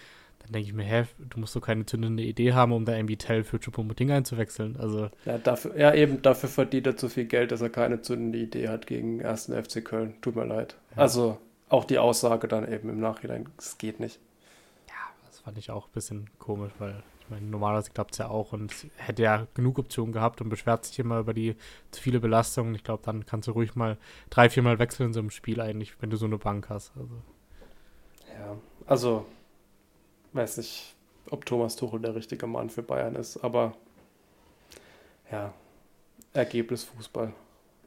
Dann 0.41 0.53
denke 0.53 0.69
ich 0.69 0.75
mir, 0.75 0.85
hä, 0.85 1.05
du 1.19 1.41
musst 1.41 1.57
doch 1.57 1.61
keine 1.61 1.87
zündende 1.87 2.23
Idee 2.23 2.53
haben, 2.53 2.73
um 2.73 2.85
da 2.85 2.95
irgendwie 2.95 3.17
Tell 3.17 3.43
für 3.43 3.59
Choupo-Moting 3.59 4.13
einzuwechseln. 4.13 4.77
Also, 4.77 5.11
ja, 5.25 5.39
dafür, 5.39 5.77
ja, 5.77 5.93
eben, 5.93 6.23
dafür 6.23 6.49
verdient 6.49 6.87
er 6.87 6.97
zu 6.97 7.09
viel 7.09 7.25
Geld, 7.25 7.51
dass 7.51 7.61
er 7.61 7.71
keine 7.71 8.03
zündende 8.03 8.39
Idee 8.39 8.69
hat 8.69 8.87
gegen 8.87 9.25
1. 9.25 9.47
FC 9.47 9.85
Köln. 9.85 10.15
Tut 10.21 10.37
mir 10.37 10.45
leid. 10.45 10.77
Ja. 10.95 11.03
Also, 11.03 11.39
auch 11.69 11.85
die 11.85 11.99
Aussage 11.99 12.47
dann 12.47 12.71
eben 12.71 12.89
im 12.89 13.01
Nachhinein, 13.01 13.49
es 13.59 13.77
geht 13.79 13.99
nicht. 13.99 14.21
Ja, 14.89 14.95
das 15.27 15.41
fand 15.41 15.59
ich 15.59 15.71
auch 15.71 15.87
ein 15.89 15.93
bisschen 15.93 16.31
komisch, 16.39 16.73
weil 16.79 17.03
ich 17.27 17.31
meine, 17.31 17.47
normalerweise 17.47 17.91
klappt 17.91 18.13
es 18.13 18.19
ja 18.19 18.29
auch 18.29 18.53
und 18.53 18.73
hätte 18.97 19.25
ja 19.25 19.49
genug 19.55 19.81
Optionen 19.81 20.13
gehabt 20.13 20.41
und 20.41 20.49
beschwert 20.49 20.85
sich 20.85 20.97
immer 21.01 21.19
über 21.19 21.35
die 21.35 21.57
zu 21.91 22.01
viele 22.01 22.21
Belastungen. 22.21 22.77
Ich 22.77 22.85
glaube, 22.85 23.03
dann 23.05 23.27
kannst 23.27 23.49
du 23.49 23.53
ruhig 23.53 23.75
mal 23.75 23.97
drei, 24.31 24.49
vier 24.49 24.63
Mal 24.63 24.79
wechseln 24.79 25.07
in 25.07 25.13
so 25.13 25.19
einem 25.19 25.31
Spiel 25.31 25.61
eigentlich, 25.61 26.01
wenn 26.01 26.11
du 26.11 26.17
so 26.17 26.27
eine 26.27 26.39
Bank 26.39 26.69
hast. 26.69 26.93
Also. 26.97 27.15
Ja, 28.39 28.57
also 28.87 29.27
weiß 30.37 30.59
nicht, 30.59 30.95
ob 31.31 31.45
Thomas 31.45 31.77
Tuchel 31.77 32.01
der 32.01 32.15
richtige 32.15 32.47
Mann 32.47 32.71
für 32.71 32.83
Bayern 32.83 33.17
ist, 33.17 33.39
aber 33.39 33.75
ja, 35.31 35.53
Ergebnis 36.33 36.85
Fußball. 36.85 37.33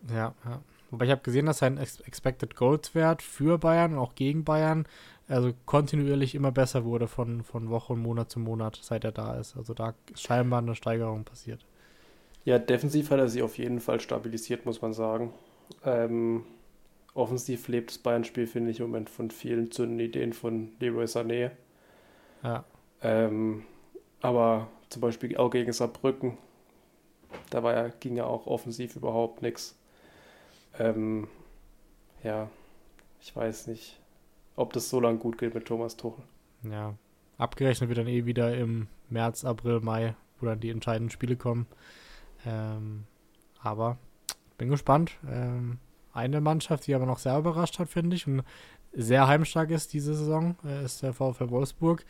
Ja, 0.09 0.33
ja. 0.45 0.61
Wobei 0.91 1.05
ich 1.05 1.11
habe 1.11 1.21
gesehen, 1.21 1.45
dass 1.45 1.59
sein 1.59 1.77
Expected 1.77 2.55
Goals 2.55 2.95
Wert 2.95 3.21
für 3.21 3.59
Bayern 3.59 3.93
und 3.93 3.99
auch 3.99 4.15
gegen 4.15 4.43
Bayern 4.43 4.87
also 5.29 5.53
kontinuierlich 5.65 6.33
immer 6.33 6.51
besser 6.51 6.83
wurde 6.83 7.07
von, 7.07 7.43
von 7.43 7.69
Woche 7.69 7.93
und 7.93 8.01
Monat 8.01 8.31
zu 8.31 8.39
Monat, 8.39 8.79
seit 8.81 9.03
er 9.03 9.11
da 9.11 9.35
ist. 9.39 9.55
Also 9.55 9.73
da 9.73 9.93
ist 10.11 10.23
scheinbar 10.23 10.59
eine 10.59 10.75
Steigerung 10.75 11.23
passiert. 11.23 11.65
Ja, 12.45 12.57
defensiv 12.57 13.11
hat 13.11 13.19
er 13.19 13.27
sich 13.27 13.43
auf 13.43 13.57
jeden 13.57 13.79
Fall 13.79 13.99
stabilisiert, 13.99 14.65
muss 14.65 14.81
man 14.81 14.93
sagen. 14.93 15.31
Ähm, 15.85 16.45
offensiv 17.13 17.67
lebt 17.67 17.91
das 17.91 17.99
Bayern-Spiel, 17.99 18.47
finde 18.47 18.71
ich, 18.71 18.79
im 18.79 18.87
Moment 18.87 19.09
von 19.09 19.29
vielen 19.29 19.69
zündenden 19.71 20.07
Ideen 20.07 20.33
von 20.33 20.71
Leroy 20.79 21.05
Sané. 21.05 21.51
Ja. 22.43 22.63
Ähm, 23.01 23.63
aber 24.21 24.67
zum 24.89 25.01
Beispiel 25.01 25.37
auch 25.37 25.49
gegen 25.49 25.71
Saarbrücken, 25.71 26.37
da 27.49 27.63
war 27.63 27.73
ja, 27.73 27.87
ging 27.99 28.15
ja 28.15 28.25
auch 28.25 28.47
offensiv 28.47 28.95
überhaupt 28.95 29.41
nichts. 29.41 29.77
Ähm, 30.77 31.27
ja, 32.23 32.49
ich 33.21 33.35
weiß 33.35 33.67
nicht 33.67 33.99
ob 34.59 34.73
das 34.73 34.89
so 34.89 34.99
lange 34.99 35.17
gut 35.17 35.37
geht 35.37 35.55
mit 35.55 35.65
Thomas 35.65 35.95
Tuchel. 35.95 36.23
Ja, 36.63 36.93
abgerechnet 37.37 37.87
wird 37.87 37.97
dann 37.97 38.07
eh 38.07 38.25
wieder 38.25 38.55
im 38.57 38.87
März, 39.09 39.45
April, 39.45 39.79
Mai, 39.79 40.15
wo 40.39 40.47
dann 40.47 40.59
die 40.59 40.69
entscheidenden 40.69 41.11
Spiele 41.11 41.37
kommen. 41.37 41.65
Ähm, 42.45 43.05
aber 43.61 43.97
bin 44.57 44.67
gespannt. 44.67 45.17
Ähm, 45.29 45.79
eine 46.11 46.41
Mannschaft, 46.41 46.87
die 46.87 46.93
aber 46.93 47.05
noch 47.05 47.19
sehr 47.19 47.37
überrascht 47.37 47.79
hat, 47.79 47.87
finde 47.87 48.17
ich, 48.17 48.27
und 48.27 48.43
sehr 48.93 49.27
heimstark 49.27 49.71
ist 49.71 49.93
diese 49.93 50.13
Saison, 50.13 50.55
äh, 50.65 50.83
ist 50.83 51.03
der 51.03 51.13
VfL 51.13 51.49
Wolfsburg. 51.49 52.05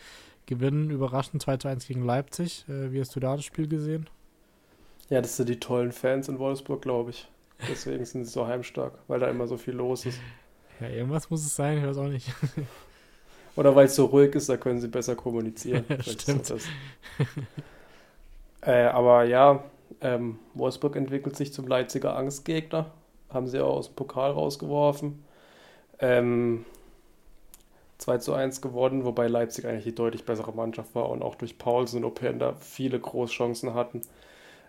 Gewinnen 0.45 0.89
überraschend 0.89 1.41
2 1.41 1.57
zu 1.57 1.67
1 1.67 1.87
gegen 1.87 2.03
Leipzig. 2.05 2.65
Äh, 2.67 2.91
wie 2.91 2.99
hast 2.99 3.15
du 3.15 3.19
da 3.19 3.35
das 3.35 3.45
Spiel 3.45 3.67
gesehen? 3.67 4.09
Ja, 5.09 5.21
das 5.21 5.37
sind 5.37 5.49
die 5.49 5.59
tollen 5.59 5.91
Fans 5.91 6.27
in 6.27 6.39
Wolfsburg, 6.39 6.81
glaube 6.81 7.11
ich. 7.11 7.27
Deswegen 7.67 8.05
sind 8.05 8.25
sie 8.25 8.31
so 8.31 8.47
heimstark, 8.47 8.93
weil 9.07 9.19
da 9.19 9.27
immer 9.27 9.47
so 9.47 9.57
viel 9.57 9.73
los 9.73 10.05
ist. 10.05 10.19
Ja, 10.79 10.87
irgendwas 10.87 11.29
muss 11.29 11.45
es 11.45 11.55
sein, 11.55 11.77
ich 11.79 11.83
weiß 11.83 11.97
auch 11.97 12.07
nicht. 12.07 12.31
Oder 13.55 13.75
weil 13.75 13.87
es 13.87 13.95
so 13.95 14.05
ruhig 14.05 14.33
ist, 14.35 14.47
da 14.47 14.55
können 14.55 14.79
sie 14.79 14.87
besser 14.87 15.15
kommunizieren. 15.15 15.83
Stimmt. 16.01 16.53
äh, 18.61 18.83
aber 18.83 19.25
ja, 19.25 19.63
ähm, 19.99 20.39
Wolfsburg 20.53 20.95
entwickelt 20.95 21.35
sich 21.35 21.51
zum 21.51 21.67
Leipziger 21.67 22.15
Angstgegner. 22.15 22.91
Haben 23.29 23.47
sie 23.47 23.59
auch 23.59 23.77
aus 23.77 23.87
dem 23.87 23.95
Pokal 23.95 24.31
rausgeworfen. 24.31 25.23
Ähm, 25.99 26.65
2 27.99 28.17
zu 28.19 28.33
1 28.33 28.61
geworden, 28.61 29.03
wobei 29.03 29.27
Leipzig 29.27 29.65
eigentlich 29.65 29.83
die 29.83 29.95
deutlich 29.95 30.25
bessere 30.25 30.53
Mannschaft 30.53 30.95
war 30.95 31.09
und 31.09 31.21
auch 31.21 31.35
durch 31.35 31.57
Paulsen 31.57 32.03
und 32.03 32.11
Openda 32.11 32.53
viele 32.53 32.99
Großchancen 32.99 33.73
hatten. 33.73 34.01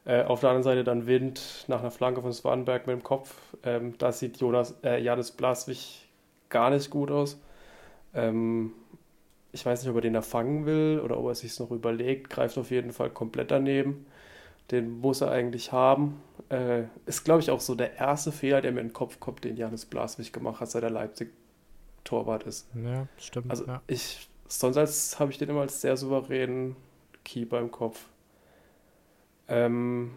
Äh, 0.05 0.25
auf 0.25 0.41
der 0.41 0.51
anderen 0.51 0.65
Seite 0.65 0.85
dann 0.85 1.07
Wind 1.07 1.65
nach 1.69 1.81
einer 1.81 1.91
Flanke 1.91 2.23
von 2.23 2.33
Swanberg 2.33 2.87
mit 2.87 2.97
dem 2.97 3.03
Kopf. 3.03 3.35
Ähm, 3.63 3.95
da 3.99 4.13
sieht 4.13 4.39
Jonas, 4.39 4.75
äh, 4.83 5.01
Janis 5.01 5.31
Blaswig 5.31 6.09
gar 6.49 6.71
nicht 6.71 6.91
gut 6.91 7.11
aus. 7.11 7.39
Ähm, 8.15 8.73
ich 9.53 9.65
weiß 9.65 9.83
nicht, 9.83 9.91
ob 9.91 9.97
er 9.97 10.03
den 10.03 10.15
erfangen 10.15 10.67
will 10.67 11.01
oder 11.05 11.19
ob 11.19 11.27
er 11.27 11.35
sich 11.35 11.59
noch 11.59 11.71
überlegt. 11.71 12.31
Greift 12.31 12.59
auf 12.59 12.71
jeden 12.71 12.93
Fall 12.93 13.11
komplett 13.11 13.51
daneben. 13.51 14.07
Den 14.71 15.01
muss 15.01 15.21
er 15.21 15.31
eigentlich 15.31 15.73
haben. 15.73 16.23
Äh, 16.51 16.85
ist, 17.07 17.25
glaube 17.25 17.41
ich, 17.41 17.51
auch 17.51 17.61
so 17.61 17.75
der 17.75 17.97
erste 17.97 18.33
Fehler, 18.33 18.61
der 18.61 18.73
mir 18.73 18.81
in 18.81 18.89
den 18.89 18.93
Kopf 18.93 19.21
kommt, 19.21 19.45
den 19.45 19.57
Janis 19.57 19.87
Blaswig 19.87 20.33
gemacht 20.33 20.61
hat, 20.61 20.71
seit 20.71 20.83
er 20.83 20.91
Leipzig-Torwart 20.91 22.43
ist. 22.43 22.69
Ja, 22.75 23.07
stimmt. 23.19 23.51
Also 23.51 23.67
ja. 23.67 23.81
ich, 23.87 24.29
sonst 24.49 25.21
habe 25.21 25.31
ich 25.31 25.39
den 25.39 25.49
immer 25.49 25.61
als 25.61 25.81
sehr 25.81 25.97
souveränen 25.97 26.75
Keeper 27.25 27.61
im 27.61 27.71
Kopf. 27.71 28.07
Ähm, 29.47 30.13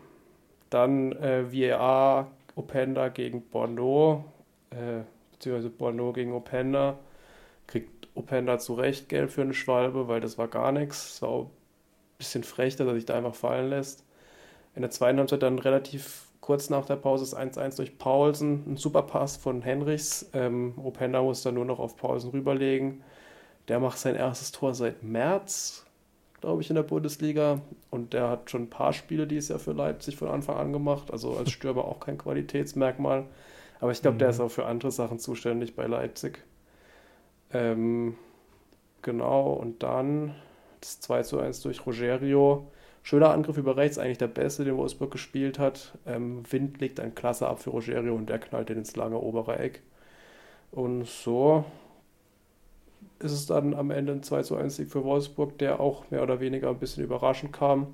dann 0.72 1.12
äh, 1.14 1.52
VAR 1.52 2.32
Openda 2.56 3.10
gegen 3.10 3.44
Bordeaux, 3.44 4.26
äh, 4.72 5.04
beziehungsweise 5.32 5.70
Bordeaux 5.70 6.14
gegen 6.14 6.34
Openda. 6.34 6.98
Kriegt 7.68 8.08
Openda 8.16 8.58
zu 8.58 8.74
Recht 8.74 9.08
Geld 9.08 9.32
für 9.32 9.42
eine 9.42 9.54
Schwalbe, 9.54 10.08
weil 10.08 10.20
das 10.20 10.40
war 10.40 10.48
gar 10.48 10.72
nichts. 10.72 11.22
War 11.22 11.30
auch 11.30 11.46
ein 11.46 12.18
bisschen 12.18 12.44
frech, 12.44 12.76
dass 12.76 12.88
er 12.88 12.96
sich 12.96 13.06
da 13.06 13.16
einfach 13.16 13.36
fallen 13.36 13.70
lässt. 13.70 14.03
In 14.76 14.82
der 14.82 14.92
zweiten 14.92 15.20
Halbzeit 15.20 15.44
dann 15.44 15.60
relativ 15.60 16.28
kurz 16.42 16.70
nach 16.70 16.86
der 16.86 16.96
Pause 16.96 17.24
ist 17.24 17.38
1-1 17.38 17.78
durch 17.78 17.98
Paulsen. 17.98 18.64
Ein 18.68 18.78
super 18.78 19.04
Pass 19.04 19.38
von 19.38 19.62
Henrichs. 19.62 20.30
Ähm, 20.34 20.74
Openda 20.84 21.22
muss 21.22 21.44
dann 21.44 21.56
nur 21.56 21.66
noch 21.66 21.80
auf 21.80 21.96
Paulsen 21.96 22.32
rüberlegen. 22.32 23.04
Der 23.68 23.80
macht 23.80 23.98
sein 23.98 24.16
erstes 24.16 24.52
Tor 24.52 24.74
seit 24.74 25.04
März 25.04 25.86
glaube 26.44 26.62
ich, 26.62 26.70
in 26.70 26.76
der 26.76 26.84
Bundesliga. 26.84 27.62
Und 27.90 28.12
der 28.12 28.28
hat 28.28 28.52
schon 28.52 28.64
ein 28.64 28.70
paar 28.70 28.92
Spiele 28.92 29.28
dieses 29.28 29.48
Jahr 29.48 29.60
für 29.60 29.72
Leipzig 29.72 30.18
von 30.18 30.28
Anfang 30.28 30.58
an 30.58 30.74
gemacht. 30.74 31.10
Also 31.10 31.38
als 31.38 31.52
Stürmer 31.52 31.86
auch 31.86 32.02
kein 32.02 32.18
Qualitätsmerkmal. 32.18 33.24
Aber 33.80 33.94
ich 33.94 34.02
glaube, 34.02 34.16
mhm. 34.16 34.20
der 34.20 34.30
ist 34.32 34.42
auch 34.42 34.52
für 34.52 34.66
andere 34.66 34.92
Sachen 34.92 35.20
zuständig 35.20 35.74
bei 35.78 35.88
Leipzig. 35.88 36.44
Ähm, 37.54 38.18
genau, 39.02 39.54
und 39.54 39.84
dann 39.84 40.36
das 40.82 41.00
2 41.00 41.24
zu 41.24 41.40
1 41.40 41.62
durch 41.62 41.86
Rogerio. 41.86 42.68
Schöner 43.04 43.32
Angriff 43.32 43.58
über 43.58 43.76
rechts, 43.76 43.98
eigentlich 43.98 44.18
der 44.18 44.28
beste, 44.28 44.64
den 44.64 44.78
Wolfsburg 44.78 45.12
gespielt 45.12 45.60
hat. 45.60 45.98
Ähm, 46.06 46.44
Wind 46.50 46.80
legt 46.80 47.00
ein 47.00 47.16
klasse 47.16 47.48
ab 47.48 47.60
für 47.62 47.72
Rogerio 47.72 48.16
und 48.16 48.30
der 48.30 48.40
knallt 48.40 48.70
den 48.70 48.78
ins 48.80 48.96
lange 48.96 49.20
obere 49.20 49.60
Eck. 49.60 49.82
Und 50.72 51.06
so 51.06 51.66
ist 53.20 53.34
es 53.34 53.46
dann 53.46 53.74
am 53.74 53.92
Ende 53.92 54.14
ein 54.14 54.24
2 54.24 54.44
zu 54.44 54.56
1 54.56 54.76
Sieg 54.76 54.90
für 54.90 55.04
Wolfsburg, 55.04 55.58
der 55.58 55.80
auch 55.80 56.10
mehr 56.12 56.24
oder 56.24 56.40
weniger 56.40 56.70
ein 56.70 56.80
bisschen 56.80 57.04
überraschend 57.04 57.54
kam, 57.54 57.88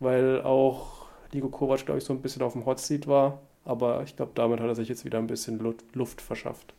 weil 0.00 0.40
auch 0.42 1.06
Nico 1.32 1.48
Kovac, 1.48 1.84
glaube 1.84 1.98
ich, 1.98 2.04
so 2.04 2.12
ein 2.12 2.22
bisschen 2.22 2.42
auf 2.42 2.52
dem 2.52 2.64
Hotseat 2.64 3.06
war. 3.06 3.40
Aber 3.64 4.02
ich 4.04 4.16
glaube, 4.16 4.32
damit 4.34 4.60
hat 4.60 4.68
er 4.68 4.74
sich 4.74 4.88
jetzt 4.88 5.04
wieder 5.04 5.18
ein 5.18 5.26
bisschen 5.26 5.58
Luft 5.94 6.20
verschafft. 6.20 6.74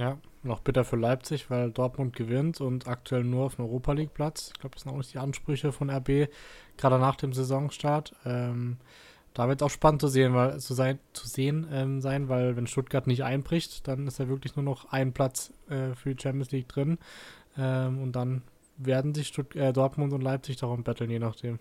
Ja, 0.00 0.16
noch 0.42 0.60
bitter 0.60 0.86
für 0.86 0.96
Leipzig, 0.96 1.50
weil 1.50 1.72
Dortmund 1.72 2.16
gewinnt 2.16 2.62
und 2.62 2.88
aktuell 2.88 3.22
nur 3.22 3.44
auf 3.44 3.56
dem 3.56 3.66
Europa 3.66 3.92
League 3.92 4.14
Platz. 4.14 4.50
Ich 4.54 4.58
glaube, 4.58 4.74
das 4.74 4.84
sind 4.84 4.92
auch 4.92 4.96
nicht 4.96 5.12
die 5.12 5.18
Ansprüche 5.18 5.72
von 5.72 5.90
RB, 5.90 6.30
gerade 6.78 6.98
nach 6.98 7.16
dem 7.16 7.34
Saisonstart. 7.34 8.14
Ähm, 8.24 8.78
da 9.34 9.46
wird 9.46 9.60
es 9.60 9.66
auch 9.66 9.70
spannend 9.70 10.00
zu 10.00 10.08
sehen, 10.08 10.32
weil, 10.32 10.58
zu, 10.58 10.72
sein, 10.72 11.00
zu 11.12 11.28
sehen 11.28 11.66
ähm, 11.70 12.00
sein, 12.00 12.30
weil 12.30 12.56
wenn 12.56 12.66
Stuttgart 12.66 13.06
nicht 13.06 13.24
einbricht, 13.24 13.86
dann 13.88 14.06
ist 14.06 14.18
ja 14.18 14.26
wirklich 14.26 14.56
nur 14.56 14.64
noch 14.64 14.90
ein 14.90 15.12
Platz 15.12 15.52
äh, 15.68 15.94
für 15.94 16.14
die 16.14 16.22
Champions 16.22 16.50
League 16.50 16.68
drin. 16.68 16.96
Ähm, 17.58 18.00
und 18.00 18.12
dann 18.12 18.40
werden 18.78 19.14
sich 19.14 19.28
Stutt 19.28 19.54
äh, 19.54 19.74
Dortmund 19.74 20.14
und 20.14 20.22
Leipzig 20.22 20.56
darum 20.56 20.82
betteln, 20.82 21.10
je 21.10 21.18
nachdem. 21.18 21.58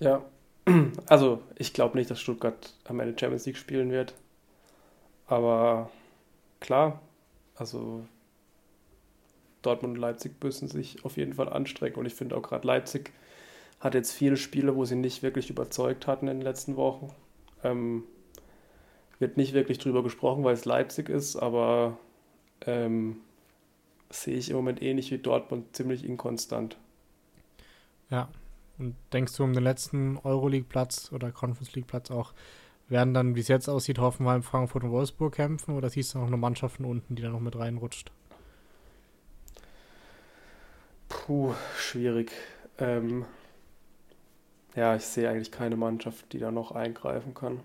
Ja, 0.00 0.20
also 1.06 1.42
ich 1.54 1.74
glaube 1.74 1.96
nicht, 1.96 2.10
dass 2.10 2.20
Stuttgart 2.20 2.74
am 2.86 2.98
Ende 2.98 3.16
Champions 3.16 3.46
League 3.46 3.56
spielen 3.56 3.92
wird. 3.92 4.14
Aber 5.28 5.88
klar, 6.62 7.02
also 7.54 8.06
Dortmund 9.60 9.94
und 9.94 10.00
Leipzig 10.00 10.42
müssen 10.42 10.68
sich 10.68 11.04
auf 11.04 11.16
jeden 11.16 11.34
Fall 11.34 11.48
anstrengen. 11.48 11.96
Und 11.96 12.06
ich 12.06 12.14
finde 12.14 12.36
auch 12.36 12.42
gerade 12.42 12.66
Leipzig 12.66 13.12
hat 13.80 13.94
jetzt 13.94 14.12
viele 14.12 14.36
Spiele, 14.36 14.76
wo 14.76 14.84
sie 14.84 14.96
nicht 14.96 15.22
wirklich 15.22 15.50
überzeugt 15.50 16.06
hatten 16.06 16.28
in 16.28 16.38
den 16.38 16.42
letzten 16.42 16.76
Wochen. 16.76 17.12
Ähm, 17.64 18.04
wird 19.18 19.36
nicht 19.36 19.52
wirklich 19.52 19.78
drüber 19.78 20.02
gesprochen, 20.02 20.44
weil 20.44 20.54
es 20.54 20.64
Leipzig 20.64 21.08
ist, 21.08 21.36
aber 21.36 21.98
ähm, 22.66 23.16
sehe 24.10 24.36
ich 24.36 24.50
im 24.50 24.56
Moment 24.56 24.82
ähnlich 24.82 25.10
wie 25.10 25.18
Dortmund 25.18 25.76
ziemlich 25.76 26.04
inkonstant. 26.04 26.76
Ja, 28.10 28.28
und 28.78 28.96
denkst 29.12 29.36
du 29.36 29.44
um 29.44 29.52
den 29.52 29.62
letzten 29.62 30.18
Euroleague-Platz 30.18 31.12
oder 31.12 31.30
Conference 31.30 31.74
League-Platz 31.74 32.10
auch, 32.10 32.32
werden 32.92 33.14
dann, 33.14 33.34
wie 33.34 33.40
es 33.40 33.48
jetzt 33.48 33.68
aussieht, 33.68 33.98
Hoffenheim, 33.98 34.44
Frankfurt 34.44 34.84
und 34.84 34.92
Wolfsburg 34.92 35.34
kämpfen 35.34 35.76
oder 35.76 35.90
siehst 35.90 36.14
du 36.14 36.18
noch 36.18 36.28
eine 36.28 36.36
Mannschaft 36.36 36.76
von 36.76 36.84
unten, 36.84 37.16
die 37.16 37.22
da 37.22 37.30
noch 37.30 37.40
mit 37.40 37.58
reinrutscht? 37.58 38.12
Puh, 41.08 41.54
schwierig. 41.76 42.30
Ähm, 42.78 43.24
ja, 44.76 44.96
ich 44.96 45.04
sehe 45.04 45.28
eigentlich 45.28 45.50
keine 45.50 45.76
Mannschaft, 45.76 46.32
die 46.32 46.38
da 46.38 46.50
noch 46.50 46.72
eingreifen 46.72 47.34
kann. 47.34 47.60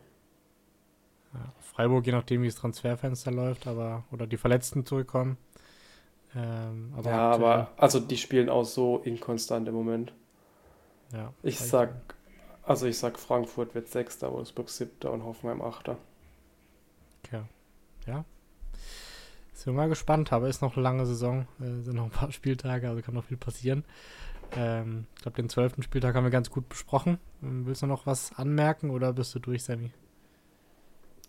Ja, 1.34 1.54
Freiburg, 1.62 2.06
je 2.06 2.12
nachdem, 2.12 2.42
wie 2.42 2.48
das 2.48 2.56
Transferfenster 2.56 3.32
läuft, 3.32 3.68
aber 3.68 4.04
oder 4.12 4.28
die 4.28 4.38
Verletzten 4.38 4.86
zurückkommen. 4.86 5.38
Ähm, 6.36 6.94
aber 6.98 7.10
ja, 7.10 7.32
aktuell, 7.32 7.50
aber 7.52 7.72
also 7.78 8.00
die 8.00 8.18
spielen 8.18 8.50
auch 8.50 8.66
so 8.66 9.02
inkonstant 9.04 9.68
im 9.68 9.76
Moment. 9.76 10.14
Ja. 11.14 11.34
Ich 11.44 11.60
sag, 11.60 11.94
also 12.68 12.86
ich 12.86 12.98
sag, 12.98 13.18
Frankfurt 13.18 13.74
wird 13.74 13.88
Sechster, 13.88 14.32
Wolfsburg 14.32 14.70
Siebter 14.70 15.12
und 15.12 15.24
Hoffenheim 15.24 15.62
Achter. 15.62 15.98
Okay. 17.24 17.42
Ja. 18.06 18.26
Sind 19.54 19.74
wir 19.74 19.74
mal 19.74 19.90
gespannt, 19.90 20.32
aber 20.34 20.50
ist 20.50 20.62
noch 20.62 20.76
eine 20.76 20.84
lange 20.84 21.06
Saison, 21.06 21.48
äh, 21.60 21.82
sind 21.82 21.96
noch 21.96 22.06
ein 22.06 22.12
paar 22.12 22.32
Spieltage, 22.34 22.90
also 22.90 23.02
kann 23.02 23.16
noch 23.16 23.24
viel 23.24 23.38
passieren. 23.38 23.86
Ähm, 24.56 25.08
ich 25.16 25.24
glaube, 25.24 25.38
den 25.38 25.50
zwölften 25.50 25.82
Spieltag 25.82 26.16
haben 26.16 26.24
wir 26.24 26.32
ganz 26.32 26.50
gut 26.50 26.70
besprochen. 26.70 27.20
Ähm, 27.42 27.66
willst 27.66 27.82
du 27.82 27.88
noch 27.88 28.06
was 28.06 28.38
anmerken 28.38 28.90
oder 28.90 29.14
bist 29.14 29.34
du 29.34 29.40
durch, 29.40 29.64
Sammy? 29.64 29.92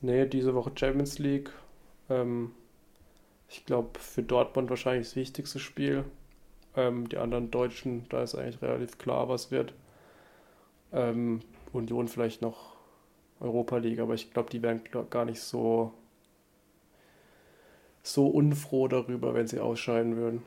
Nee, 0.01 0.27
diese 0.27 0.55
Woche 0.55 0.73
Champions 0.75 1.19
League. 1.19 1.51
Ähm, 2.11 2.53
ich 3.49 3.65
glaube, 3.65 3.99
für 3.99 4.23
Dortmund 4.23 4.71
wahrscheinlich 4.71 5.09
das 5.09 5.17
wichtigste 5.17 5.59
Spiel. 5.59 6.05
Ähm, 6.77 7.09
die 7.09 7.17
anderen 7.17 7.51
Deutschen, 7.51 8.09
da 8.09 8.23
ist 8.23 8.35
eigentlich 8.35 8.61
relativ 8.63 8.99
klar, 8.99 9.29
was 9.29 9.51
wird. 9.51 9.73
Ähm, 10.93 11.41
Union 11.73 12.09
vielleicht 12.09 12.43
noch 12.43 12.77
Europa 13.41 13.77
League, 13.77 14.01
aber 14.01 14.15
ich 14.15 14.33
glaube, 14.33 14.51
die 14.51 14.63
wären 14.63 14.83
gar 15.11 15.25
nicht 15.25 15.41
so, 15.41 15.93
so 18.03 18.27
unfroh 18.27 18.89
darüber, 18.89 19.35
wenn 19.35 19.47
sie 19.47 19.61
ausscheiden 19.61 20.17
würden. 20.17 20.43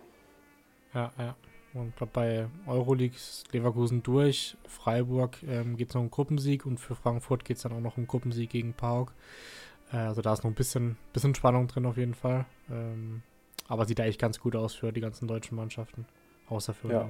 Ja, 0.94 1.12
ja. 1.18 1.36
Und 1.74 1.90
ich 1.90 1.96
glaube, 1.96 2.12
bei 2.14 2.48
Euroleague 2.68 3.16
ist 3.16 3.52
Leverkusen 3.54 4.04
durch. 4.04 4.58
Freiburg 4.68 5.42
ähm, 5.44 5.78
geht 5.78 5.90
es 5.90 5.96
noch 5.96 6.02
um 6.02 6.12
Gruppensieg 6.12 6.66
und 6.66 6.80
für 6.80 6.96
Frankfurt 6.96 7.46
geht 7.46 7.58
es 7.58 7.64
dann 7.64 7.72
auch 7.72 7.80
noch 7.80 7.98
um 7.98 8.08
Gruppensieg 8.08 8.50
gegen 8.50 8.74
Pauk. 8.74 9.14
Äh, 9.94 9.98
also 9.98 10.22
da 10.22 10.34
ist 10.34 10.44
noch 10.44 10.52
ein 10.52 10.56
bisschen, 10.56 10.98
bisschen 11.14 11.34
Spannung 11.34 11.68
drin 11.68 11.86
auf 11.86 11.96
jeden 11.96 12.14
Fall. 12.14 12.46
Ähm, 12.70 13.22
aber 13.70 13.86
sieht 13.86 14.02
eigentlich 14.02 14.20
ganz 14.20 14.40
gut 14.40 14.56
aus 14.56 14.76
für 14.76 14.92
die 14.92 15.00
ganzen 15.00 15.30
deutschen 15.30 15.56
Mannschaften. 15.56 16.06
Außer 16.50 16.74
für 16.74 16.92
Ja, 16.92 17.10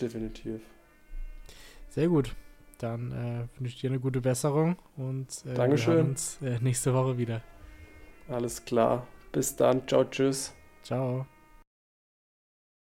definitiv. 0.00 0.62
Sehr 1.92 2.08
gut. 2.08 2.34
Dann 2.78 3.12
äh, 3.12 3.58
wünsche 3.58 3.74
ich 3.74 3.80
dir 3.82 3.90
eine 3.90 4.00
gute 4.00 4.22
Besserung 4.22 4.76
und 4.96 5.28
äh, 5.44 5.52
Dankeschön. 5.54 5.92
wir 5.92 5.98
hören 5.98 6.10
uns 6.10 6.38
äh, 6.40 6.58
nächste 6.60 6.94
Woche 6.94 7.18
wieder. 7.18 7.42
Alles 8.28 8.64
klar. 8.64 9.06
Bis 9.30 9.54
dann. 9.56 9.86
Ciao, 9.86 10.04
tschüss. 10.04 10.54
Ciao. 10.82 11.26